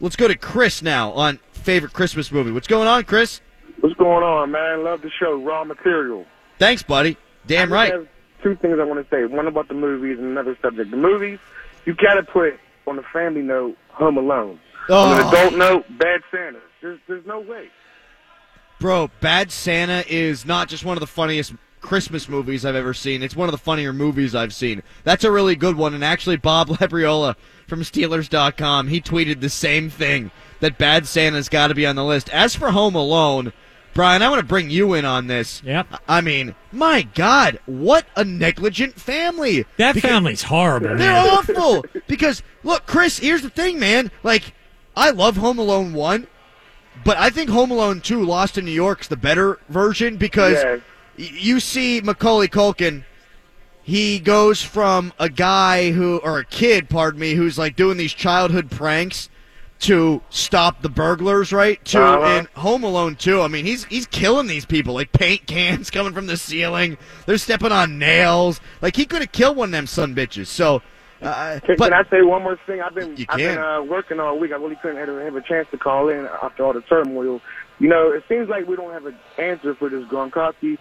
Let's 0.00 0.16
go 0.16 0.26
to 0.28 0.36
Chris 0.36 0.82
now 0.82 1.12
on 1.12 1.38
favorite 1.52 1.92
Christmas 1.92 2.32
movie. 2.32 2.50
What's 2.52 2.66
going 2.68 2.88
on, 2.88 3.04
Chris? 3.04 3.40
What's 3.80 3.94
going 3.96 4.22
on, 4.24 4.50
man? 4.50 4.84
Love 4.84 5.02
the 5.02 5.10
show. 5.10 5.36
Raw 5.42 5.64
material. 5.64 6.24
Thanks, 6.58 6.82
buddy. 6.82 7.16
Damn 7.46 7.72
I 7.72 7.76
right. 7.76 7.92
have 7.92 8.08
two 8.42 8.56
things 8.56 8.78
I 8.80 8.84
want 8.84 9.06
to 9.08 9.14
say. 9.14 9.24
One 9.24 9.46
about 9.46 9.68
the 9.68 9.74
movies 9.74 10.18
and 10.18 10.26
another 10.28 10.56
subject. 10.62 10.90
The 10.90 10.96
movies, 10.96 11.38
you 11.86 11.94
gotta 11.94 12.22
put 12.22 12.54
on 12.86 12.96
the 12.96 13.02
family 13.12 13.42
note, 13.42 13.76
Home 13.90 14.16
Alone. 14.18 14.58
On 14.90 15.18
an 15.18 15.24
Oh. 15.24 15.28
adult 15.28 15.54
note, 15.54 15.84
Bad 15.98 16.20
Santa. 16.30 16.58
There's, 16.82 16.98
there's 17.06 17.24
no 17.26 17.40
way. 17.40 17.68
Bro, 18.78 19.10
Bad 19.20 19.50
Santa 19.52 20.02
is 20.08 20.44
not 20.46 20.68
just 20.68 20.84
one 20.84 20.96
of 20.96 21.00
the 21.00 21.06
funniest 21.06 21.52
Christmas 21.80 22.28
movies 22.28 22.64
I've 22.64 22.74
ever 22.74 22.92
seen. 22.94 23.22
It's 23.22 23.34
one 23.36 23.48
of 23.48 23.52
the 23.52 23.58
funnier 23.58 23.92
movies 23.92 24.34
I've 24.34 24.54
seen. 24.54 24.82
That's 25.04 25.24
a 25.24 25.30
really 25.30 25.56
good 25.56 25.76
one. 25.76 25.94
And 25.94 26.04
actually, 26.04 26.36
Bob 26.36 26.68
Labriola 26.70 27.36
from 27.66 27.82
Steelers.com, 27.82 28.88
he 28.88 29.00
tweeted 29.00 29.40
the 29.40 29.48
same 29.48 29.90
thing 29.90 30.30
that 30.60 30.78
Bad 30.78 31.06
Santa's 31.06 31.48
got 31.48 31.68
to 31.68 31.74
be 31.74 31.86
on 31.86 31.96
the 31.96 32.04
list. 32.04 32.28
As 32.30 32.54
for 32.54 32.70
Home 32.70 32.94
Alone, 32.94 33.52
Brian, 33.94 34.22
I 34.22 34.28
want 34.28 34.40
to 34.40 34.46
bring 34.46 34.70
you 34.70 34.94
in 34.94 35.04
on 35.04 35.26
this. 35.26 35.62
Yeah. 35.64 35.82
I 36.08 36.20
mean, 36.20 36.54
my 36.70 37.02
God, 37.02 37.58
what 37.66 38.06
a 38.14 38.24
negligent 38.24 38.94
family. 39.00 39.64
That 39.78 39.94
Because- 39.94 40.10
family's 40.10 40.42
horrible, 40.42 40.88
they're 40.88 40.96
man. 40.98 41.28
awful. 41.28 41.84
Because 42.06 42.42
look, 42.62 42.86
Chris, 42.86 43.18
here's 43.18 43.42
the 43.42 43.50
thing, 43.50 43.78
man. 43.78 44.10
Like, 44.22 44.52
I 44.96 45.10
love 45.10 45.36
Home 45.38 45.58
Alone 45.58 45.92
one, 45.92 46.26
but 47.04 47.16
I 47.16 47.30
think 47.30 47.50
Home 47.50 47.70
Alone 47.70 48.00
two, 48.00 48.22
Lost 48.24 48.58
in 48.58 48.64
New 48.64 48.70
York's 48.70 49.08
the 49.08 49.16
better 49.16 49.58
version 49.68 50.16
because 50.18 50.62
Yeah. 50.62 50.76
You 51.20 51.60
see 51.60 52.00
Macaulay 52.00 52.48
Culkin. 52.48 53.04
He 53.82 54.20
goes 54.20 54.62
from 54.62 55.12
a 55.18 55.28
guy 55.28 55.90
who, 55.90 56.18
or 56.18 56.38
a 56.38 56.44
kid, 56.44 56.88
pardon 56.88 57.20
me, 57.20 57.34
who's 57.34 57.58
like 57.58 57.76
doing 57.76 57.96
these 57.96 58.12
childhood 58.12 58.70
pranks 58.70 59.28
to 59.80 60.22
stop 60.28 60.82
the 60.82 60.88
burglars, 60.90 61.52
right? 61.52 61.82
To 61.86 62.00
Uh-huh. 62.00 62.26
in 62.38 62.48
Home 62.60 62.84
Alone 62.84 63.16
too. 63.16 63.40
I 63.40 63.48
mean, 63.48 63.64
he's 63.64 63.84
he's 63.86 64.06
killing 64.06 64.46
these 64.46 64.66
people. 64.66 64.94
Like 64.94 65.10
paint 65.12 65.46
cans 65.46 65.90
coming 65.96 66.12
from 66.12 66.26
the 66.26 66.36
ceiling. 66.36 66.98
They're 67.26 67.38
stepping 67.38 67.72
on 67.72 67.98
nails. 67.98 68.60
Like 68.82 68.94
he 68.96 69.06
could 69.06 69.22
have 69.22 69.32
killed 69.32 69.56
one 69.56 69.70
of 69.70 69.72
them 69.72 69.86
son 69.86 70.14
bitches. 70.14 70.46
So, 70.48 70.82
uh, 71.22 71.58
Can, 71.64 71.76
but 71.78 71.90
can 71.92 71.94
I 71.94 72.08
say 72.10 72.22
one 72.22 72.42
more 72.42 72.58
thing? 72.66 72.82
I've 72.82 72.94
been 72.94 73.16
I've 73.30 73.38
been 73.38 73.58
uh, 73.58 73.82
working 73.82 74.20
all 74.20 74.38
week. 74.38 74.52
I 74.52 74.56
really 74.56 74.76
couldn't 74.76 74.98
have, 74.98 75.08
have 75.08 75.36
a 75.36 75.40
chance 75.42 75.66
to 75.70 75.78
call 75.78 76.10
in 76.10 76.28
after 76.42 76.64
all 76.64 76.74
the 76.74 76.82
turmoil. 76.82 77.40
You 77.78 77.88
know, 77.88 78.12
it 78.12 78.22
seems 78.28 78.50
like 78.50 78.68
we 78.68 78.76
don't 78.76 78.92
have 78.92 79.06
an 79.06 79.16
answer 79.38 79.74
for 79.74 79.88
this 79.88 80.04
Gronkowski. 80.04 80.76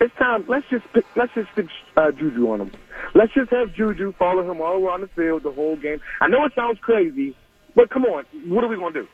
It's 0.00 0.14
time. 0.16 0.44
Let's 0.48 0.66
just 0.70 0.84
let's 1.14 1.34
just 1.34 1.50
stick 1.52 1.66
uh, 1.96 2.10
Juju 2.12 2.50
on 2.50 2.62
him. 2.62 2.72
Let's 3.14 3.34
just 3.34 3.50
have 3.50 3.74
Juju 3.74 4.12
follow 4.18 4.50
him 4.50 4.60
all 4.60 4.82
around 4.82 5.02
the 5.02 5.08
field 5.08 5.42
the 5.42 5.52
whole 5.52 5.76
game. 5.76 6.00
I 6.20 6.28
know 6.28 6.44
it 6.46 6.52
sounds 6.54 6.78
crazy, 6.80 7.36
but 7.74 7.90
come 7.90 8.04
on, 8.06 8.24
what 8.46 8.64
are 8.64 8.68
we 8.68 8.76
gonna 8.76 8.92
do? 8.92 9.08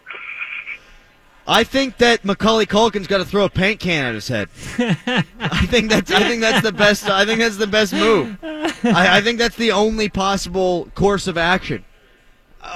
I 1.49 1.65
think 1.65 1.99
that 1.99 2.25
Macaulay 2.25 2.67
Culkin's 2.67 3.07
got 3.07 3.19
to 3.19 3.25
throw 3.25 3.45
a 3.45 3.49
paint 3.49 3.79
can 3.79 4.05
at 4.05 4.15
his 4.15 4.27
head. 4.27 4.49
I 4.79 5.67
think 5.67 5.91
that's 5.91 6.11
I 6.11 6.21
think 6.21 6.41
that's 6.41 6.63
the 6.63 6.73
best. 6.73 7.09
I 7.09 7.25
think 7.25 7.41
that's 7.41 7.57
the 7.57 7.69
best 7.69 7.93
move. 7.93 8.37
I, 8.43 9.19
I 9.19 9.21
think 9.21 9.39
that's 9.39 9.57
the 9.57 9.73
only 9.73 10.09
possible 10.09 10.89
course 10.95 11.27
of 11.27 11.39
action. 11.39 11.85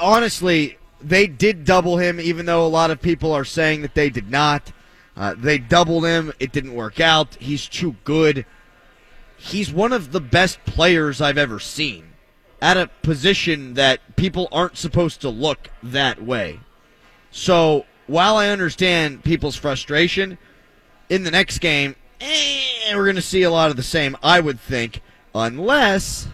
Honestly, 0.00 0.78
they 1.02 1.26
did 1.26 1.64
double 1.64 1.98
him, 1.98 2.20
even 2.20 2.46
though 2.46 2.64
a 2.64 2.68
lot 2.68 2.90
of 2.90 3.00
people 3.00 3.32
are 3.32 3.44
saying 3.44 3.82
that 3.82 3.94
they 3.94 4.08
did 4.08 4.30
not. 4.30 4.72
Uh, 5.16 5.34
they 5.36 5.58
doubled 5.58 6.04
him. 6.04 6.32
It 6.38 6.52
didn't 6.52 6.74
work 6.74 7.00
out. 7.00 7.34
He's 7.36 7.66
too 7.68 7.96
good. 8.04 8.46
He's 9.36 9.72
one 9.72 9.92
of 9.92 10.12
the 10.12 10.20
best 10.20 10.64
players 10.64 11.20
I've 11.20 11.38
ever 11.38 11.58
seen 11.58 12.12
at 12.62 12.76
a 12.76 12.90
position 13.02 13.74
that 13.74 14.16
people 14.16 14.48
aren't 14.52 14.76
supposed 14.76 15.20
to 15.22 15.28
look 15.30 15.68
that 15.82 16.22
way. 16.22 16.60
So 17.30 17.86
while 18.06 18.36
I 18.36 18.48
understand 18.48 19.24
people's 19.24 19.56
frustration, 19.56 20.36
in 21.08 21.24
the 21.24 21.30
next 21.30 21.58
game, 21.58 21.96
eh, 22.20 22.94
we're 22.94 23.04
going 23.04 23.16
to 23.16 23.22
see 23.22 23.42
a 23.42 23.50
lot 23.50 23.70
of 23.70 23.76
the 23.76 23.82
same, 23.82 24.16
I 24.22 24.40
would 24.40 24.60
think, 24.60 25.00
unless 25.34 26.28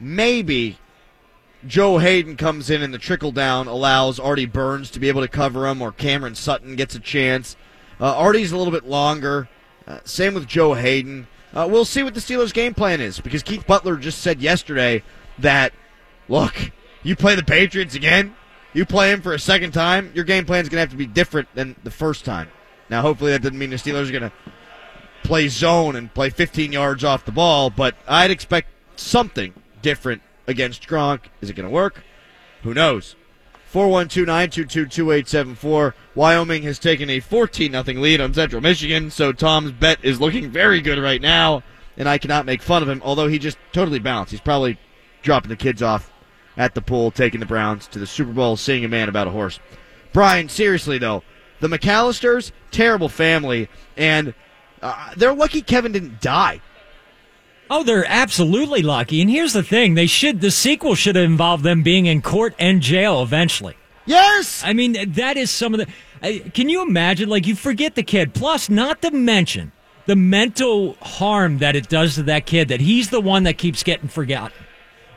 maybe 0.00 0.78
Joe 1.66 1.98
Haden 1.98 2.36
comes 2.36 2.70
in 2.70 2.82
and 2.82 2.92
the 2.92 2.98
trickle 2.98 3.32
down 3.32 3.68
allows 3.68 4.18
Artie 4.18 4.46
Burns 4.46 4.90
to 4.90 5.00
be 5.00 5.08
able 5.08 5.22
to 5.22 5.28
cover 5.28 5.66
him, 5.66 5.80
or 5.80 5.92
Cameron 5.92 6.34
Sutton 6.34 6.76
gets 6.76 6.94
a 6.94 7.00
chance. 7.00 7.56
Uh, 8.02 8.16
Artie's 8.16 8.50
a 8.50 8.56
little 8.56 8.72
bit 8.72 8.84
longer. 8.84 9.48
Uh, 9.86 10.00
same 10.04 10.34
with 10.34 10.48
Joe 10.48 10.74
Haden. 10.74 11.28
Uh, 11.54 11.68
we'll 11.70 11.84
see 11.84 12.02
what 12.02 12.14
the 12.14 12.20
Steelers' 12.20 12.52
game 12.52 12.74
plan 12.74 13.00
is 13.00 13.20
because 13.20 13.44
Keith 13.44 13.64
Butler 13.64 13.96
just 13.96 14.20
said 14.20 14.42
yesterday 14.42 15.04
that, 15.38 15.72
look, 16.28 16.72
you 17.04 17.14
play 17.14 17.36
the 17.36 17.44
Patriots 17.44 17.94
again, 17.94 18.34
you 18.72 18.84
play 18.84 19.12
him 19.12 19.22
for 19.22 19.34
a 19.34 19.38
second 19.38 19.70
time, 19.70 20.10
your 20.14 20.24
game 20.24 20.44
plan 20.44 20.62
is 20.62 20.68
going 20.68 20.78
to 20.78 20.80
have 20.80 20.90
to 20.90 20.96
be 20.96 21.06
different 21.06 21.48
than 21.54 21.76
the 21.84 21.90
first 21.92 22.24
time. 22.24 22.48
Now, 22.90 23.02
hopefully, 23.02 23.30
that 23.30 23.42
doesn't 23.42 23.58
mean 23.58 23.70
the 23.70 23.76
Steelers 23.76 24.08
are 24.08 24.18
going 24.18 24.30
to 24.30 24.32
play 25.22 25.46
zone 25.46 25.94
and 25.94 26.12
play 26.12 26.30
15 26.30 26.72
yards 26.72 27.04
off 27.04 27.24
the 27.24 27.32
ball, 27.32 27.70
but 27.70 27.94
I'd 28.08 28.32
expect 28.32 28.68
something 28.96 29.54
different 29.80 30.22
against 30.48 30.88
Gronk. 30.88 31.20
Is 31.40 31.50
it 31.50 31.54
going 31.54 31.68
to 31.68 31.72
work? 31.72 32.02
Who 32.62 32.74
knows? 32.74 33.14
412-922-2874. 33.72 35.94
Wyoming 36.14 36.62
has 36.64 36.78
taken 36.78 37.08
a 37.08 37.20
14-0 37.20 38.00
lead 38.00 38.20
on 38.20 38.34
Central 38.34 38.60
Michigan, 38.60 39.10
so 39.10 39.32
Tom's 39.32 39.72
bet 39.72 40.04
is 40.04 40.20
looking 40.20 40.50
very 40.50 40.82
good 40.82 40.98
right 40.98 41.22
now, 41.22 41.62
and 41.96 42.08
I 42.08 42.18
cannot 42.18 42.44
make 42.44 42.60
fun 42.60 42.82
of 42.82 42.88
him, 42.88 43.00
although 43.04 43.28
he 43.28 43.38
just 43.38 43.56
totally 43.72 43.98
bounced. 43.98 44.30
He's 44.30 44.40
probably 44.40 44.78
dropping 45.22 45.48
the 45.48 45.56
kids 45.56 45.82
off 45.82 46.12
at 46.56 46.74
the 46.74 46.82
pool, 46.82 47.10
taking 47.10 47.40
the 47.40 47.46
Browns 47.46 47.88
to 47.88 47.98
the 47.98 48.06
Super 48.06 48.32
Bowl, 48.32 48.56
seeing 48.56 48.84
a 48.84 48.88
man 48.88 49.08
about 49.08 49.26
a 49.26 49.30
horse. 49.30 49.58
Brian, 50.12 50.50
seriously 50.50 50.98
though, 50.98 51.22
the 51.60 51.68
McCallisters, 51.68 52.52
terrible 52.70 53.08
family, 53.08 53.70
and 53.96 54.34
uh, 54.82 55.14
they're 55.16 55.32
lucky 55.32 55.62
Kevin 55.62 55.92
didn't 55.92 56.20
die. 56.20 56.60
Oh, 57.74 57.82
they're 57.82 58.04
absolutely 58.06 58.82
lucky. 58.82 59.22
And 59.22 59.30
here's 59.30 59.54
the 59.54 59.62
thing: 59.62 59.94
they 59.94 60.06
should 60.06 60.42
the 60.42 60.50
sequel 60.50 60.94
should 60.94 61.16
have 61.16 61.24
involved 61.24 61.64
them 61.64 61.82
being 61.82 62.04
in 62.04 62.20
court 62.20 62.54
and 62.58 62.82
jail 62.82 63.22
eventually. 63.22 63.74
Yes. 64.04 64.62
I 64.62 64.74
mean, 64.74 65.12
that 65.12 65.38
is 65.38 65.50
some 65.50 65.72
of 65.72 65.80
the. 65.80 65.86
I- 66.22 66.50
Can 66.52 66.68
you 66.68 66.82
imagine? 66.82 67.30
Like, 67.30 67.46
you 67.46 67.54
forget 67.54 67.94
the 67.94 68.02
kid. 68.02 68.34
Plus, 68.34 68.68
not 68.68 69.00
to 69.02 69.10
mention 69.10 69.72
the 70.04 70.16
mental 70.16 70.94
harm 71.00 71.58
that 71.58 71.74
it 71.74 71.88
does 71.88 72.16
to 72.16 72.24
that 72.24 72.44
kid. 72.44 72.68
That 72.68 72.82
he's 72.82 73.08
the 73.08 73.22
one 73.22 73.44
that 73.44 73.56
keeps 73.56 73.82
getting 73.82 74.08
forgotten. 74.08 74.52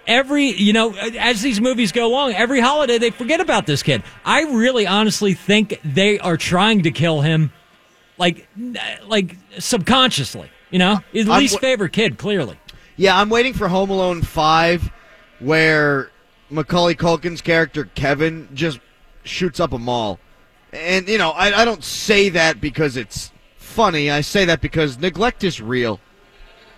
Every, 0.07 0.45
you 0.45 0.71
know, 0.71 0.93
as 0.93 1.41
these 1.41 1.59
movies 1.59 1.91
go 1.91 2.05
along, 2.07 2.35
every 2.35 2.61
holiday 2.61 2.99
they 2.99 3.09
forget 3.09 3.41
about 3.41 3.65
this 3.65 3.83
kid. 3.83 4.01
I 4.23 4.43
really, 4.43 4.87
honestly 4.87 5.33
think 5.33 5.81
they 5.83 6.19
are 6.19 6.37
trying 6.37 6.83
to 6.83 6.91
kill 6.91 7.19
him, 7.21 7.51
like, 8.17 8.47
like 9.07 9.35
subconsciously. 9.57 10.49
You 10.71 10.79
know, 10.79 10.99
his 11.11 11.29
I'm 11.29 11.39
least 11.39 11.55
w- 11.55 11.71
favorite 11.71 11.93
kid, 11.93 12.17
clearly. 12.17 12.59
Yeah, 12.97 13.19
I'm 13.19 13.29
waiting 13.29 13.53
for 13.53 13.67
Home 13.67 13.89
Alone 13.89 14.21
5 14.21 14.91
where 15.39 16.09
Macaulay 16.49 16.95
Culkin's 16.95 17.41
character 17.41 17.89
Kevin 17.95 18.47
just 18.53 18.79
shoots 19.23 19.59
up 19.59 19.73
a 19.73 19.79
mall. 19.79 20.19
And, 20.71 21.07
you 21.07 21.17
know, 21.17 21.31
I, 21.31 21.61
I 21.61 21.65
don't 21.65 21.83
say 21.83 22.29
that 22.29 22.59
because 22.59 22.97
it's 22.97 23.31
funny. 23.57 24.09
I 24.09 24.21
say 24.21 24.45
that 24.45 24.61
because 24.61 24.97
neglect 24.97 25.43
is 25.43 25.61
real. 25.61 25.99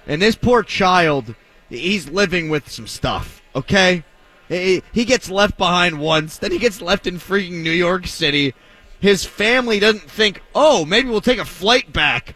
And 0.06 0.22
this 0.22 0.36
poor 0.36 0.64
child, 0.64 1.36
he's 1.70 2.10
living 2.10 2.50
with 2.50 2.70
some 2.70 2.88
stuff, 2.88 3.42
okay? 3.56 4.04
He, 4.48 4.82
he 4.92 5.06
gets 5.06 5.30
left 5.30 5.58
behind 5.58 6.00
once, 6.00 6.38
then 6.38 6.52
he 6.52 6.60
gets 6.60 6.82
left 6.82 7.06
in 7.08 7.16
freaking 7.16 7.64
New 7.64 7.72
York 7.72 8.08
City. 8.08 8.54
his 9.00 9.26
family 9.26 9.80
doesn't 9.80 10.10
think, 10.10 10.42
oh, 10.56 10.86
maybe 10.86 11.10
we'll 11.10 11.22
take 11.22 11.40
a 11.40 11.46
flight 11.46 11.92
back. 11.92 12.36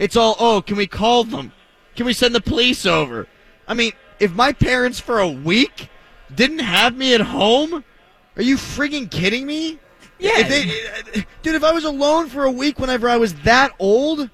It's 0.00 0.16
all, 0.16 0.34
oh, 0.40 0.62
can 0.62 0.76
we 0.76 0.86
call 0.86 1.24
them? 1.24 1.52
Can 1.94 2.06
we 2.06 2.14
send 2.14 2.34
the 2.34 2.40
police 2.40 2.86
over? 2.86 3.28
I 3.68 3.74
mean, 3.74 3.92
if 4.18 4.32
my 4.32 4.52
parents 4.52 4.98
for 4.98 5.20
a 5.20 5.28
week 5.28 5.88
didn't 6.34 6.60
have 6.60 6.96
me 6.96 7.14
at 7.14 7.20
home, 7.20 7.84
are 8.34 8.42
you 8.42 8.56
frigging 8.56 9.10
kidding 9.10 9.46
me? 9.46 9.78
Yeah. 10.18 10.38
If 10.38 10.48
they, 10.48 11.24
dude, 11.42 11.54
if 11.54 11.62
I 11.62 11.72
was 11.72 11.84
alone 11.84 12.28
for 12.28 12.44
a 12.44 12.50
week 12.50 12.78
whenever 12.78 13.10
I 13.10 13.18
was 13.18 13.34
that 13.42 13.72
old, 13.78 14.30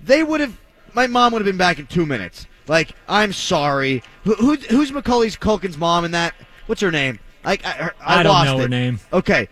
they 0.00 0.22
would 0.22 0.40
have. 0.40 0.56
My 0.92 1.06
mom 1.06 1.32
would 1.32 1.40
have 1.40 1.46
been 1.46 1.56
back 1.56 1.78
in 1.78 1.86
two 1.86 2.06
minutes. 2.06 2.46
Like, 2.66 2.92
I'm 3.08 3.32
sorry. 3.32 4.02
Who, 4.24 4.34
who, 4.34 4.54
who's 4.56 4.92
Macaulay's 4.92 5.36
Culkin's 5.36 5.76
mom 5.76 6.04
in 6.04 6.12
that? 6.12 6.34
What's 6.66 6.80
her 6.80 6.90
name? 6.92 7.18
Like, 7.44 7.64
I, 7.64 7.70
her- 7.70 7.94
I, 8.00 8.20
I 8.20 8.22
don't 8.22 8.32
lost 8.32 8.46
know 8.46 8.58
her 8.58 8.68
name. 8.68 9.00
Okay, 9.12 9.48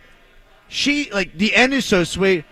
she 0.69 1.11
like 1.11 1.37
the 1.37 1.55
end 1.55 1.75
is 1.75 1.85
so 1.85 2.05
sweet, 2.05 2.45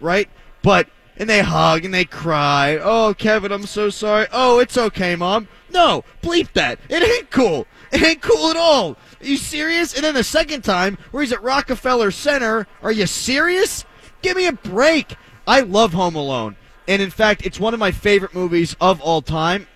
right? 0.00 0.28
But 0.62 0.88
and 1.16 1.28
they 1.30 1.42
hug 1.42 1.84
and 1.84 1.94
they 1.94 2.04
cry. 2.04 2.78
Oh, 2.80 3.14
Kevin, 3.16 3.52
I'm 3.52 3.66
so 3.66 3.90
sorry. 3.90 4.26
Oh, 4.32 4.58
it's 4.58 4.76
okay, 4.76 5.16
mom. 5.16 5.48
No, 5.72 6.04
bleep 6.22 6.52
that. 6.54 6.78
It 6.88 7.02
ain't 7.02 7.30
cool. 7.30 7.66
It 7.92 8.02
ain't 8.02 8.22
cool 8.22 8.50
at 8.50 8.56
all. 8.56 8.96
Are 9.20 9.26
you 9.26 9.36
serious? 9.36 9.94
And 9.94 10.04
then 10.04 10.14
the 10.14 10.24
second 10.24 10.62
time, 10.62 10.98
where 11.10 11.22
he's 11.22 11.32
at 11.32 11.42
Rockefeller 11.42 12.10
Center, 12.10 12.66
are 12.82 12.92
you 12.92 13.06
serious? 13.06 13.84
Give 14.22 14.36
me 14.36 14.46
a 14.46 14.52
break. 14.52 15.16
I 15.46 15.60
love 15.60 15.92
Home 15.92 16.14
Alone. 16.16 16.56
And 16.88 17.00
in 17.00 17.10
fact, 17.10 17.46
it's 17.46 17.60
one 17.60 17.74
of 17.74 17.80
my 17.80 17.92
favorite 17.92 18.34
movies 18.34 18.76
of 18.80 19.00
all 19.00 19.22
time. 19.22 19.66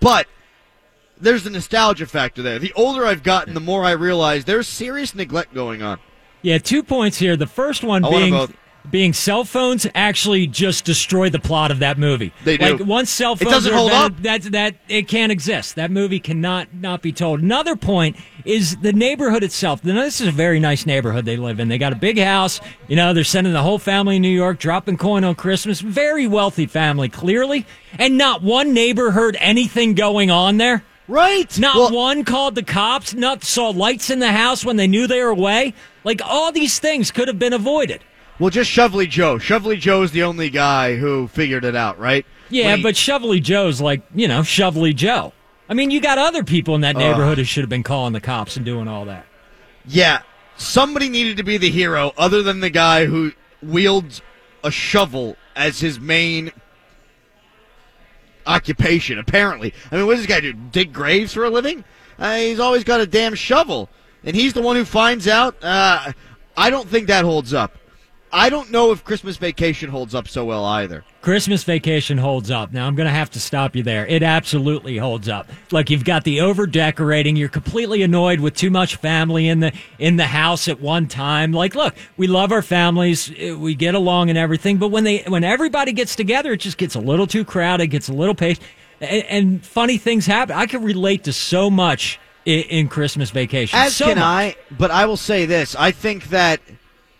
But 0.00 0.26
there's 1.18 1.46
a 1.46 1.50
nostalgia 1.50 2.06
factor 2.06 2.42
there. 2.42 2.58
The 2.58 2.72
older 2.74 3.06
I've 3.06 3.22
gotten, 3.22 3.54
the 3.54 3.60
more 3.60 3.84
I 3.84 3.92
realize 3.92 4.44
there's 4.44 4.68
serious 4.68 5.14
neglect 5.14 5.54
going 5.54 5.82
on. 5.82 5.98
Yeah, 6.46 6.58
two 6.58 6.84
points 6.84 7.18
here. 7.18 7.36
The 7.36 7.48
first 7.48 7.82
one 7.82 8.04
I 8.04 8.10
being 8.10 8.54
being 8.88 9.12
cell 9.12 9.42
phones 9.44 9.84
actually 9.96 10.46
just 10.46 10.84
destroy 10.84 11.28
the 11.28 11.40
plot 11.40 11.72
of 11.72 11.80
that 11.80 11.98
movie. 11.98 12.32
They 12.44 12.56
do. 12.56 12.76
Like 12.76 12.86
once 12.86 13.10
cell 13.10 13.34
phones 13.34 13.50
It 13.50 13.52
doesn't 13.52 13.72
are 13.72 13.76
hold 13.76 13.90
invented, 13.90 14.16
up. 14.16 14.22
That's 14.22 14.48
that 14.50 14.74
it 14.88 15.08
can't 15.08 15.32
exist. 15.32 15.74
That 15.74 15.90
movie 15.90 16.20
cannot 16.20 16.72
not 16.72 17.02
be 17.02 17.10
told. 17.10 17.40
Another 17.40 17.74
point 17.74 18.14
is 18.44 18.76
the 18.76 18.92
neighborhood 18.92 19.42
itself. 19.42 19.82
Now, 19.82 19.94
this 19.94 20.20
is 20.20 20.28
a 20.28 20.30
very 20.30 20.60
nice 20.60 20.86
neighborhood 20.86 21.24
they 21.24 21.36
live 21.36 21.58
in. 21.58 21.66
They 21.66 21.78
got 21.78 21.92
a 21.92 21.96
big 21.96 22.16
house. 22.16 22.60
You 22.86 22.94
know, 22.94 23.12
they're 23.12 23.24
sending 23.24 23.52
the 23.52 23.62
whole 23.62 23.80
family 23.80 24.16
in 24.16 24.22
New 24.22 24.28
York, 24.28 24.60
dropping 24.60 24.98
coin 24.98 25.24
on 25.24 25.34
Christmas. 25.34 25.80
Very 25.80 26.28
wealthy 26.28 26.66
family, 26.66 27.08
clearly, 27.08 27.66
and 27.98 28.16
not 28.16 28.40
one 28.44 28.72
neighbor 28.72 29.10
heard 29.10 29.36
anything 29.40 29.94
going 29.94 30.30
on 30.30 30.58
there. 30.58 30.84
Right. 31.08 31.58
Not 31.58 31.76
Well- 31.76 31.90
one 31.92 32.24
called 32.24 32.54
the 32.54 32.62
cops. 32.62 33.14
Not 33.14 33.42
saw 33.42 33.70
lights 33.70 34.10
in 34.10 34.20
the 34.20 34.30
house 34.32 34.64
when 34.64 34.76
they 34.76 34.86
knew 34.86 35.06
they 35.08 35.22
were 35.22 35.30
away. 35.30 35.74
Like 36.06 36.22
all 36.24 36.52
these 36.52 36.78
things 36.78 37.10
could 37.10 37.26
have 37.28 37.38
been 37.38 37.52
avoided. 37.52 38.02
Well, 38.38 38.50
just 38.50 38.70
Shovely 38.70 39.06
Joe. 39.08 39.38
Shovely 39.38 39.76
Joe's 39.76 40.12
the 40.12 40.22
only 40.22 40.50
guy 40.50 40.94
who 40.96 41.26
figured 41.26 41.64
it 41.64 41.74
out, 41.74 41.98
right? 41.98 42.24
Yeah, 42.48 42.76
he- 42.76 42.82
but 42.82 42.94
Shovelly 42.96 43.40
Joe's 43.40 43.80
like 43.80 44.02
you 44.14 44.28
know 44.28 44.42
Shovelly 44.44 44.94
Joe. 44.94 45.32
I 45.68 45.74
mean, 45.74 45.90
you 45.90 46.00
got 46.00 46.16
other 46.16 46.44
people 46.44 46.76
in 46.76 46.82
that 46.82 46.94
neighborhood 46.96 47.38
who 47.38 47.44
should 47.44 47.62
have 47.62 47.68
been 47.68 47.82
calling 47.82 48.12
the 48.12 48.20
cops 48.20 48.56
and 48.56 48.64
doing 48.64 48.86
all 48.86 49.04
that. 49.06 49.26
yeah, 49.84 50.20
somebody 50.56 51.08
needed 51.08 51.38
to 51.38 51.42
be 51.42 51.58
the 51.58 51.70
hero 51.70 52.12
other 52.16 52.40
than 52.42 52.60
the 52.60 52.70
guy 52.70 53.06
who 53.06 53.32
wields 53.60 54.22
a 54.62 54.70
shovel 54.70 55.36
as 55.56 55.80
his 55.80 55.98
main 55.98 56.52
occupation. 58.46 59.18
Apparently, 59.18 59.74
I 59.90 59.96
mean, 59.96 60.06
what 60.06 60.12
does 60.16 60.26
this 60.26 60.32
guy 60.34 60.40
do? 60.40 60.52
Dig 60.52 60.92
graves 60.92 61.32
for 61.34 61.44
a 61.44 61.50
living? 61.50 61.84
Uh, 62.18 62.36
he's 62.36 62.60
always 62.60 62.84
got 62.84 63.00
a 63.00 63.06
damn 63.06 63.34
shovel, 63.34 63.88
and 64.26 64.36
he's 64.36 64.52
the 64.52 64.60
one 64.62 64.76
who 64.76 64.84
finds 64.84 65.26
out. 65.26 65.56
Uh, 65.62 66.12
I 66.56 66.70
don't 66.70 66.88
think 66.88 67.06
that 67.06 67.24
holds 67.24 67.54
up. 67.54 67.72
I 68.32 68.50
don't 68.50 68.70
know 68.72 68.90
if 68.90 69.04
Christmas 69.04 69.36
Vacation 69.36 69.88
holds 69.88 70.14
up 70.14 70.26
so 70.28 70.44
well 70.44 70.64
either. 70.64 71.04
Christmas 71.22 71.62
Vacation 71.64 72.18
holds 72.18 72.50
up. 72.50 72.72
Now 72.72 72.86
I'm 72.86 72.94
going 72.96 73.06
to 73.06 73.12
have 73.14 73.30
to 73.30 73.40
stop 73.40 73.74
you 73.76 73.82
there. 73.82 74.04
It 74.06 74.22
absolutely 74.22 74.98
holds 74.98 75.28
up. 75.28 75.48
Like 75.70 75.90
you've 75.90 76.04
got 76.04 76.24
the 76.24 76.40
over 76.40 76.66
decorating. 76.66 77.36
You're 77.36 77.48
completely 77.48 78.02
annoyed 78.02 78.40
with 78.40 78.54
too 78.54 78.68
much 78.68 78.96
family 78.96 79.48
in 79.48 79.60
the 79.60 79.72
in 79.98 80.16
the 80.16 80.26
house 80.26 80.66
at 80.68 80.80
one 80.80 81.06
time. 81.06 81.52
Like, 81.52 81.74
look, 81.74 81.94
we 82.16 82.26
love 82.26 82.52
our 82.52 82.62
families. 82.62 83.32
eh, 83.38 83.52
We 83.54 83.74
get 83.74 83.94
along 83.94 84.28
and 84.28 84.36
everything. 84.38 84.76
But 84.76 84.88
when 84.88 85.04
they 85.04 85.18
when 85.26 85.44
everybody 85.44 85.92
gets 85.92 86.14
together, 86.16 86.52
it 86.52 86.58
just 86.60 86.78
gets 86.78 86.94
a 86.96 87.00
little 87.00 87.28
too 87.28 87.44
crowded. 87.44 87.86
Gets 87.86 88.08
a 88.08 88.12
little 88.12 88.34
paced, 88.34 88.60
and, 89.00 89.22
and 89.24 89.64
funny 89.64 89.98
things 89.98 90.26
happen. 90.26 90.54
I 90.56 90.66
can 90.66 90.82
relate 90.82 91.24
to 91.24 91.32
so 91.32 91.70
much 91.70 92.18
in, 92.46 92.60
in 92.60 92.88
Christmas 92.88 93.30
Vacation. 93.30 93.78
As 93.78 93.94
so 93.94 94.06
can 94.06 94.16
much. 94.16 94.24
I, 94.24 94.56
but 94.70 94.90
I 94.90 95.04
will 95.04 95.18
say 95.18 95.44
this: 95.44 95.74
I 95.74 95.90
think 95.90 96.30
that 96.30 96.62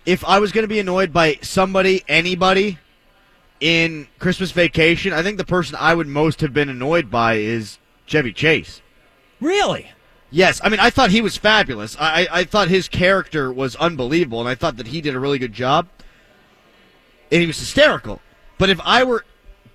if 0.07 0.25
I 0.25 0.39
was 0.39 0.53
going 0.53 0.65
to 0.65 0.69
be 0.69 0.79
annoyed 0.79 1.13
by 1.13 1.39
somebody, 1.43 2.03
anybody 2.09 2.79
in 3.61 4.09
Christmas 4.19 4.53
Vacation, 4.53 5.13
I 5.13 5.23
think 5.23 5.37
the 5.37 5.45
person 5.45 5.77
I 5.79 5.95
would 5.95 6.07
most 6.07 6.41
have 6.41 6.55
been 6.55 6.71
annoyed 6.71 7.11
by 7.11 7.35
is 7.35 7.79
Chevy 8.07 8.33
Chase. 8.33 8.81
Really? 9.41 9.91
Yes, 10.31 10.61
I 10.65 10.69
mean 10.71 10.81
I 10.81 10.91
thought 10.91 11.11
he 11.11 11.21
was 11.21 11.37
fabulous. 11.37 11.97
I, 12.01 12.23
I 12.23 12.29
I 12.41 12.45
thought 12.45 12.69
his 12.69 12.89
character 12.89 13.53
was 13.53 13.77
unbelievable, 13.77 14.41
and 14.41 14.49
I 14.49 14.55
thought 14.55 14.77
that 14.79 14.89
he 14.89 15.01
did 15.01 15.15
a 15.15 15.21
really 15.21 15.39
good 15.39 15.53
job. 15.53 15.89
And 17.31 17.41
he 17.41 17.47
was 17.47 17.59
hysterical. 17.59 18.21
But 18.57 18.71
if 18.71 18.81
I 18.85 19.03
were 19.03 19.25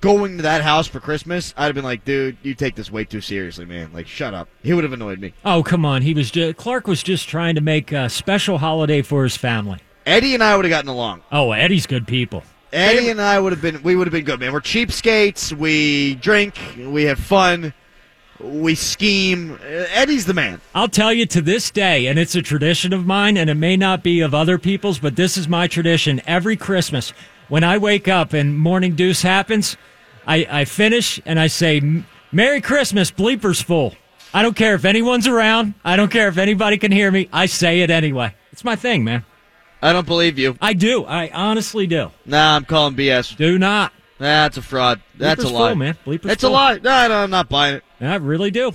going 0.01 0.37
to 0.37 0.43
that 0.43 0.61
house 0.61 0.87
for 0.87 0.99
Christmas, 0.99 1.53
I'd 1.55 1.67
have 1.67 1.75
been 1.75 1.83
like, 1.83 2.03
dude, 2.03 2.37
you 2.43 2.53
take 2.53 2.75
this 2.75 2.91
way 2.91 3.05
too 3.05 3.21
seriously, 3.21 3.65
man. 3.65 3.91
Like, 3.93 4.07
shut 4.07 4.33
up. 4.33 4.49
He 4.63 4.73
would 4.73 4.83
have 4.83 4.93
annoyed 4.93 5.19
me. 5.19 5.33
Oh 5.45 5.63
come 5.63 5.85
on! 5.85 6.01
He 6.01 6.13
was 6.13 6.31
just, 6.31 6.57
Clark 6.57 6.87
was 6.87 7.01
just 7.01 7.29
trying 7.29 7.55
to 7.55 7.61
make 7.61 7.91
a 7.91 8.09
special 8.09 8.57
holiday 8.57 9.01
for 9.01 9.23
his 9.23 9.37
family. 9.37 9.79
Eddie 10.05 10.33
and 10.33 10.43
I 10.43 10.55
would 10.55 10.65
have 10.65 10.71
gotten 10.71 10.89
along. 10.89 11.21
Oh, 11.31 11.51
Eddie's 11.51 11.85
good 11.85 12.07
people. 12.07 12.43
Eddie 12.73 13.09
and 13.09 13.21
I 13.21 13.39
would 13.39 13.51
have 13.51 13.61
been 13.61 13.83
we 13.83 13.95
would 13.95 14.07
have 14.07 14.13
been 14.13 14.25
good, 14.25 14.39
man. 14.39 14.53
We're 14.53 14.61
cheapskates, 14.61 15.53
we 15.53 16.15
drink, 16.15 16.57
we 16.77 17.03
have 17.03 17.19
fun, 17.19 17.73
we 18.39 18.75
scheme. 18.75 19.59
Eddie's 19.63 20.25
the 20.25 20.33
man. 20.33 20.61
I'll 20.73 20.87
tell 20.87 21.13
you 21.13 21.25
to 21.27 21.41
this 21.41 21.69
day, 21.69 22.07
and 22.07 22.17
it's 22.17 22.33
a 22.33 22.41
tradition 22.41 22.93
of 22.93 23.05
mine, 23.05 23.37
and 23.37 23.49
it 23.49 23.55
may 23.55 23.77
not 23.77 24.03
be 24.03 24.21
of 24.21 24.33
other 24.33 24.57
people's, 24.57 24.99
but 24.99 25.15
this 25.15 25.37
is 25.37 25.47
my 25.47 25.67
tradition. 25.67 26.21
Every 26.25 26.55
Christmas, 26.55 27.13
when 27.49 27.63
I 27.63 27.77
wake 27.77 28.07
up 28.07 28.33
and 28.33 28.57
morning 28.57 28.95
deuce 28.95 29.21
happens, 29.21 29.75
I, 30.25 30.47
I 30.49 30.65
finish 30.65 31.19
and 31.25 31.39
I 31.39 31.47
say, 31.47 31.81
Merry 32.31 32.61
Christmas, 32.61 33.11
bleepers 33.11 33.61
full. 33.63 33.95
I 34.33 34.41
don't 34.41 34.55
care 34.55 34.75
if 34.75 34.85
anyone's 34.85 35.27
around. 35.27 35.73
I 35.83 35.95
don't 35.95 36.11
care 36.11 36.27
if 36.29 36.37
anybody 36.37 36.77
can 36.77 36.91
hear 36.91 37.11
me. 37.11 37.27
I 37.33 37.47
say 37.47 37.81
it 37.81 37.89
anyway. 37.89 38.33
It's 38.51 38.63
my 38.63 38.75
thing, 38.75 39.03
man. 39.03 39.25
I 39.81 39.93
don't 39.93 40.05
believe 40.07 40.37
you. 40.37 40.55
I 40.61 40.73
do. 40.73 41.03
I 41.05 41.29
honestly 41.33 41.87
do. 41.87 42.11
Nah, 42.25 42.55
I'm 42.55 42.65
calling 42.65 42.95
BS. 42.95 43.35
Do 43.35 43.57
not. 43.57 43.91
That's 44.19 44.57
a 44.57 44.61
fraud. 44.61 45.01
That's 45.15 45.43
Bleepers 45.43 45.49
a 45.49 45.53
lie, 45.53 45.69
full, 45.69 45.75
man. 45.75 45.97
Bleepers 46.05 46.21
That's 46.21 46.41
full. 46.43 46.51
a 46.51 46.53
lie. 46.53 46.73
No, 46.75 47.07
no, 47.07 47.15
I'm 47.23 47.29
not 47.31 47.49
buying 47.49 47.75
it. 47.75 47.83
I 47.99 48.15
really 48.15 48.51
do. 48.51 48.71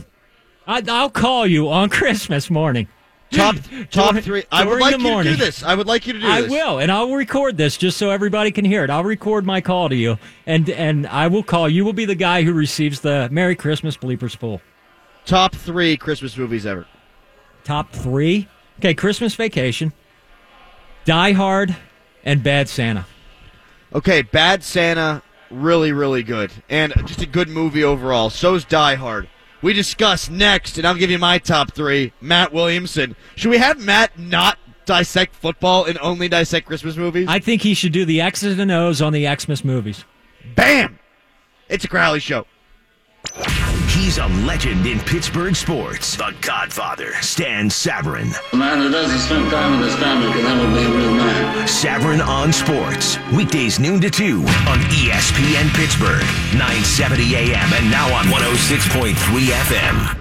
I, 0.67 0.83
I'll 0.89 1.11
call 1.11 1.47
you 1.47 1.71
on 1.71 1.89
Christmas 1.91 2.51
morning. 2.51 2.89
Top 3.33 3.57
top 3.91 4.17
three. 4.17 4.45
I 4.53 4.65
would 4.65 4.81
like 4.81 4.99
you 4.99 5.23
to 5.23 5.23
do 5.23 5.37
this. 5.37 5.63
I 5.63 5.75
would 5.75 5.87
like 5.87 6.07
you 6.07 6.13
to 6.13 6.21
do 6.21 6.27
I 6.27 6.43
this. 6.43 6.51
will, 6.51 6.79
and 6.79 6.91
I'll 6.93 7.13
record 7.13 7.57
this 7.57 7.77
just 7.77 7.97
so 7.97 8.11
everybody 8.11 8.51
can 8.51 8.65
hear 8.65 8.85
it. 8.85 8.91
I'll 8.91 9.05
record 9.05 9.45
my 9.45 9.61
call 9.61 9.89
to 9.89 9.97
you, 9.97 10.19
and 10.47 10.69
and 10.71 11.07
I 11.07 11.27
will 11.27 11.43
call. 11.43 11.69
You 11.69 11.85
will 11.85 11.93
be 11.93 12.05
the 12.05 12.15
guy 12.15 12.43
who 12.43 12.53
receives 12.53 13.01
the 13.01 13.29
Merry 13.31 13.57
Christmas 13.57 13.97
bleepers 13.97 14.37
full. 14.37 14.61
Top 15.25 15.55
three 15.55 15.97
Christmas 15.97 16.37
movies 16.37 16.67
ever. 16.67 16.87
Top 17.65 17.93
three. 17.93 18.49
Okay, 18.79 18.95
Christmas 18.95 19.35
Vacation, 19.35 19.93
Die 21.05 21.33
Hard, 21.33 21.75
and 22.25 22.43
Bad 22.43 22.69
Santa. 22.69 23.07
Okay, 23.95 24.23
Bad 24.23 24.63
Santa, 24.63 25.23
really, 25.51 25.93
really 25.93 26.23
good. 26.23 26.53
And 26.69 26.93
just 27.07 27.23
a 27.23 27.27
good 27.27 27.49
movie 27.49 27.83
overall. 27.83 28.29
So's 28.31 28.65
Die 28.65 28.95
Hard. 28.97 29.29
We 29.63 29.73
discuss 29.73 30.29
next, 30.29 30.79
and 30.79 30.87
I'll 30.87 30.95
give 30.95 31.11
you 31.11 31.19
my 31.19 31.39
top 31.39 31.73
three. 31.73 32.13
Matt 32.21 32.53
Williamson. 32.53 33.17
Should 33.35 33.51
we 33.51 33.59
have 33.59 33.81
Matt 33.81 34.19
not 34.19 34.59
dissect 34.85 35.35
football 35.35 35.85
and 35.85 35.99
only 35.99 36.29
dissect 36.29 36.67
Christmas 36.67 36.97
movies? 36.97 37.27
I 37.29 37.39
think 37.39 37.63
he 37.63 37.75
should 37.75 37.93
do 37.93 38.05
the 38.05 38.21
X's 38.21 38.59
and 38.59 38.71
O's 38.71 39.03
on 39.03 39.13
the 39.13 39.27
Xmas 39.27 39.65
movies. 39.65 40.05
Bam! 40.55 40.99
It's 41.69 41.85
a 41.85 41.89
Crowley 41.89 42.21
show. 42.21 42.47
He's 43.97 44.19
a 44.19 44.27
legend 44.45 44.87
in 44.87 45.01
Pittsburgh 45.01 45.57
sports. 45.57 46.17
The 46.17 46.35
Godfather, 46.43 47.15
Stan 47.23 47.71
Savran. 47.71 48.37
A 48.53 48.57
man 48.57 48.83
who 48.83 48.91
doesn't 48.91 49.19
spend 49.21 49.51
time 49.51 49.81
with 49.81 49.89
his 49.89 49.99
family 49.99 50.31
can 50.33 50.43
never 50.45 50.69
be 50.69 50.85
a 50.85 50.91
real 50.91 51.15
man. 51.15 51.67
Savran 51.67 52.25
on 52.25 52.53
Sports. 52.53 53.17
Weekdays 53.35 53.81
noon 53.81 54.03
to 54.03 54.11
2 54.11 54.41
on 54.41 54.79
ESPN 54.93 55.75
Pittsburgh. 55.75 56.21
970 56.53 57.37
AM 57.37 57.73
and 57.73 57.91
now 57.91 58.15
on 58.15 58.27
106.3 58.27 59.15
FM. 59.15 60.19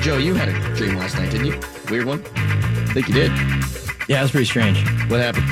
Joe, 0.00 0.16
you 0.16 0.32
had 0.32 0.48
a 0.48 0.74
dream 0.74 0.96
last 0.96 1.16
night, 1.16 1.30
didn't 1.30 1.48
you? 1.48 1.60
Weird 1.90 2.06
one? 2.06 2.24
I 2.34 2.92
think 2.94 3.08
you 3.08 3.14
did. 3.14 3.30
Yeah, 4.08 4.20
it 4.20 4.22
was 4.22 4.30
pretty 4.30 4.46
strange. 4.46 4.78
What 5.10 5.20
happened? 5.20 5.44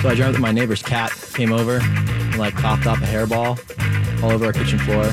So 0.00 0.10
I 0.10 0.14
dreamt 0.14 0.34
that 0.34 0.40
my 0.40 0.52
neighbor's 0.52 0.80
cat 0.80 1.10
came 1.34 1.52
over 1.52 1.80
and 1.82 2.38
like 2.38 2.54
coughed 2.54 2.86
up 2.86 2.98
a 2.98 3.00
hairball 3.00 3.58
all 4.22 4.32
over 4.32 4.46
our 4.46 4.52
kitchen 4.52 4.78
floor. 4.78 5.04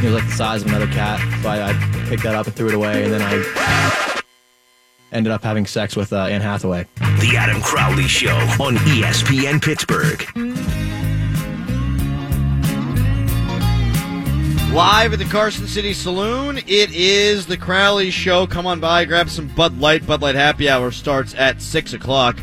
He 0.00 0.06
was 0.06 0.14
like 0.14 0.26
the 0.26 0.34
size 0.34 0.62
of 0.62 0.68
another 0.68 0.86
cat, 0.86 1.20
so 1.42 1.48
I, 1.48 1.70
I 1.70 2.06
picked 2.08 2.22
that 2.22 2.34
up 2.34 2.46
and 2.46 2.54
threw 2.54 2.68
it 2.68 2.74
away, 2.74 3.04
and 3.04 3.12
then 3.12 3.22
I 3.22 4.22
ended 5.12 5.32
up 5.32 5.42
having 5.42 5.66
sex 5.66 5.96
with 5.96 6.12
uh, 6.12 6.24
Anne 6.26 6.40
Hathaway. 6.40 6.86
The 6.96 7.34
Adam 7.36 7.60
Crowley 7.60 8.06
Show 8.06 8.36
on 8.60 8.76
ESPN 8.76 9.62
Pittsburgh. 9.62 10.24
Live 14.72 15.12
at 15.12 15.18
the 15.18 15.24
Carson 15.24 15.66
City 15.66 15.92
Saloon, 15.92 16.58
it 16.58 16.94
is 16.94 17.46
the 17.46 17.56
Crowley 17.56 18.10
Show. 18.10 18.46
Come 18.46 18.66
on 18.66 18.78
by, 18.78 19.04
grab 19.04 19.28
some 19.28 19.48
Bud 19.48 19.78
Light. 19.80 20.06
Bud 20.06 20.22
Light 20.22 20.36
Happy 20.36 20.68
Hour 20.68 20.92
starts 20.92 21.34
at 21.34 21.60
6 21.60 21.92
o'clock. 21.92 22.38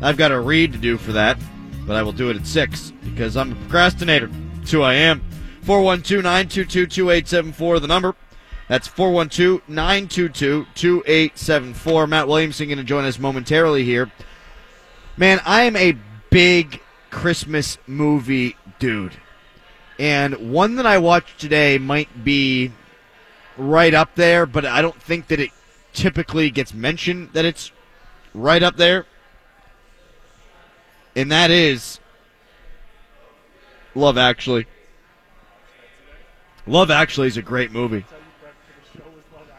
I've 0.00 0.16
got 0.16 0.30
a 0.30 0.38
read 0.38 0.72
to 0.72 0.78
do 0.78 0.96
for 0.96 1.12
that, 1.12 1.36
but 1.84 1.96
I 1.96 2.02
will 2.02 2.12
do 2.12 2.30
it 2.30 2.36
at 2.36 2.46
6 2.46 2.92
because 3.02 3.36
I'm 3.36 3.52
a 3.52 3.54
procrastinator. 3.56 4.30
That's 4.64 4.72
who 4.72 4.80
I 4.80 4.94
am. 4.94 5.20
412 5.64 6.24
922 6.24 6.86
2874, 6.86 7.80
the 7.80 7.86
number. 7.86 8.14
That's 8.66 8.88
412 8.88 9.68
922 9.68 10.68
2874. 10.74 12.06
Matt 12.06 12.28
Williamson 12.28 12.68
going 12.68 12.78
to 12.78 12.84
join 12.84 13.04
us 13.04 13.18
momentarily 13.18 13.84
here. 13.84 14.10
Man, 15.18 15.42
I 15.44 15.64
am 15.64 15.76
a 15.76 15.98
big 16.30 16.80
Christmas 17.10 17.76
movie 17.86 18.56
dude. 18.78 19.12
And 19.98 20.50
one 20.50 20.76
that 20.76 20.86
I 20.86 20.96
watched 20.96 21.38
today 21.38 21.76
might 21.76 22.24
be 22.24 22.72
right 23.58 23.92
up 23.92 24.14
there, 24.14 24.46
but 24.46 24.64
I 24.64 24.80
don't 24.80 24.98
think 25.02 25.26
that 25.26 25.40
it 25.40 25.50
typically 25.92 26.48
gets 26.50 26.72
mentioned 26.72 27.34
that 27.34 27.44
it's 27.44 27.70
right 28.32 28.62
up 28.62 28.78
there. 28.78 29.04
And 31.14 31.30
that 31.30 31.50
is 31.50 32.00
Love 33.94 34.18
Actually. 34.18 34.66
Love 36.66 36.90
Actually 36.90 37.28
is 37.28 37.36
a 37.36 37.42
great 37.42 37.70
movie. 37.72 38.04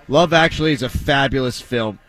Love 0.08 0.34
Actually 0.34 0.74
is 0.74 0.84
a 0.84 0.90
fabulous 0.90 1.62
film. 1.62 2.00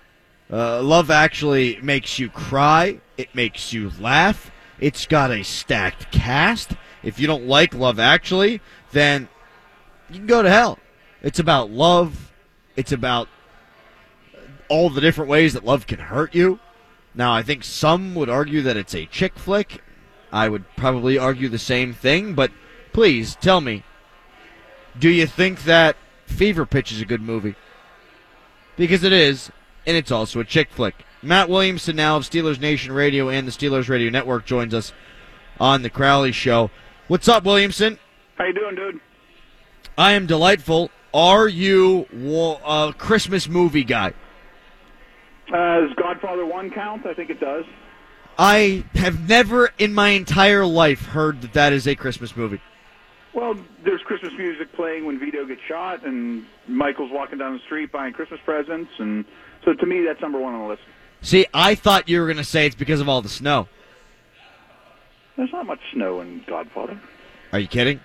Uh, 0.50 0.82
Love 0.82 1.10
Actually 1.10 1.78
makes 1.82 2.18
you 2.18 2.28
cry. 2.28 3.00
It 3.16 3.34
makes 3.34 3.72
you 3.72 3.90
laugh. 4.00 4.50
It's 4.78 5.06
got 5.06 5.30
a 5.30 5.42
stacked 5.42 6.10
cast. 6.10 6.72
If 7.02 7.18
you 7.18 7.26
don't 7.26 7.46
like 7.46 7.74
Love 7.74 7.98
Actually, 7.98 8.60
then 8.92 9.28
you 10.10 10.18
can 10.18 10.26
go 10.26 10.42
to 10.42 10.50
hell. 10.50 10.78
It's 11.22 11.38
about 11.38 11.70
love. 11.70 12.32
It's 12.76 12.92
about 12.92 13.28
all 14.68 14.90
the 14.90 15.00
different 15.00 15.30
ways 15.30 15.54
that 15.54 15.64
love 15.64 15.86
can 15.86 15.98
hurt 15.98 16.34
you. 16.34 16.58
Now, 17.14 17.32
I 17.32 17.42
think 17.42 17.64
some 17.64 18.14
would 18.14 18.28
argue 18.28 18.62
that 18.62 18.76
it's 18.76 18.94
a 18.94 19.06
chick 19.06 19.38
flick. 19.38 19.82
I 20.32 20.48
would 20.48 20.64
probably 20.76 21.18
argue 21.18 21.48
the 21.48 21.58
same 21.58 21.94
thing, 21.94 22.34
but 22.34 22.50
please 22.92 23.36
tell 23.36 23.60
me 23.60 23.84
do 24.98 25.10
you 25.10 25.26
think 25.26 25.64
that 25.64 25.96
Fever 26.26 26.64
Pitch 26.64 26.90
is 26.90 27.00
a 27.00 27.04
good 27.04 27.20
movie? 27.20 27.54
Because 28.76 29.04
it 29.04 29.12
is, 29.12 29.50
and 29.86 29.96
it's 29.96 30.10
also 30.10 30.40
a 30.40 30.44
chick 30.44 30.70
flick. 30.70 31.04
Matt 31.22 31.48
Williamson 31.48 31.96
now 31.96 32.16
of 32.16 32.24
Steelers 32.24 32.60
Nation 32.60 32.92
Radio 32.92 33.28
and 33.28 33.46
the 33.46 33.52
Steelers 33.52 33.88
Radio 33.88 34.10
Network 34.10 34.46
joins 34.46 34.72
us 34.72 34.92
on 35.58 35.82
the 35.82 35.90
Crowley 35.90 36.32
Show. 36.32 36.70
What's 37.08 37.28
up, 37.28 37.44
Williamson? 37.44 37.98
How 38.36 38.44
you 38.44 38.54
doing, 38.54 38.74
dude? 38.74 39.00
I 39.98 40.12
am 40.12 40.26
delightful. 40.26 40.90
Are 41.12 41.48
you 41.48 42.06
a 42.64 42.94
Christmas 42.96 43.48
movie 43.48 43.84
guy? 43.84 44.12
Uh, 45.48 45.80
does 45.80 45.94
Godfather 45.96 46.44
1 46.44 46.70
count? 46.70 47.06
I 47.06 47.14
think 47.14 47.30
it 47.30 47.40
does. 47.40 47.64
I 48.38 48.84
have 48.94 49.28
never 49.28 49.70
in 49.78 49.94
my 49.94 50.10
entire 50.10 50.66
life 50.66 51.06
heard 51.06 51.40
that 51.42 51.52
that 51.54 51.72
is 51.72 51.86
a 51.86 51.94
Christmas 51.94 52.36
movie. 52.36 52.60
Well, 53.32 53.54
there's 53.84 54.00
Christmas 54.02 54.32
music 54.38 54.72
playing 54.72 55.04
when 55.04 55.18
Vito 55.18 55.44
gets 55.44 55.60
shot, 55.68 56.06
and 56.06 56.46
Michael's 56.66 57.10
walking 57.12 57.38
down 57.38 57.52
the 57.54 57.58
street 57.60 57.92
buying 57.92 58.12
Christmas 58.14 58.40
presents, 58.44 58.90
and 58.98 59.24
so 59.64 59.74
to 59.74 59.86
me, 59.86 60.02
that's 60.04 60.20
number 60.20 60.38
one 60.38 60.54
on 60.54 60.62
the 60.62 60.68
list. 60.68 60.82
See, 61.20 61.46
I 61.52 61.74
thought 61.74 62.08
you 62.08 62.20
were 62.20 62.26
going 62.26 62.38
to 62.38 62.44
say 62.44 62.66
it's 62.66 62.74
because 62.74 63.00
of 63.00 63.08
all 63.08 63.20
the 63.20 63.28
snow. 63.28 63.68
There's 65.36 65.52
not 65.52 65.66
much 65.66 65.80
snow 65.92 66.20
in 66.20 66.42
Godfather. 66.46 66.98
Are 67.52 67.58
you 67.58 67.68
kidding? 67.68 68.00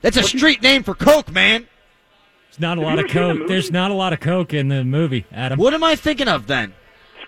That's 0.00 0.16
a 0.16 0.22
street 0.22 0.62
name 0.62 0.82
for 0.82 0.94
Coke, 0.94 1.30
man. 1.30 1.66
There's 2.50 2.60
not 2.60 2.78
a 2.78 2.80
Have 2.80 2.86
lot 2.88 3.04
of 3.04 3.10
ever 3.10 3.34
the 3.34 3.38
coke. 3.38 3.48
There's 3.48 3.70
not 3.70 3.90
a 3.90 3.94
lot 3.94 4.12
of 4.12 4.20
coke 4.20 4.54
in 4.54 4.68
the 4.68 4.82
movie, 4.82 5.26
Adam. 5.30 5.58
What 5.58 5.74
am 5.74 5.84
I 5.84 5.94
thinking 5.94 6.26
of 6.26 6.46
then? 6.46 6.74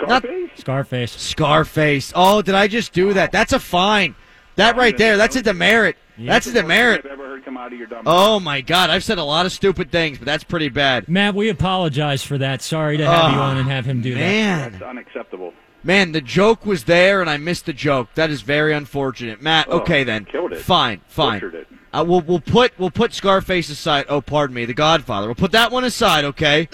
Scarface? 0.07 0.51
Scarface. 0.57 1.13
Scarface. 1.13 2.13
Oh, 2.15 2.43
did 2.43 2.55
I 2.55 2.69
just 2.69 2.93
do 2.93 3.13
that? 3.15 3.33
That's 3.33 3.53
a 3.53 3.59
fine. 3.61 4.15
That 4.57 4.77
right 4.77 4.97
there, 4.99 5.17
that's 5.17 5.37
a 5.37 5.43
demerit. 5.43 5.97
That's 6.19 6.47
a 6.47 6.53
demerit. 6.53 7.01
I've 7.07 7.13
ever 7.13 7.25
heard 7.27 7.45
come 7.45 7.57
out 7.57 7.73
of 7.73 7.79
your 7.79 7.87
dumb 7.87 8.03
Oh 8.07 8.39
my 8.39 8.61
God, 8.61 8.91
I've 8.91 9.03
said 9.03 9.17
a 9.19 9.25
lot 9.25 9.47
of 9.47 9.53
stupid 9.53 9.91
things, 9.91 10.19
but 10.19 10.27
that's 10.27 10.45
pretty 10.45 10.69
bad. 10.69 11.09
Matt, 11.09 11.35
we 11.35 11.49
apologize 11.49 12.23
for 12.23 12.37
that. 12.39 12.61
Sorry 12.63 12.99
to 12.99 13.07
have 13.07 13.33
you 13.33 13.39
Oh, 13.39 13.43
on 13.43 13.57
and 13.57 13.69
have 13.71 13.87
him 13.87 14.03
do 14.03 14.13
that. 14.15 14.21
man. 14.21 14.73
That's 14.73 14.83
unacceptable. 14.85 15.55
Man, 15.85 16.13
the 16.13 16.21
joke 16.21 16.65
was 16.67 16.85
there, 16.85 17.21
and 17.23 17.29
I 17.31 17.39
missed 17.39 17.67
the 17.67 17.73
joke. 17.73 18.09
That 18.15 18.31
is 18.31 18.43
very 18.43 18.73
unfortunate, 18.73 19.41
Matt. 19.43 19.67
Oh, 19.71 19.81
okay 19.81 20.05
then, 20.05 20.27
killed 20.27 20.53
it. 20.53 20.61
fine, 20.61 21.01
fine. 21.09 21.43
It. 21.43 21.67
Uh, 21.93 22.05
we'll 22.07 22.21
we'll 22.21 22.41
put 22.41 22.73
we'll 22.79 22.91
put 22.91 23.13
Scarface 23.15 23.69
aside. 23.69 24.05
Oh, 24.09 24.21
pardon 24.21 24.55
me, 24.55 24.65
The 24.65 24.75
Godfather. 24.75 25.27
We'll 25.27 25.35
put 25.35 25.53
that 25.53 25.73
one 25.73 25.85
aside. 25.85 26.25
Okay. 26.25 26.69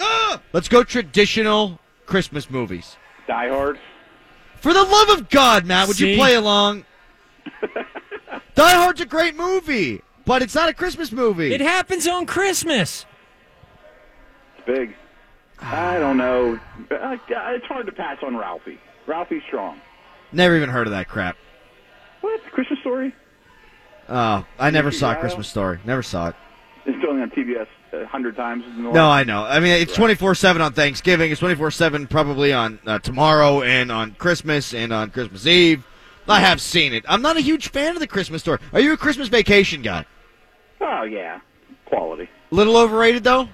Let's 0.53 0.67
go 0.67 0.83
traditional 0.83 1.79
Christmas 2.05 2.49
movies. 2.49 2.97
Die 3.29 3.47
Hard? 3.49 3.79
For 4.55 4.73
the 4.73 4.83
love 4.83 5.09
of 5.19 5.29
God, 5.29 5.63
Matt, 5.67 5.87
would 5.87 5.97
See? 5.97 6.11
you 6.13 6.17
play 6.17 6.33
along? 6.33 6.83
Die 8.55 8.73
Hard's 8.75 9.01
a 9.01 9.05
great 9.05 9.35
movie, 9.35 10.01
but 10.25 10.41
it's 10.41 10.55
not 10.55 10.67
a 10.67 10.73
Christmas 10.73 11.11
movie. 11.11 11.53
It 11.53 11.61
happens 11.61 12.07
on 12.07 12.25
Christmas. 12.25 13.05
It's 14.57 14.65
big. 14.65 14.95
I 15.59 15.99
don't 15.99 16.17
know. 16.17 16.59
Uh, 16.89 17.17
It's 17.29 17.65
hard 17.67 17.85
to 17.85 17.91
pass 17.91 18.17
on 18.23 18.35
Ralphie. 18.35 18.79
Ralphie's 19.05 19.43
strong. 19.47 19.79
Never 20.31 20.57
even 20.57 20.69
heard 20.69 20.87
of 20.87 20.91
that 20.91 21.07
crap. 21.07 21.37
What? 22.21 22.41
Christmas 22.51 22.79
Story? 22.79 23.13
Oh, 24.09 24.43
I 24.57 24.71
never 24.71 24.89
saw 24.91 25.13
Kyle? 25.13 25.21
Christmas 25.21 25.47
Story. 25.47 25.77
Never 25.85 26.01
saw 26.01 26.29
it. 26.29 26.35
It's 26.87 27.05
only 27.07 27.21
on 27.21 27.29
TBS 27.29 27.67
a 27.93 28.05
hundred 28.05 28.35
times 28.35 28.63
No, 28.77 29.09
I 29.09 29.23
know. 29.23 29.43
I 29.43 29.59
mean, 29.59 29.71
it's 29.81 29.93
twenty 29.93 30.15
four 30.15 30.35
seven 30.35 30.61
on 30.61 30.73
Thanksgiving. 30.73 31.31
It's 31.31 31.39
twenty 31.39 31.55
four 31.55 31.71
seven 31.71 32.07
probably 32.07 32.53
on 32.53 32.79
uh, 32.85 32.99
tomorrow 32.99 33.61
and 33.61 33.91
on 33.91 34.11
Christmas 34.15 34.73
and 34.73 34.93
on 34.93 35.11
Christmas 35.11 35.45
Eve. 35.45 35.85
I 36.27 36.39
have 36.39 36.61
seen 36.61 36.93
it. 36.93 37.03
I'm 37.07 37.21
not 37.21 37.37
a 37.37 37.41
huge 37.41 37.69
fan 37.69 37.95
of 37.95 37.99
the 37.99 38.07
Christmas 38.07 38.41
story. 38.41 38.59
Are 38.71 38.79
you 38.79 38.93
a 38.93 38.97
Christmas 38.97 39.27
Vacation 39.29 39.81
guy? 39.81 40.05
Oh 40.81 41.03
yeah, 41.03 41.39
quality. 41.85 42.29
Little 42.51 42.77
overrated 42.77 43.23
though. 43.23 43.49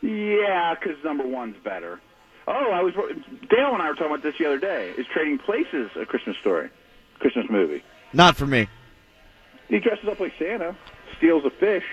Yeah, 0.00 0.74
because 0.74 0.96
number 1.04 1.26
one's 1.26 1.56
better. 1.62 2.00
Oh, 2.46 2.70
I 2.72 2.80
was 2.82 2.94
Dale 2.94 3.74
and 3.74 3.82
I 3.82 3.88
were 3.88 3.94
talking 3.94 4.06
about 4.06 4.22
this 4.22 4.36
the 4.38 4.46
other 4.46 4.58
day. 4.58 4.94
Is 4.96 5.06
Trading 5.12 5.38
Places 5.38 5.90
a 5.96 6.06
Christmas 6.06 6.36
story? 6.38 6.70
Christmas 7.18 7.46
movie? 7.50 7.82
Not 8.12 8.36
for 8.36 8.46
me. 8.46 8.68
He 9.68 9.80
dresses 9.80 10.08
up 10.08 10.18
like 10.18 10.32
Santa, 10.38 10.74
steals 11.18 11.44
a 11.44 11.50
fish, 11.50 11.84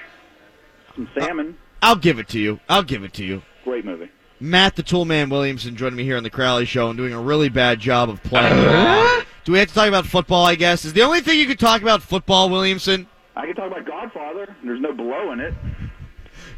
some 0.96 1.10
salmon. 1.18 1.58
I'll 1.82 1.96
give 1.96 2.20
it 2.20 2.28
to 2.30 2.40
you. 2.40 2.60
I'll 2.68 2.84
give 2.84 3.04
it 3.04 3.14
to 3.14 3.26
you. 3.26 3.44
Great 3.64 3.86
movie. 3.86 4.10
Matt 4.40 4.76
the 4.76 4.84
Toolman 4.84 5.30
Williamson 5.30 5.76
joining 5.76 5.96
me 5.96 6.04
here 6.04 6.18
on 6.18 6.24
the 6.24 6.30
Crowley 6.30 6.66
Show 6.66 6.90
and 6.90 6.98
doing 6.98 7.14
a 7.14 7.22
really 7.22 7.50
bad 7.50 7.80
job 7.80 8.10
of 8.10 8.22
playing. 8.24 8.58
along. 8.58 9.24
Do 9.44 9.52
we 9.52 9.60
have 9.60 9.70
to 9.70 9.74
talk 9.74 9.88
about 9.88 10.06
football? 10.06 10.46
I 10.46 10.56
guess 10.56 10.86
is 10.86 10.94
the 10.94 11.04
only 11.04 11.22
thing 11.22 11.40
you 11.40 11.46
could 11.46 11.60
talk 11.60 11.82
about 11.82 12.02
football, 12.02 12.50
Williamson. 12.50 13.08
I 13.36 13.46
can 13.46 13.56
talk 13.56 13.72
about 13.72 13.86
Godfather. 13.86 14.56
There's 14.64 14.82
no 14.82 14.94
blow 14.94 15.32
in 15.32 15.40
it. 15.40 15.54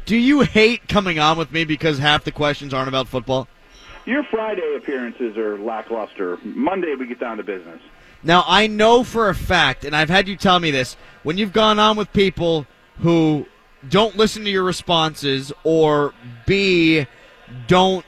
Do 0.06 0.16
you 0.16 0.40
hate 0.40 0.88
coming 0.88 1.18
on 1.18 1.36
with 1.36 1.52
me 1.52 1.64
because 1.64 1.98
half 1.98 2.24
the 2.24 2.32
questions 2.32 2.72
aren't 2.72 2.88
about 2.88 3.08
football? 3.08 3.46
Your 4.06 4.24
Friday 4.24 4.74
appearances 4.76 5.36
are 5.36 5.58
lackluster. 5.58 6.38
Monday 6.42 6.94
we 6.94 7.06
get 7.06 7.20
down 7.20 7.36
to 7.36 7.42
business. 7.42 7.80
Now, 8.22 8.42
I 8.46 8.66
know 8.66 9.04
for 9.04 9.28
a 9.28 9.34
fact, 9.34 9.84
and 9.84 9.94
I've 9.94 10.08
had 10.08 10.26
you 10.26 10.36
tell 10.36 10.58
me 10.58 10.70
this, 10.70 10.96
when 11.22 11.36
you've 11.36 11.52
gone 11.52 11.78
on 11.78 11.96
with 11.96 12.12
people 12.12 12.66
who 13.00 13.46
don't 13.88 14.16
listen 14.16 14.44
to 14.44 14.50
your 14.50 14.64
responses 14.64 15.52
or 15.64 16.14
B, 16.46 17.06
don't 17.66 18.04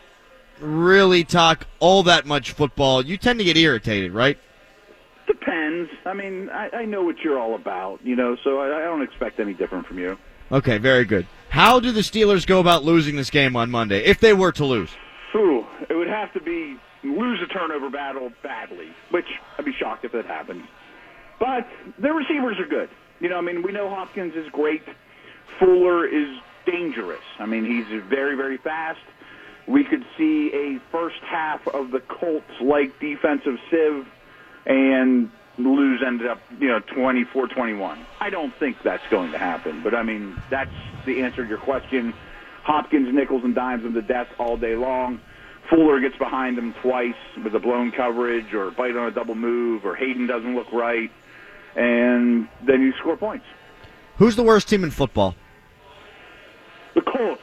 really 0.61 1.25
talk 1.25 1.67
all 1.79 2.03
that 2.05 2.27
much 2.27 2.53
football, 2.53 3.05
you 3.05 3.17
tend 3.17 3.39
to 3.39 3.45
get 3.45 3.57
irritated, 3.57 4.13
right? 4.13 4.39
Depends. 5.27 5.91
I 6.05 6.13
mean, 6.13 6.51
I, 6.51 6.71
I 6.71 6.85
know 6.85 7.03
what 7.03 7.19
you're 7.21 7.39
all 7.39 7.55
about, 7.55 8.01
you 8.05 8.17
know, 8.17 8.37
so 8.43 8.59
I, 8.59 8.79
I 8.79 8.85
don't 8.85 9.03
expect 9.03 9.41
any 9.41 9.55
different 9.55 9.87
from 9.87 9.99
you. 9.99 10.19
Okay, 10.53 10.79
very 10.79 11.05
good. 11.05 11.27
How 11.49 11.81
do 11.81 11.93
the 11.93 12.01
Steelers 12.01 12.47
go 12.47 12.61
about 12.61 12.85
losing 12.85 13.17
this 13.17 13.31
game 13.31 13.57
on 13.57 13.71
Monday, 13.71 14.05
if 14.05 14.21
they 14.21 14.33
were 14.33 14.53
to 14.53 14.65
lose? 14.65 14.91
Ooh, 15.35 15.65
it 15.89 15.95
would 15.95 16.09
have 16.09 16.33
to 16.33 16.41
be 16.41 16.77
lose 17.03 17.41
a 17.43 17.47
turnover 17.47 17.89
battle 17.89 18.31
badly, 18.43 18.89
which 19.11 19.27
I'd 19.59 19.65
be 19.65 19.73
shocked 19.73 20.05
if 20.05 20.13
that 20.13 20.27
happened. 20.27 20.65
But 21.39 21.67
their 21.99 22.13
receivers 22.13 22.59
are 22.59 22.67
good. 22.67 22.91
You 23.21 23.29
know, 23.29 23.39
I 23.39 23.41
mean, 23.41 23.63
we 23.63 23.73
know 23.73 23.89
Hopkins 23.89 24.35
is 24.35 24.47
great. 24.53 24.83
Fuller 25.59 26.07
is 26.07 26.29
dangerous. 26.67 27.25
I 27.39 27.47
mean, 27.47 27.65
he's 27.65 28.03
very, 28.09 28.37
very 28.37 28.59
fast. 28.59 29.01
We 29.67 29.85
could 29.85 30.05
see 30.17 30.51
a 30.53 30.81
first 30.91 31.21
half 31.29 31.67
of 31.69 31.91
the 31.91 32.01
Colts 32.01 32.51
like 32.61 32.99
defensive 33.01 33.57
sieve, 33.71 34.07
and 34.67 35.31
lose 35.59 36.03
ended 36.07 36.27
up, 36.27 36.39
you 36.59 36.69
know, 36.69 36.81
24-21. 36.81 37.99
I 38.21 38.31
don't 38.31 38.53
think 38.59 38.77
that's 38.83 39.03
going 39.11 39.33
to 39.33 39.39
happen, 39.39 39.83
but 39.83 39.95
I 39.95 40.03
mean, 40.03 40.37
that's 40.51 40.71
the 41.07 41.23
answer 41.23 41.43
to 41.43 41.49
your 41.49 41.59
question. 41.59 42.15
Hopkins 42.63 43.15
nickels 43.15 43.43
and 43.45 43.55
dimes 43.55 43.83
them 43.83 43.95
to 43.95 44.03
death 44.03 44.29
all 44.39 44.57
day 44.57 44.77
long. 44.77 45.21
Fuller 45.69 46.01
gets 46.01 46.17
behind 46.17 46.59
him 46.59 46.75
twice 46.83 47.15
with 47.45 47.55
a 47.55 47.59
blown 47.59 47.93
coverage 47.93 48.53
or 48.55 48.71
bite 48.71 48.97
on 48.97 49.07
a 49.07 49.11
double 49.11 49.35
move 49.35 49.85
or 49.85 49.95
Haden 49.95 50.27
doesn't 50.27 50.55
look 50.55 50.73
right, 50.73 51.11
and 51.77 52.49
then 52.67 52.83
you 52.83 52.93
score 52.99 53.17
points. 53.17 53.45
Who's 54.21 54.37
the 54.37 54.43
worst 54.43 54.69
team 54.69 54.85
in 54.85 54.91
football? 54.91 55.35
The 56.95 57.01
Colts. 57.01 57.41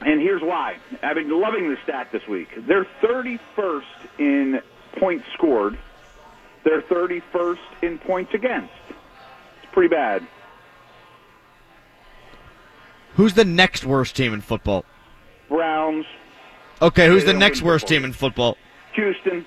And 0.00 0.20
here's 0.20 0.40
why. 0.40 0.76
I've 1.02 1.16
been 1.16 1.28
loving 1.28 1.68
the 1.68 1.76
stat 1.82 2.12
this 2.12 2.24
week. 2.28 2.46
They're 2.56 2.86
31st 3.02 3.82
in 4.18 4.60
points 5.00 5.26
scored. 5.34 5.76
They're 6.62 6.82
31st 6.82 7.58
in 7.82 7.98
points 7.98 8.34
against. 8.34 8.72
It's 9.60 9.72
pretty 9.72 9.88
bad. 9.88 10.24
Who's 13.16 13.34
the 13.34 13.44
next 13.44 13.84
worst 13.84 14.14
team 14.14 14.32
in 14.32 14.40
football? 14.40 14.84
Browns, 15.48 16.06
Okay, 16.80 17.08
who's 17.08 17.24
the 17.24 17.34
next 17.34 17.62
worst 17.62 17.88
team 17.88 18.04
in 18.04 18.12
football? 18.12 18.56
Houston. 18.92 19.44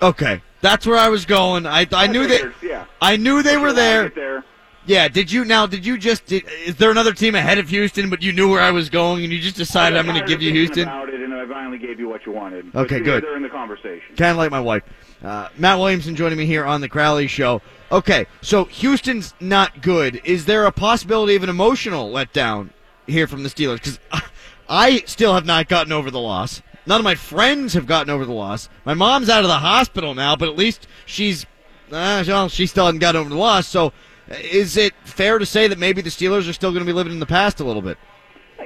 Okay, 0.00 0.40
that's 0.60 0.86
where 0.86 0.96
I 0.96 1.08
was 1.08 1.24
going. 1.26 1.66
I 1.66 1.88
I 1.92 2.06
knew 2.06 2.28
they 2.28 2.42
yeah. 2.62 2.84
I 3.02 3.16
knew 3.16 3.42
they 3.42 3.56
were 3.56 3.72
there. 3.72 4.10
There. 4.10 4.44
Yeah, 4.86 5.08
did 5.08 5.32
you 5.32 5.44
now? 5.44 5.66
Did 5.66 5.86
you 5.86 5.96
just? 5.96 6.26
Did, 6.26 6.44
is 6.66 6.76
there 6.76 6.90
another 6.90 7.12
team 7.12 7.34
ahead 7.34 7.58
of 7.58 7.68
Houston, 7.70 8.10
but 8.10 8.22
you 8.22 8.32
knew 8.32 8.50
where 8.50 8.60
I 8.60 8.70
was 8.70 8.90
going, 8.90 9.24
and 9.24 9.32
you 9.32 9.40
just 9.40 9.56
decided 9.56 9.98
I'm 9.98 10.06
going 10.06 10.20
to 10.20 10.26
give 10.26 10.42
you 10.42 10.52
Houston? 10.52 10.82
About 10.82 11.08
it, 11.08 11.20
and 11.20 11.32
I 11.32 11.46
finally 11.46 11.78
gave 11.78 11.98
you 11.98 12.08
what 12.08 12.26
you 12.26 12.32
wanted. 12.32 12.74
Okay, 12.74 13.00
good. 13.00 13.24
They're 13.24 13.36
in 13.36 13.42
the 13.42 13.48
conversation. 13.48 14.14
Kind 14.16 14.32
of 14.32 14.36
like 14.36 14.50
my 14.50 14.60
wife. 14.60 14.82
Uh, 15.22 15.48
Matt 15.56 15.78
Williamson 15.78 16.14
joining 16.14 16.36
me 16.36 16.44
here 16.44 16.66
on 16.66 16.82
the 16.82 16.88
Crowley 16.88 17.26
Show. 17.26 17.62
Okay, 17.90 18.26
so 18.42 18.64
Houston's 18.64 19.32
not 19.40 19.80
good. 19.80 20.20
Is 20.24 20.44
there 20.44 20.66
a 20.66 20.72
possibility 20.72 21.34
of 21.34 21.42
an 21.42 21.48
emotional 21.48 22.10
letdown 22.10 22.70
here 23.06 23.26
from 23.26 23.42
the 23.42 23.48
Steelers? 23.48 23.76
Because 23.76 23.98
I 24.68 24.98
still 25.06 25.32
have 25.32 25.46
not 25.46 25.68
gotten 25.68 25.92
over 25.92 26.10
the 26.10 26.20
loss. 26.20 26.60
None 26.86 27.00
of 27.00 27.04
my 27.04 27.14
friends 27.14 27.72
have 27.72 27.86
gotten 27.86 28.10
over 28.10 28.26
the 28.26 28.32
loss. 28.32 28.68
My 28.84 28.92
mom's 28.92 29.30
out 29.30 29.44
of 29.44 29.48
the 29.48 29.58
hospital 29.58 30.14
now, 30.14 30.36
but 30.36 30.48
at 30.48 30.56
least 30.56 30.86
she's, 31.06 31.46
uh, 31.90 32.22
well, 32.26 32.48
she 32.48 32.66
still 32.66 32.84
hasn't 32.84 33.00
gotten 33.00 33.20
over 33.20 33.30
the 33.30 33.36
loss. 33.36 33.66
So, 33.66 33.92
is 34.28 34.76
it 34.76 34.94
fair 35.04 35.38
to 35.38 35.46
say 35.46 35.68
that 35.68 35.78
maybe 35.78 36.00
the 36.02 36.10
Steelers 36.10 36.48
are 36.48 36.52
still 36.52 36.70
going 36.70 36.84
to 36.84 36.86
be 36.86 36.92
living 36.92 37.12
in 37.12 37.20
the 37.20 37.26
past 37.26 37.60
a 37.60 37.64
little 37.64 37.82
bit? 37.82 37.98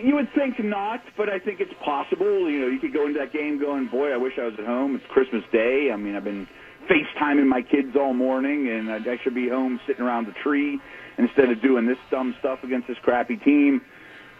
You 0.03 0.15
would 0.15 0.33
think 0.35 0.63
not, 0.63 1.03
but 1.17 1.29
I 1.29 1.39
think 1.39 1.61
it's 1.61 1.73
possible. 1.85 2.49
You 2.49 2.61
know, 2.61 2.67
you 2.69 2.79
could 2.79 2.93
go 2.93 3.07
into 3.07 3.19
that 3.19 3.33
game 3.33 3.59
going, 3.59 3.87
"Boy, 3.87 4.13
I 4.13 4.17
wish 4.17 4.35
I 4.39 4.45
was 4.45 4.55
at 4.59 4.65
home. 4.65 4.95
It's 4.95 5.05
Christmas 5.07 5.43
Day. 5.51 5.91
I 5.93 5.97
mean, 5.97 6.15
I've 6.15 6.25
been 6.25 6.47
FaceTiming 6.89 7.47
my 7.47 7.63
kids 7.63 7.97
all 7.97 8.15
morning, 8.15 8.69
and 8.69 8.91
I, 8.91 9.19
should 9.23 9.35
be 9.35 9.49
home 9.49 9.81
sitting 9.87 10.05
around 10.05 10.27
the 10.27 10.35
tree 10.43 10.79
instead 11.17 11.51
of 11.51 11.61
doing 11.61 11.87
this 11.87 11.99
dumb 12.11 12.37
stuff 12.39 12.63
against 12.63 12.87
this 12.87 12.99
crappy 13.03 13.37
team." 13.37 13.81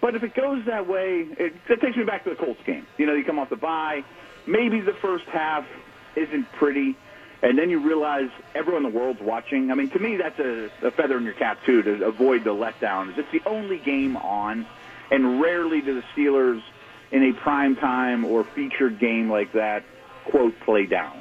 But 0.01 0.15
if 0.15 0.23
it 0.23 0.35
goes 0.35 0.65
that 0.67 0.87
way, 0.87 1.27
it, 1.39 1.55
that 1.69 1.81
takes 1.81 1.97
me 1.97 2.05
back 2.05 2.23
to 2.25 2.31
the 2.31 2.37
Colts 2.37 2.61
game. 2.65 2.87
You 2.99 3.07
know, 3.07 3.15
you 3.15 3.25
come 3.25 3.39
off 3.39 3.51
the 3.51 3.57
bye. 3.57 4.05
Maybe 4.47 4.81
the 4.81 4.95
first 5.03 5.25
half 5.25 5.67
isn't 6.15 6.47
pretty, 6.53 6.97
and 7.43 7.59
then 7.59 7.71
you 7.71 7.79
realize 7.81 8.31
everyone 8.55 8.85
in 8.85 8.93
the 8.93 8.99
world's 8.99 9.21
watching. 9.21 9.71
I 9.71 9.75
mean, 9.75 9.91
to 9.91 9.99
me, 9.99 10.17
that's 10.17 10.39
a, 10.39 10.71
a 10.83 10.91
feather 10.91 11.17
in 11.17 11.25
your 11.25 11.35
cap 11.35 11.59
too 11.65 11.83
to 11.83 12.05
avoid 12.07 12.45
the 12.45 12.55
letdowns. 12.55 13.17
It's 13.17 13.31
the 13.31 13.43
only 13.47 13.79
game 13.79 14.17
on, 14.17 14.67
and 15.11 15.41
rarely 15.41 15.81
do 15.81 15.95
the 15.95 16.05
Steelers 16.15 16.63
in 17.11 17.23
a 17.23 17.33
prime 17.33 17.77
time 17.77 18.25
or 18.25 18.45
featured 18.45 18.99
game 18.99 19.31
like 19.31 19.53
that 19.53 19.85
quote 20.27 20.59
play 20.61 20.87
down. 20.87 21.19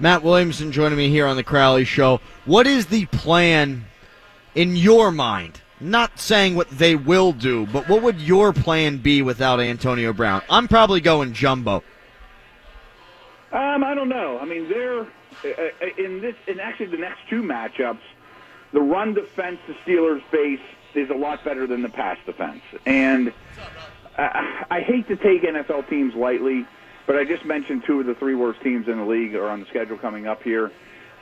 Matt 0.00 0.22
Williamson 0.22 0.72
joining 0.72 0.98
me 0.98 1.08
here 1.08 1.26
on 1.26 1.36
the 1.36 1.44
Crowley 1.44 1.84
Show. 1.84 2.20
What 2.44 2.66
is 2.66 2.86
the 2.86 3.06
plan 3.06 3.84
in 4.54 4.76
your 4.76 5.12
mind? 5.12 5.60
Not 5.80 6.18
saying 6.18 6.54
what 6.54 6.70
they 6.70 6.94
will 6.94 7.32
do, 7.32 7.66
but 7.66 7.88
what 7.88 8.02
would 8.02 8.20
your 8.20 8.52
plan 8.52 8.98
be 8.98 9.22
without 9.22 9.60
Antonio 9.60 10.12
Brown? 10.12 10.42
I'm 10.48 10.68
probably 10.68 11.00
going 11.00 11.32
jumbo. 11.32 11.82
Um, 13.54 13.84
I 13.84 13.94
don't 13.94 14.08
know. 14.08 14.36
I 14.40 14.46
mean, 14.46 14.68
they're 14.68 15.02
uh, 15.02 15.86
in 15.96 16.20
this, 16.20 16.34
in 16.48 16.58
actually 16.58 16.86
the 16.86 16.96
next 16.96 17.20
two 17.30 17.40
matchups, 17.40 18.00
the 18.72 18.80
run 18.80 19.14
defense 19.14 19.58
the 19.68 19.74
Steelers 19.86 20.22
face 20.24 20.58
is 20.94 21.08
a 21.08 21.14
lot 21.14 21.44
better 21.44 21.64
than 21.64 21.80
the 21.80 21.88
pass 21.88 22.18
defense, 22.26 22.62
and 22.84 23.32
I, 24.18 24.64
I 24.70 24.80
hate 24.80 25.06
to 25.06 25.14
take 25.14 25.42
NFL 25.42 25.88
teams 25.88 26.14
lightly, 26.14 26.66
but 27.06 27.14
I 27.14 27.24
just 27.24 27.44
mentioned 27.44 27.84
two 27.86 28.00
of 28.00 28.06
the 28.06 28.16
three 28.16 28.34
worst 28.34 28.60
teams 28.60 28.88
in 28.88 28.98
the 28.98 29.04
league 29.04 29.36
are 29.36 29.48
on 29.48 29.60
the 29.60 29.66
schedule 29.66 29.98
coming 29.98 30.26
up 30.26 30.42
here. 30.42 30.72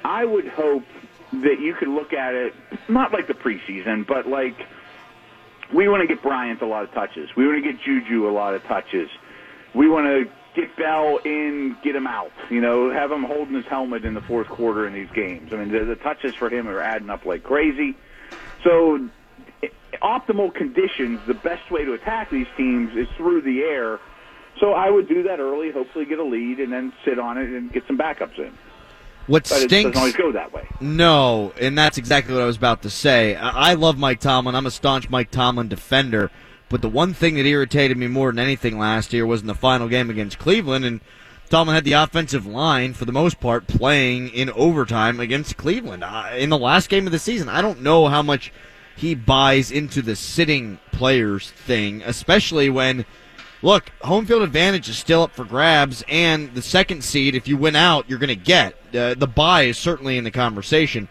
I 0.03 0.25
would 0.25 0.49
hope 0.49 0.85
that 1.33 1.61
you 1.61 1.75
could 1.75 1.89
look 1.89 2.15
at 2.15 2.35
it 2.35 2.55
not 2.89 3.13
like 3.13 3.27
the 3.27 3.35
preseason, 3.35 4.07
but 4.07 4.27
like 4.27 4.57
we 5.71 5.87
want 5.87 6.01
to 6.01 6.07
get 6.07 6.23
Bryant 6.23 6.63
a 6.63 6.67
lot 6.67 6.85
of 6.85 6.93
touches. 6.93 7.29
We 7.37 7.47
want 7.47 7.63
to 7.63 7.73
get 7.73 7.83
Juju 7.83 8.27
a 8.27 8.33
lot 8.33 8.55
of 8.55 8.63
touches. 8.65 9.11
We 9.75 9.89
want 9.89 10.07
to 10.07 10.31
get 10.55 10.75
Bell 10.77 11.19
in, 11.25 11.77
get 11.83 11.95
him 11.97 12.07
out. 12.07 12.33
You 12.51 12.61
know, 12.61 12.91
have 12.91 13.11
him 13.11 13.23
holding 13.25 13.55
his 13.55 13.67
helmet 13.67 14.05
in 14.05 14.15
the 14.15 14.21
fourth 14.21 14.49
quarter 14.49 14.87
in 14.87 14.93
these 14.93 15.11
games. 15.15 15.53
I 15.53 15.57
mean, 15.57 15.71
the, 15.71 15.85
the 15.85 15.97
touches 15.97 16.35
for 16.35 16.49
him 16.49 16.69
are 16.69 16.81
adding 16.81 17.11
up 17.11 17.25
like 17.25 17.43
crazy. 17.43 17.97
So, 18.65 19.09
optimal 20.03 20.55
conditions, 20.55 21.21
the 21.27 21.35
best 21.35 21.71
way 21.71 21.85
to 21.85 21.93
attack 21.93 22.31
these 22.31 22.47
teams 22.57 22.97
is 22.97 23.09
through 23.17 23.43
the 23.43 23.61
air. 23.63 23.99
So 24.61 24.73
I 24.73 24.91
would 24.91 25.09
do 25.09 25.23
that 25.25 25.41
early, 25.41 25.71
hopefully 25.71 26.05
get 26.05 26.19
a 26.19 26.25
lead, 26.25 26.61
and 26.61 26.73
then 26.73 26.93
sit 27.05 27.19
on 27.19 27.39
it 27.39 27.49
and 27.49 27.73
get 27.73 27.87
some 27.87 27.99
backups 27.99 28.39
in. 28.39 28.53
What 29.27 29.45
But 29.49 29.63
it 29.63 29.71
stinks? 29.71 29.91
doesn't 29.91 29.97
always 29.99 30.17
go 30.17 30.33
that 30.33 30.53
way. 30.53 30.67
No, 30.81 31.53
and 31.61 31.79
that's 31.79 31.97
exactly 31.97 32.35
what 32.35 32.43
I 32.43 32.47
was 32.47 32.57
about 32.57 32.83
to 32.83 32.91
say. 32.91 33.37
I 33.37 33.71
I 33.71 33.75
love 33.75 33.97
Mike 33.97 34.19
Tomlin. 34.21 34.55
I'm 34.55 34.67
a 34.67 34.71
staunch 34.71 35.09
Mike 35.11 35.31
Tomlin 35.31 35.69
defender. 35.69 36.31
But 36.73 36.81
the 36.81 36.89
one 36.89 37.13
thing 37.13 37.35
that 37.35 37.45
irritated 37.45 37.99
me 37.99 38.07
more 38.07 38.33
than 38.33 38.39
anything 38.39 38.79
last 38.79 39.13
year 39.13 39.27
was 39.27 39.43
in 39.43 39.47
the 39.47 39.55
final 39.55 39.89
game 39.89 40.09
against 40.09 40.39
Cleveland, 40.39 40.87
and 40.87 41.01
Tomlin 41.51 41.75
had 41.75 41.85
the 41.85 41.93
offensive 41.93 42.47
line, 42.47 42.95
for 42.95 43.05
the 43.05 43.13
most 43.13 43.41
part, 43.41 43.67
playing 43.67 44.31
in 44.31 44.49
overtime 44.49 45.21
against 45.21 45.59
Cleveland. 45.59 46.03
In 46.35 46.49
the 46.49 46.57
last 46.57 46.89
game 46.89 47.05
of 47.05 47.13
the 47.13 47.19
season, 47.19 47.51
I 47.51 47.61
don't 47.61 47.83
know 47.83 48.09
how 48.09 48.23
much 48.23 48.51
he 48.97 49.15
buys 49.15 49.71
into 49.71 50.01
the 50.01 50.17
sitting 50.17 50.79
players 50.93 51.51
thing, 51.51 52.01
especially 52.07 52.71
when 52.71 53.05
look, 53.61 53.91
home 54.01 54.25
field 54.25 54.41
advantage 54.41 54.89
is 54.89 54.97
still 54.97 55.25
up 55.25 55.35
for 55.35 55.45
grabs, 55.45 56.03
and 56.09 56.55
the 56.55 56.63
second 56.63 57.05
seed, 57.05 57.35
if 57.35 57.47
you 57.47 57.59
win 57.59 57.77
out, 57.77 58.09
you're 58.09 58.19
going 58.19 58.29
to 58.29 58.35
get. 58.35 58.73
Uh, 58.97 59.13
the 59.13 59.27
bye 59.29 59.65
is 59.65 59.77
certainly 59.77 60.17
in 60.17 60.25
the 60.25 60.31
conversation. 60.31 61.11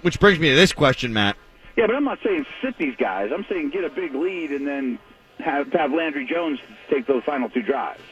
Which 0.00 0.18
brings 0.18 0.38
me 0.38 0.48
to 0.48 0.56
this 0.56 0.72
question, 0.72 1.12
Matt. 1.12 1.36
Yeah, 1.76 1.86
but 1.86 1.96
I'm 1.96 2.04
not 2.04 2.18
saying 2.24 2.46
sit 2.62 2.76
these 2.78 2.96
guys. 2.96 3.30
I'm 3.32 3.46
saying 3.48 3.70
get 3.70 3.84
a 3.84 3.90
big 3.90 4.14
lead 4.14 4.50
and 4.50 4.66
then 4.66 4.98
have 5.38 5.72
have 5.72 5.92
Landry 5.92 6.26
Jones 6.26 6.58
take 6.90 7.06
those 7.06 7.24
final 7.24 7.48
two 7.48 7.62
drives, 7.62 8.02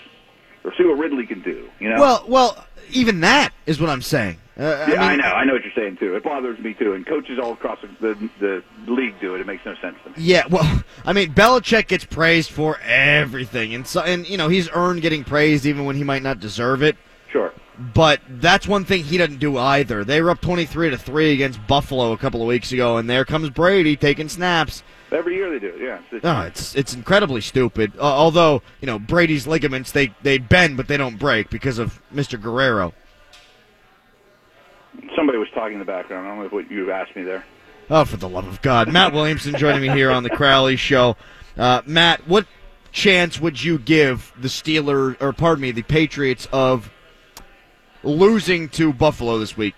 or 0.65 0.73
see 0.77 0.85
what 0.85 0.99
Ridley 0.99 1.27
can 1.27 1.43
do. 1.43 1.69
You 1.79 1.91
know. 1.91 2.01
Well, 2.01 2.25
well, 2.27 2.67
even 2.91 3.21
that 3.21 3.51
is 3.67 3.81
what 3.81 3.91
I'm 3.91 4.03
saying. 4.03 4.39
Uh, 4.59 4.87
yeah, 4.89 5.03
I, 5.03 5.11
mean, 5.11 5.21
know. 5.21 5.25
I 5.25 5.45
know 5.45 5.55
what 5.55 5.63
you're 5.63 5.73
saying 5.75 5.97
too. 5.97 6.15
It 6.15 6.23
bothers 6.23 6.59
me 6.59 6.75
too. 6.75 6.93
And 6.93 7.07
coaches 7.07 7.39
all 7.39 7.53
across 7.53 7.79
the, 8.01 8.15
the 8.41 8.63
the 8.85 8.93
league 8.93 9.19
do 9.21 9.35
it. 9.35 9.41
It 9.41 9.47
makes 9.47 9.65
no 9.65 9.75
sense 9.77 9.97
to 10.05 10.11
me. 10.11 10.17
Yeah, 10.19 10.47
well, 10.49 10.83
I 11.05 11.13
mean, 11.13 11.33
Belichick 11.33 11.89
gets 11.89 12.05
praised 12.05 12.51
for 12.51 12.79
everything, 12.81 13.75
and 13.75 13.87
so, 13.87 14.03
and 14.03 14.29
you 14.29 14.37
know 14.37 14.49
he's 14.49 14.69
earned 14.73 15.03
getting 15.03 15.25
praised 15.25 15.65
even 15.65 15.85
when 15.85 15.97
he 15.97 16.05
might 16.05 16.23
not 16.23 16.41
deserve 16.41 16.83
it. 16.83 16.97
But 17.95 18.21
that's 18.29 18.69
one 18.69 18.85
thing 18.85 19.05
he 19.05 19.17
doesn't 19.17 19.39
do 19.39 19.57
either. 19.57 20.05
They 20.05 20.21
were 20.21 20.29
up 20.31 20.41
twenty-three 20.43 20.91
to 20.91 20.99
three 20.99 21.33
against 21.33 21.67
Buffalo 21.67 22.13
a 22.13 22.19
couple 22.19 22.43
of 22.43 22.47
weeks 22.47 22.73
ago, 22.73 22.99
and 22.99 23.09
there 23.09 23.25
comes 23.25 23.49
Brady 23.49 23.97
taking 23.97 24.29
snaps. 24.29 24.83
Every 25.11 25.35
year 25.37 25.51
they 25.51 25.59
do. 25.59 25.69
it, 25.75 25.81
Yeah. 25.81 25.99
It's- 26.13 26.23
No, 26.23 26.43
it's 26.43 26.75
it's 26.77 26.95
incredibly 26.95 27.41
stupid. 27.41 27.93
Uh, 27.99 28.03
although 28.03 28.63
you 28.83 28.87
know 28.87 28.99
Brady's 28.99 29.47
ligaments 29.47 29.93
they 29.93 30.13
they 30.23 30.37
bend 30.39 30.77
but 30.77 30.89
they 30.89 30.99
don't 30.99 31.19
break 31.19 31.49
because 31.49 31.79
of 31.79 32.01
Mr. 32.15 32.41
Guerrero. 32.41 32.93
Somebody 35.17 35.39
was 35.39 35.49
talking 35.55 35.75
in 35.75 35.79
the 35.79 35.85
background. 35.85 36.27
I 36.27 36.31
don't 36.31 36.39
know 36.41 36.45
if 36.47 36.53
what 36.53 36.71
you 36.71 36.91
asked 36.93 37.15
me 37.17 37.23
there. 37.23 37.45
Oh, 37.89 38.05
for 38.05 38.17
the 38.19 38.29
love 38.29 38.47
of 38.47 38.61
God! 38.63 38.93
Matt 38.93 39.13
Williamson 39.13 39.57
joining 39.57 39.83
me 39.83 39.89
here 39.89 40.11
on 40.11 40.23
the 40.23 40.31
Crowley 40.31 40.77
Show. 40.77 41.17
Uh, 41.57 41.83
Matt, 41.87 42.27
what 42.29 42.47
chance 42.93 43.41
would 43.41 43.63
you 43.63 43.79
give 43.79 44.33
the 44.39 44.49
Steelers, 44.49 45.17
or 45.21 45.33
pardon 45.33 45.63
me, 45.63 45.71
the 45.73 45.83
Patriots 45.83 46.47
of 46.53 46.91
losing 48.03 48.69
to 48.71 48.93
Buffalo 48.93 49.39
this 49.39 49.57
week? 49.57 49.75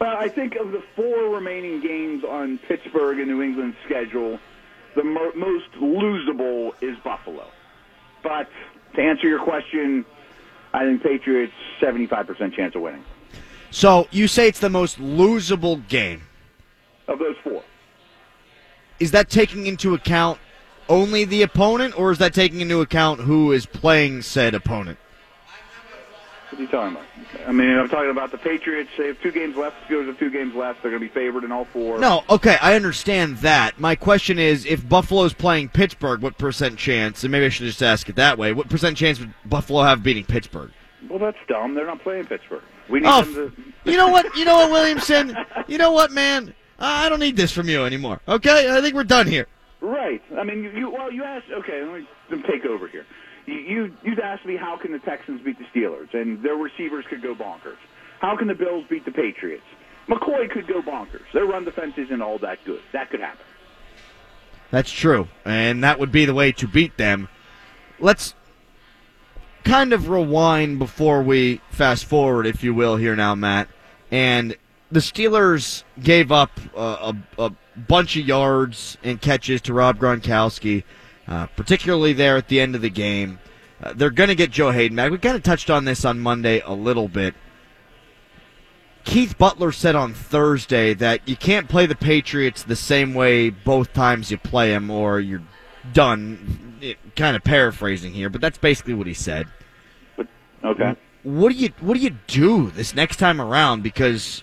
Well, 0.00 0.16
I 0.16 0.28
think 0.28 0.56
of 0.56 0.72
the 0.72 0.82
four 0.96 1.30
remaining 1.30 1.80
games 1.80 2.24
on 2.24 2.58
Pittsburgh 2.58 3.18
and 3.18 3.28
New 3.28 3.42
England's 3.42 3.76
schedule, 3.84 4.38
the 4.96 5.04
mo- 5.04 5.32
most 5.34 5.70
losable 5.80 6.72
is 6.80 6.96
Buffalo. 7.04 7.46
But 8.22 8.48
to 8.94 9.02
answer 9.02 9.28
your 9.28 9.42
question, 9.42 10.04
I 10.72 10.84
think 10.84 11.02
Patriots 11.02 11.52
75% 11.80 12.54
chance 12.54 12.74
of 12.74 12.82
winning 12.82 13.04
So 13.70 14.08
you 14.10 14.28
say 14.28 14.48
it's 14.48 14.60
the 14.60 14.70
most 14.70 14.98
losable 14.98 15.86
game. 15.88 16.22
of 17.08 17.18
those 17.18 17.36
four. 17.44 17.62
Is 19.00 19.10
that 19.12 19.28
taking 19.28 19.66
into 19.66 19.94
account 19.94 20.38
only 20.88 21.24
the 21.24 21.42
opponent, 21.42 21.98
or 21.98 22.10
is 22.10 22.18
that 22.18 22.34
taking 22.34 22.60
into 22.60 22.80
account 22.80 23.20
who 23.20 23.52
is 23.52 23.66
playing 23.66 24.22
said 24.22 24.54
opponent? 24.54 24.98
What 26.54 26.60
are 26.60 26.62
you 26.62 26.68
talking 26.68 26.96
about? 26.96 27.48
I 27.48 27.50
mean, 27.50 27.76
I'm 27.76 27.88
talking 27.88 28.10
about 28.12 28.30
the 28.30 28.38
Patriots. 28.38 28.88
They 28.96 29.08
have 29.08 29.20
two 29.20 29.32
games 29.32 29.56
left. 29.56 29.74
Steelers 29.88 30.06
have 30.06 30.20
two 30.20 30.30
games 30.30 30.54
left. 30.54 30.82
They're 30.82 30.92
going 30.92 31.02
to 31.02 31.08
be 31.08 31.12
favored 31.12 31.42
in 31.42 31.50
all 31.50 31.64
four. 31.64 31.98
No, 31.98 32.22
okay, 32.30 32.56
I 32.62 32.76
understand 32.76 33.38
that. 33.38 33.80
My 33.80 33.96
question 33.96 34.38
is, 34.38 34.64
if 34.64 34.88
Buffalo's 34.88 35.32
playing 35.32 35.70
Pittsburgh, 35.70 36.22
what 36.22 36.38
percent 36.38 36.78
chance? 36.78 37.24
And 37.24 37.32
maybe 37.32 37.46
I 37.46 37.48
should 37.48 37.66
just 37.66 37.82
ask 37.82 38.08
it 38.08 38.14
that 38.14 38.38
way. 38.38 38.52
What 38.52 38.68
percent 38.68 38.96
chance 38.96 39.18
would 39.18 39.34
Buffalo 39.44 39.82
have 39.82 40.04
beating 40.04 40.24
Pittsburgh? 40.24 40.70
Well, 41.10 41.18
that's 41.18 41.38
dumb. 41.48 41.74
They're 41.74 41.86
not 41.88 42.00
playing 42.04 42.26
Pittsburgh. 42.26 42.62
We 42.88 43.00
need 43.00 43.08
Oh, 43.08 43.22
them 43.22 43.34
to. 43.84 43.90
You 43.90 43.96
know 43.96 44.08
what? 44.10 44.36
You 44.36 44.44
know 44.44 44.54
what, 44.54 44.70
Williamson? 44.70 45.36
You 45.66 45.78
know 45.78 45.90
what, 45.90 46.12
man? 46.12 46.54
I 46.78 47.08
don't 47.08 47.18
need 47.20 47.36
this 47.36 47.50
from 47.50 47.68
you 47.68 47.84
anymore. 47.84 48.20
Okay, 48.28 48.76
I 48.76 48.80
think 48.80 48.94
we're 48.94 49.02
done 49.02 49.26
here. 49.26 49.48
Right. 49.80 50.22
I 50.38 50.44
mean, 50.44 50.62
you, 50.62 50.70
you 50.70 50.90
well, 50.90 51.10
you 51.10 51.24
asked. 51.24 51.46
Okay, 51.50 51.82
let 51.82 52.38
me 52.38 52.42
take 52.48 52.64
over 52.64 52.86
here. 52.86 53.06
You, 53.46 53.54
you 53.54 53.96
you'd 54.02 54.20
asked 54.20 54.46
me 54.46 54.56
how 54.56 54.76
can 54.76 54.92
the 54.92 54.98
Texans 54.98 55.40
beat 55.42 55.58
the 55.58 55.64
Steelers, 55.74 56.12
and 56.14 56.42
their 56.42 56.56
receivers 56.56 57.04
could 57.08 57.22
go 57.22 57.34
bonkers. 57.34 57.76
How 58.20 58.36
can 58.36 58.48
the 58.48 58.54
Bills 58.54 58.84
beat 58.88 59.04
the 59.04 59.12
Patriots? 59.12 59.64
McCoy 60.08 60.50
could 60.50 60.66
go 60.66 60.82
bonkers. 60.82 61.24
Their 61.32 61.46
run 61.46 61.64
defense 61.64 61.94
isn't 61.96 62.22
all 62.22 62.38
that 62.38 62.58
good. 62.64 62.80
That 62.92 63.10
could 63.10 63.20
happen. 63.20 63.44
That's 64.70 64.90
true, 64.90 65.28
and 65.44 65.84
that 65.84 65.98
would 65.98 66.10
be 66.10 66.24
the 66.24 66.34
way 66.34 66.52
to 66.52 66.66
beat 66.66 66.96
them. 66.96 67.28
Let's 68.00 68.34
kind 69.62 69.92
of 69.92 70.08
rewind 70.08 70.78
before 70.78 71.22
we 71.22 71.60
fast 71.70 72.04
forward, 72.04 72.46
if 72.46 72.62
you 72.62 72.74
will, 72.74 72.96
here 72.96 73.16
now, 73.16 73.34
Matt. 73.34 73.68
And 74.10 74.56
the 74.90 75.00
Steelers 75.00 75.84
gave 76.00 76.30
up 76.30 76.50
a, 76.76 77.14
a, 77.38 77.44
a 77.46 77.52
bunch 77.76 78.16
of 78.16 78.26
yards 78.26 78.98
and 79.02 79.20
catches 79.20 79.60
to 79.62 79.74
Rob 79.74 79.98
Gronkowski, 79.98 80.84
uh, 81.26 81.46
particularly 81.46 82.12
there 82.12 82.36
at 82.36 82.48
the 82.48 82.60
end 82.60 82.74
of 82.74 82.82
the 82.82 82.90
game. 82.90 83.38
Uh, 83.82 83.92
they're 83.94 84.10
going 84.10 84.28
to 84.28 84.34
get 84.34 84.50
Joe 84.50 84.70
Haden 84.70 84.96
back. 84.96 85.10
We 85.10 85.18
kind 85.18 85.36
of 85.36 85.42
touched 85.42 85.70
on 85.70 85.84
this 85.84 86.04
on 86.04 86.20
Monday 86.20 86.60
a 86.64 86.72
little 86.72 87.08
bit. 87.08 87.34
Keith 89.04 89.36
Butler 89.36 89.70
said 89.70 89.94
on 89.94 90.14
Thursday 90.14 90.94
that 90.94 91.28
you 91.28 91.36
can't 91.36 91.68
play 91.68 91.84
the 91.86 91.94
Patriots 91.94 92.62
the 92.62 92.76
same 92.76 93.12
way 93.12 93.50
both 93.50 93.92
times 93.92 94.30
you 94.30 94.38
play 94.38 94.70
them, 94.70 94.90
or 94.90 95.20
you're 95.20 95.42
done. 95.92 96.78
It, 96.80 96.98
kind 97.14 97.36
of 97.36 97.44
paraphrasing 97.44 98.12
here, 98.12 98.30
but 98.30 98.40
that's 98.40 98.58
basically 98.58 98.94
what 98.94 99.06
he 99.06 99.14
said. 99.14 99.46
Okay. 100.62 100.96
What 101.22 101.52
do 101.52 101.58
you 101.58 101.70
What 101.80 101.94
do 101.94 102.00
you 102.00 102.16
do 102.26 102.70
this 102.70 102.94
next 102.94 103.16
time 103.16 103.40
around? 103.40 103.82
Because 103.82 104.42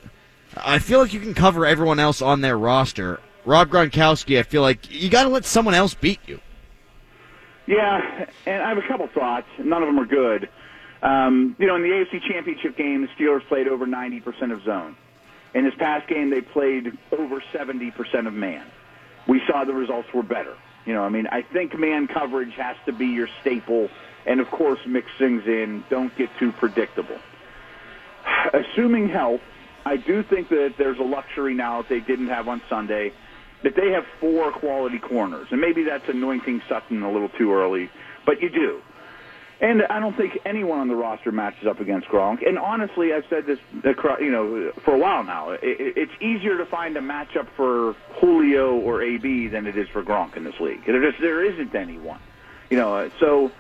I 0.55 0.79
feel 0.79 0.99
like 0.99 1.13
you 1.13 1.19
can 1.19 1.33
cover 1.33 1.65
everyone 1.65 1.99
else 1.99 2.21
on 2.21 2.41
their 2.41 2.57
roster. 2.57 3.19
Rob 3.45 3.69
Gronkowski, 3.69 4.39
I 4.39 4.43
feel 4.43 4.61
like 4.61 4.91
you 4.91 5.09
got 5.09 5.23
to 5.23 5.29
let 5.29 5.45
someone 5.45 5.73
else 5.73 5.95
beat 5.95 6.19
you. 6.27 6.39
Yeah, 7.71 8.25
and 8.45 8.61
I 8.61 8.67
have 8.67 8.77
a 8.77 8.85
couple 8.85 9.07
thoughts. 9.07 9.47
None 9.57 9.81
of 9.81 9.87
them 9.87 9.97
are 9.97 10.05
good. 10.05 10.49
Um, 11.01 11.55
you 11.57 11.67
know, 11.67 11.77
in 11.77 11.83
the 11.83 11.87
AFC 11.87 12.21
Championship 12.21 12.75
game, 12.75 13.01
the 13.03 13.07
Steelers 13.07 13.47
played 13.47 13.69
over 13.69 13.87
90% 13.87 14.51
of 14.51 14.61
zone. 14.63 14.97
In 15.53 15.63
this 15.63 15.73
past 15.75 16.05
game, 16.09 16.29
they 16.29 16.41
played 16.41 16.97
over 17.17 17.41
70% 17.53 18.27
of 18.27 18.33
man. 18.33 18.65
We 19.25 19.41
saw 19.47 19.63
the 19.63 19.73
results 19.73 20.09
were 20.13 20.21
better. 20.21 20.53
You 20.85 20.93
know, 20.93 21.03
I 21.03 21.09
mean, 21.09 21.27
I 21.27 21.43
think 21.43 21.77
man 21.79 22.07
coverage 22.07 22.53
has 22.55 22.75
to 22.87 22.91
be 22.91 23.07
your 23.07 23.29
staple, 23.39 23.89
and 24.25 24.41
of 24.41 24.51
course, 24.51 24.79
mix 24.85 25.07
things 25.17 25.43
in. 25.45 25.85
Don't 25.89 26.13
get 26.17 26.29
too 26.39 26.51
predictable. 26.51 27.19
Assuming 28.53 29.07
health, 29.07 29.41
I 29.85 29.95
do 29.95 30.23
think 30.23 30.49
that 30.49 30.73
there's 30.77 30.99
a 30.99 31.03
luxury 31.03 31.53
now 31.53 31.83
that 31.83 31.89
they 31.89 32.01
didn't 32.01 32.27
have 32.27 32.49
on 32.49 32.61
Sunday, 32.69 33.13
that 33.63 33.75
they 33.75 33.91
have 33.91 34.05
four 34.19 34.51
quality 34.51 34.99
corners, 34.99 35.47
and 35.51 35.61
maybe 35.61 35.83
that's 35.83 36.07
anointing 36.09 36.61
Sutton 36.67 37.03
a 37.03 37.11
little 37.11 37.29
too 37.29 37.53
early, 37.53 37.89
but 38.25 38.41
you 38.41 38.49
do. 38.49 38.81
And 39.61 39.83
I 39.83 39.99
don't 39.99 40.17
think 40.17 40.39
anyone 40.43 40.79
on 40.79 40.87
the 40.87 40.95
roster 40.95 41.31
matches 41.31 41.67
up 41.67 41.79
against 41.79 42.07
Gronk. 42.07 42.45
And 42.45 42.57
honestly, 42.57 43.13
I've 43.13 43.25
said 43.29 43.45
this, 43.45 43.59
you 43.83 44.31
know, 44.31 44.71
for 44.83 44.95
a 44.95 44.97
while 44.97 45.23
now. 45.23 45.55
It's 45.61 46.11
easier 46.19 46.57
to 46.57 46.65
find 46.65 46.97
a 46.97 46.99
matchup 46.99 47.47
for 47.55 47.95
Julio 48.19 48.75
or 48.75 49.03
AB 49.03 49.49
than 49.49 49.67
it 49.67 49.77
is 49.77 49.87
for 49.89 50.01
Gronk 50.01 50.35
in 50.35 50.43
this 50.45 50.59
league. 50.59 50.83
There 50.83 50.99
just 51.11 51.21
there 51.21 51.45
isn't 51.45 51.75
anyone, 51.75 52.19
you 52.71 52.77
know. 52.77 52.95
Uh, 52.95 53.09
so, 53.19 53.51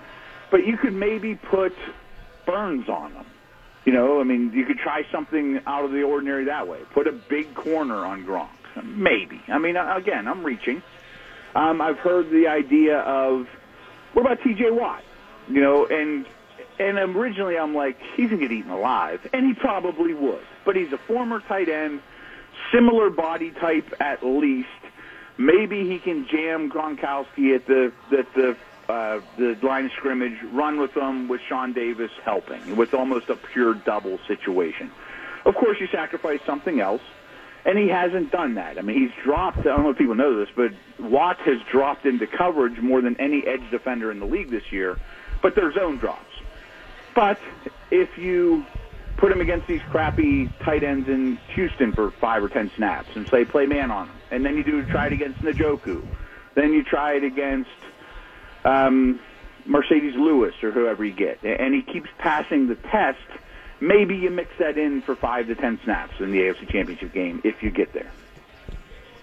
but 0.49 0.65
you 0.65 0.75
could 0.75 0.93
maybe 0.93 1.35
put 1.35 1.75
Burns 2.47 2.89
on 2.89 3.13
them. 3.13 3.25
You 3.85 3.93
know, 3.93 4.19
I 4.19 4.23
mean, 4.23 4.53
you 4.53 4.65
could 4.65 4.79
try 4.79 5.05
something 5.11 5.59
out 5.67 5.85
of 5.85 5.91
the 5.91 6.01
ordinary 6.01 6.45
that 6.45 6.67
way. 6.67 6.79
Put 6.95 7.05
a 7.05 7.11
big 7.11 7.53
corner 7.53 8.05
on 8.05 8.25
Gronk, 8.25 8.49
maybe. 8.83 9.41
I 9.47 9.57
mean, 9.57 9.75
again, 9.75 10.27
I'm 10.27 10.43
reaching. 10.43 10.81
Um, 11.55 11.81
I've 11.81 11.99
heard 11.99 12.29
the 12.29 12.47
idea 12.47 12.99
of 12.99 13.47
what 14.13 14.25
about 14.25 14.41
T.J. 14.43 14.71
Watt? 14.71 15.03
You 15.49 15.61
know, 15.61 15.85
and 15.85 16.25
and 16.79 16.97
originally 16.97 17.57
I'm 17.57 17.75
like, 17.75 17.97
he's 18.15 18.29
gonna 18.29 18.41
get 18.41 18.51
eaten 18.51 18.71
alive, 18.71 19.27
and 19.33 19.45
he 19.45 19.53
probably 19.53 20.13
would. 20.13 20.43
But 20.65 20.75
he's 20.75 20.93
a 20.93 20.97
former 20.97 21.39
tight 21.41 21.69
end, 21.69 22.01
similar 22.71 23.09
body 23.09 23.51
type 23.51 23.93
at 23.99 24.25
least. 24.25 24.67
Maybe 25.37 25.87
he 25.89 25.99
can 25.99 26.27
jam 26.27 26.69
Gronkowski 26.69 27.55
at 27.55 27.65
the 27.67 27.91
at 28.17 28.33
the 28.33 28.55
uh, 28.89 29.21
the 29.37 29.57
line 29.63 29.85
of 29.85 29.91
scrimmage, 29.93 30.37
run 30.51 30.79
with 30.79 30.93
them 30.93 31.27
with 31.27 31.41
Sean 31.47 31.71
Davis 31.73 32.11
helping, 32.23 32.75
with 32.75 32.93
almost 32.93 33.29
a 33.29 33.35
pure 33.35 33.73
double 33.73 34.19
situation. 34.27 34.91
Of 35.45 35.55
course, 35.55 35.79
you 35.79 35.87
sacrifice 35.87 36.39
something 36.45 36.79
else, 36.79 37.01
and 37.65 37.77
he 37.77 37.87
hasn't 37.87 38.31
done 38.31 38.55
that. 38.55 38.77
I 38.77 38.81
mean, 38.81 38.97
he's 38.97 39.23
dropped. 39.23 39.59
I 39.59 39.63
don't 39.63 39.83
know 39.83 39.91
if 39.91 39.97
people 39.97 40.15
know 40.15 40.37
this, 40.37 40.49
but 40.55 40.71
Watt 40.99 41.37
has 41.39 41.61
dropped 41.71 42.05
into 42.05 42.27
coverage 42.27 42.79
more 42.79 43.01
than 43.01 43.19
any 43.19 43.45
edge 43.45 43.69
defender 43.69 44.11
in 44.11 44.19
the 44.19 44.25
league 44.25 44.49
this 44.49 44.71
year 44.71 44.97
but 45.41 45.55
they're 45.55 45.71
zone 45.73 45.97
drops. 45.97 46.33
But 47.13 47.39
if 47.89 48.17
you 48.17 48.65
put 49.17 49.31
him 49.31 49.41
against 49.41 49.67
these 49.67 49.81
crappy 49.89 50.49
tight 50.61 50.83
ends 50.83 51.09
in 51.09 51.37
Houston 51.55 51.91
for 51.93 52.11
five 52.11 52.43
or 52.43 52.49
ten 52.49 52.71
snaps 52.75 53.09
and 53.15 53.27
say 53.27 53.45
play 53.45 53.65
man 53.65 53.91
on 53.91 54.07
him, 54.07 54.15
and 54.31 54.45
then 54.45 54.55
you 54.55 54.63
do 54.63 54.83
try 54.85 55.07
it 55.07 55.13
against 55.13 55.41
Njoku, 55.41 56.05
then 56.55 56.73
you 56.73 56.83
try 56.83 57.13
it 57.13 57.23
against 57.23 57.69
um, 58.63 59.19
Marcedes 59.67 60.15
Lewis 60.15 60.55
or 60.63 60.71
whoever 60.71 61.03
you 61.03 61.13
get, 61.13 61.43
and 61.43 61.73
he 61.73 61.81
keeps 61.81 62.09
passing 62.17 62.67
the 62.67 62.75
test. 62.75 63.19
Maybe 63.81 64.15
you 64.15 64.29
mix 64.29 64.51
that 64.59 64.77
in 64.77 65.01
for 65.01 65.15
five 65.15 65.47
to 65.47 65.55
ten 65.55 65.79
snaps 65.83 66.13
in 66.19 66.31
the 66.31 66.37
AFC 66.37 66.69
Championship 66.69 67.11
game 67.13 67.41
if 67.43 67.61
you 67.63 67.71
get 67.71 67.91
there. 67.93 68.11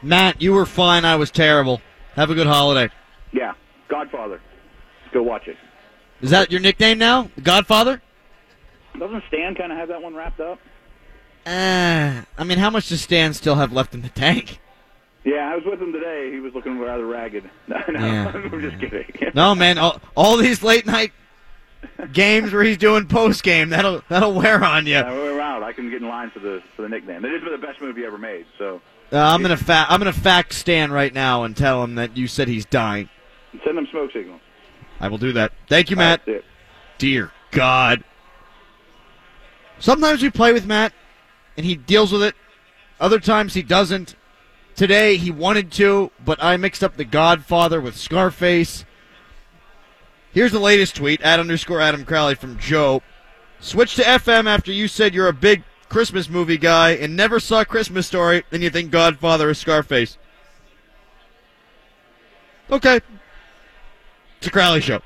Matt, 0.03 0.43
you 0.43 0.53
were 0.53 0.67
fine. 0.67 1.05
I 1.05 1.17
was 1.17 1.31
terrible. 1.31 1.81
Have 2.15 2.31
a 2.31 2.35
good 2.35 2.47
holiday. 2.47 2.93
Yeah, 3.33 3.55
Godfather. 3.89 4.41
Go 5.13 5.23
watch 5.23 5.47
it. 5.49 5.57
Is 6.21 6.31
that 6.31 6.51
your 6.51 6.61
nickname 6.61 6.99
now, 6.99 7.31
Godfather? 7.43 8.03
Doesn't 8.99 9.23
Stan 9.29 9.55
kind 9.55 9.71
of 9.71 9.79
have 9.79 9.89
that 9.89 10.03
one 10.03 10.15
wrapped 10.15 10.41
up? 10.41 10.59
Uh, 11.47 12.23
I 12.37 12.45
mean, 12.45 12.59
how 12.59 12.71
much 12.71 12.89
does 12.89 13.01
Stan 13.01 13.33
still 13.35 13.55
have 13.55 13.73
left 13.73 13.95
in 13.95 14.03
the 14.03 14.09
tank? 14.09 14.59
Yeah, 15.25 15.51
I 15.53 15.55
was 15.55 15.65
with 15.65 15.81
him 15.81 15.93
today. 15.93 16.31
He 16.33 16.41
was 16.41 16.53
looking 16.55 16.79
rather 16.79 17.07
ragged. 17.07 17.49
No, 17.69 17.77
no, 17.89 18.01
Yeah. 18.07 18.29
I'm 18.35 18.61
just 18.61 18.81
kidding. 18.81 19.33
No, 19.35 19.55
man. 19.55 19.79
All, 19.79 20.01
all 20.17 20.37
these 20.37 20.63
late 20.63 20.87
night 20.87 21.13
games 22.13 22.53
where 22.53 22.63
he's 22.63 22.77
doing 22.79 23.07
post 23.07 23.43
game 23.43 23.71
that'll 23.71 24.03
that'll 24.09 24.35
wear 24.35 24.63
on 24.65 24.87
you. 24.87 24.93
Yeah, 24.95 25.13
we're 25.13 25.41
out. 25.41 25.63
I 25.63 25.73
can 25.73 25.91
get 25.91 26.03
in 26.03 26.09
line 26.09 26.31
for 26.31 26.39
the 26.41 26.63
for 26.77 26.83
the 26.83 26.89
nickname. 26.89 27.25
It 27.25 27.33
is 27.35 27.43
the 27.43 27.59
best 27.59 27.81
movie 27.81 28.05
ever 28.05 28.19
made. 28.19 28.47
So 28.59 28.81
Uh, 29.13 29.19
I'm 29.19 29.43
gonna 29.43 29.57
fa- 29.57 29.87
I'm 29.89 29.99
gonna 30.01 30.13
fact 30.13 30.53
Stan 30.53 30.91
right 30.93 31.13
now 31.13 31.45
and 31.45 31.57
tell 31.57 31.83
him 31.85 31.95
that 31.97 32.17
you 32.17 32.27
said 32.27 32.49
he's 32.49 32.65
dying. 32.67 33.09
send 33.65 33.79
him 33.79 33.87
smoke 33.91 34.13
signals. 34.13 34.41
I 35.01 35.09
will 35.09 35.19
do 35.19 35.33
that. 35.33 35.53
Thank 35.69 35.91
you, 35.91 35.97
Matt. 35.97 36.23
Dear 36.99 37.31
God. 37.53 38.03
Sometimes 39.79 40.23
we 40.23 40.31
play 40.31 40.53
with 40.53 40.67
Matt 40.67 40.93
and 41.57 41.65
he 41.65 41.77
deals 41.77 42.13
with 42.13 42.23
it. 42.23 42.35
Other 43.01 43.21
times 43.21 43.55
he 43.55 43.63
doesn't. 43.63 44.17
Today 44.75 45.17
he 45.17 45.31
wanted 45.31 45.71
to, 45.73 46.11
but 46.25 46.43
I 46.43 46.57
mixed 46.57 46.83
up 46.83 46.97
the 46.97 47.05
Godfather 47.05 47.81
with 47.81 47.97
Scarface. 47.97 48.85
Here's 50.39 50.53
the 50.53 50.61
latest 50.61 50.95
tweet 50.95 51.21
at 51.23 51.41
underscore 51.41 51.81
Adam 51.81 52.05
Crowley 52.05 52.37
from 52.37 52.61
Joe. 52.61 53.03
Switch 53.59 53.97
to 53.97 54.03
FM 54.03 54.47
after 54.47 54.71
you 54.71 54.87
said 54.87 55.13
you're 55.13 55.27
a 55.27 55.33
big 55.33 55.65
Christmas 55.89 56.29
movie 56.29 56.59
guy 56.59 56.91
and 56.91 57.17
never 57.17 57.41
saw 57.41 57.65
Christmas 57.65 58.07
Story, 58.07 58.45
then 58.51 58.63
you 58.63 58.71
think 58.71 58.93
Godfather 58.93 59.51
is 59.51 59.59
Scarface. 59.59 60.17
Okay. 62.71 63.01
It's 64.37 64.47
a 64.47 64.51
Crowley 64.53 64.81
show. 64.81 65.01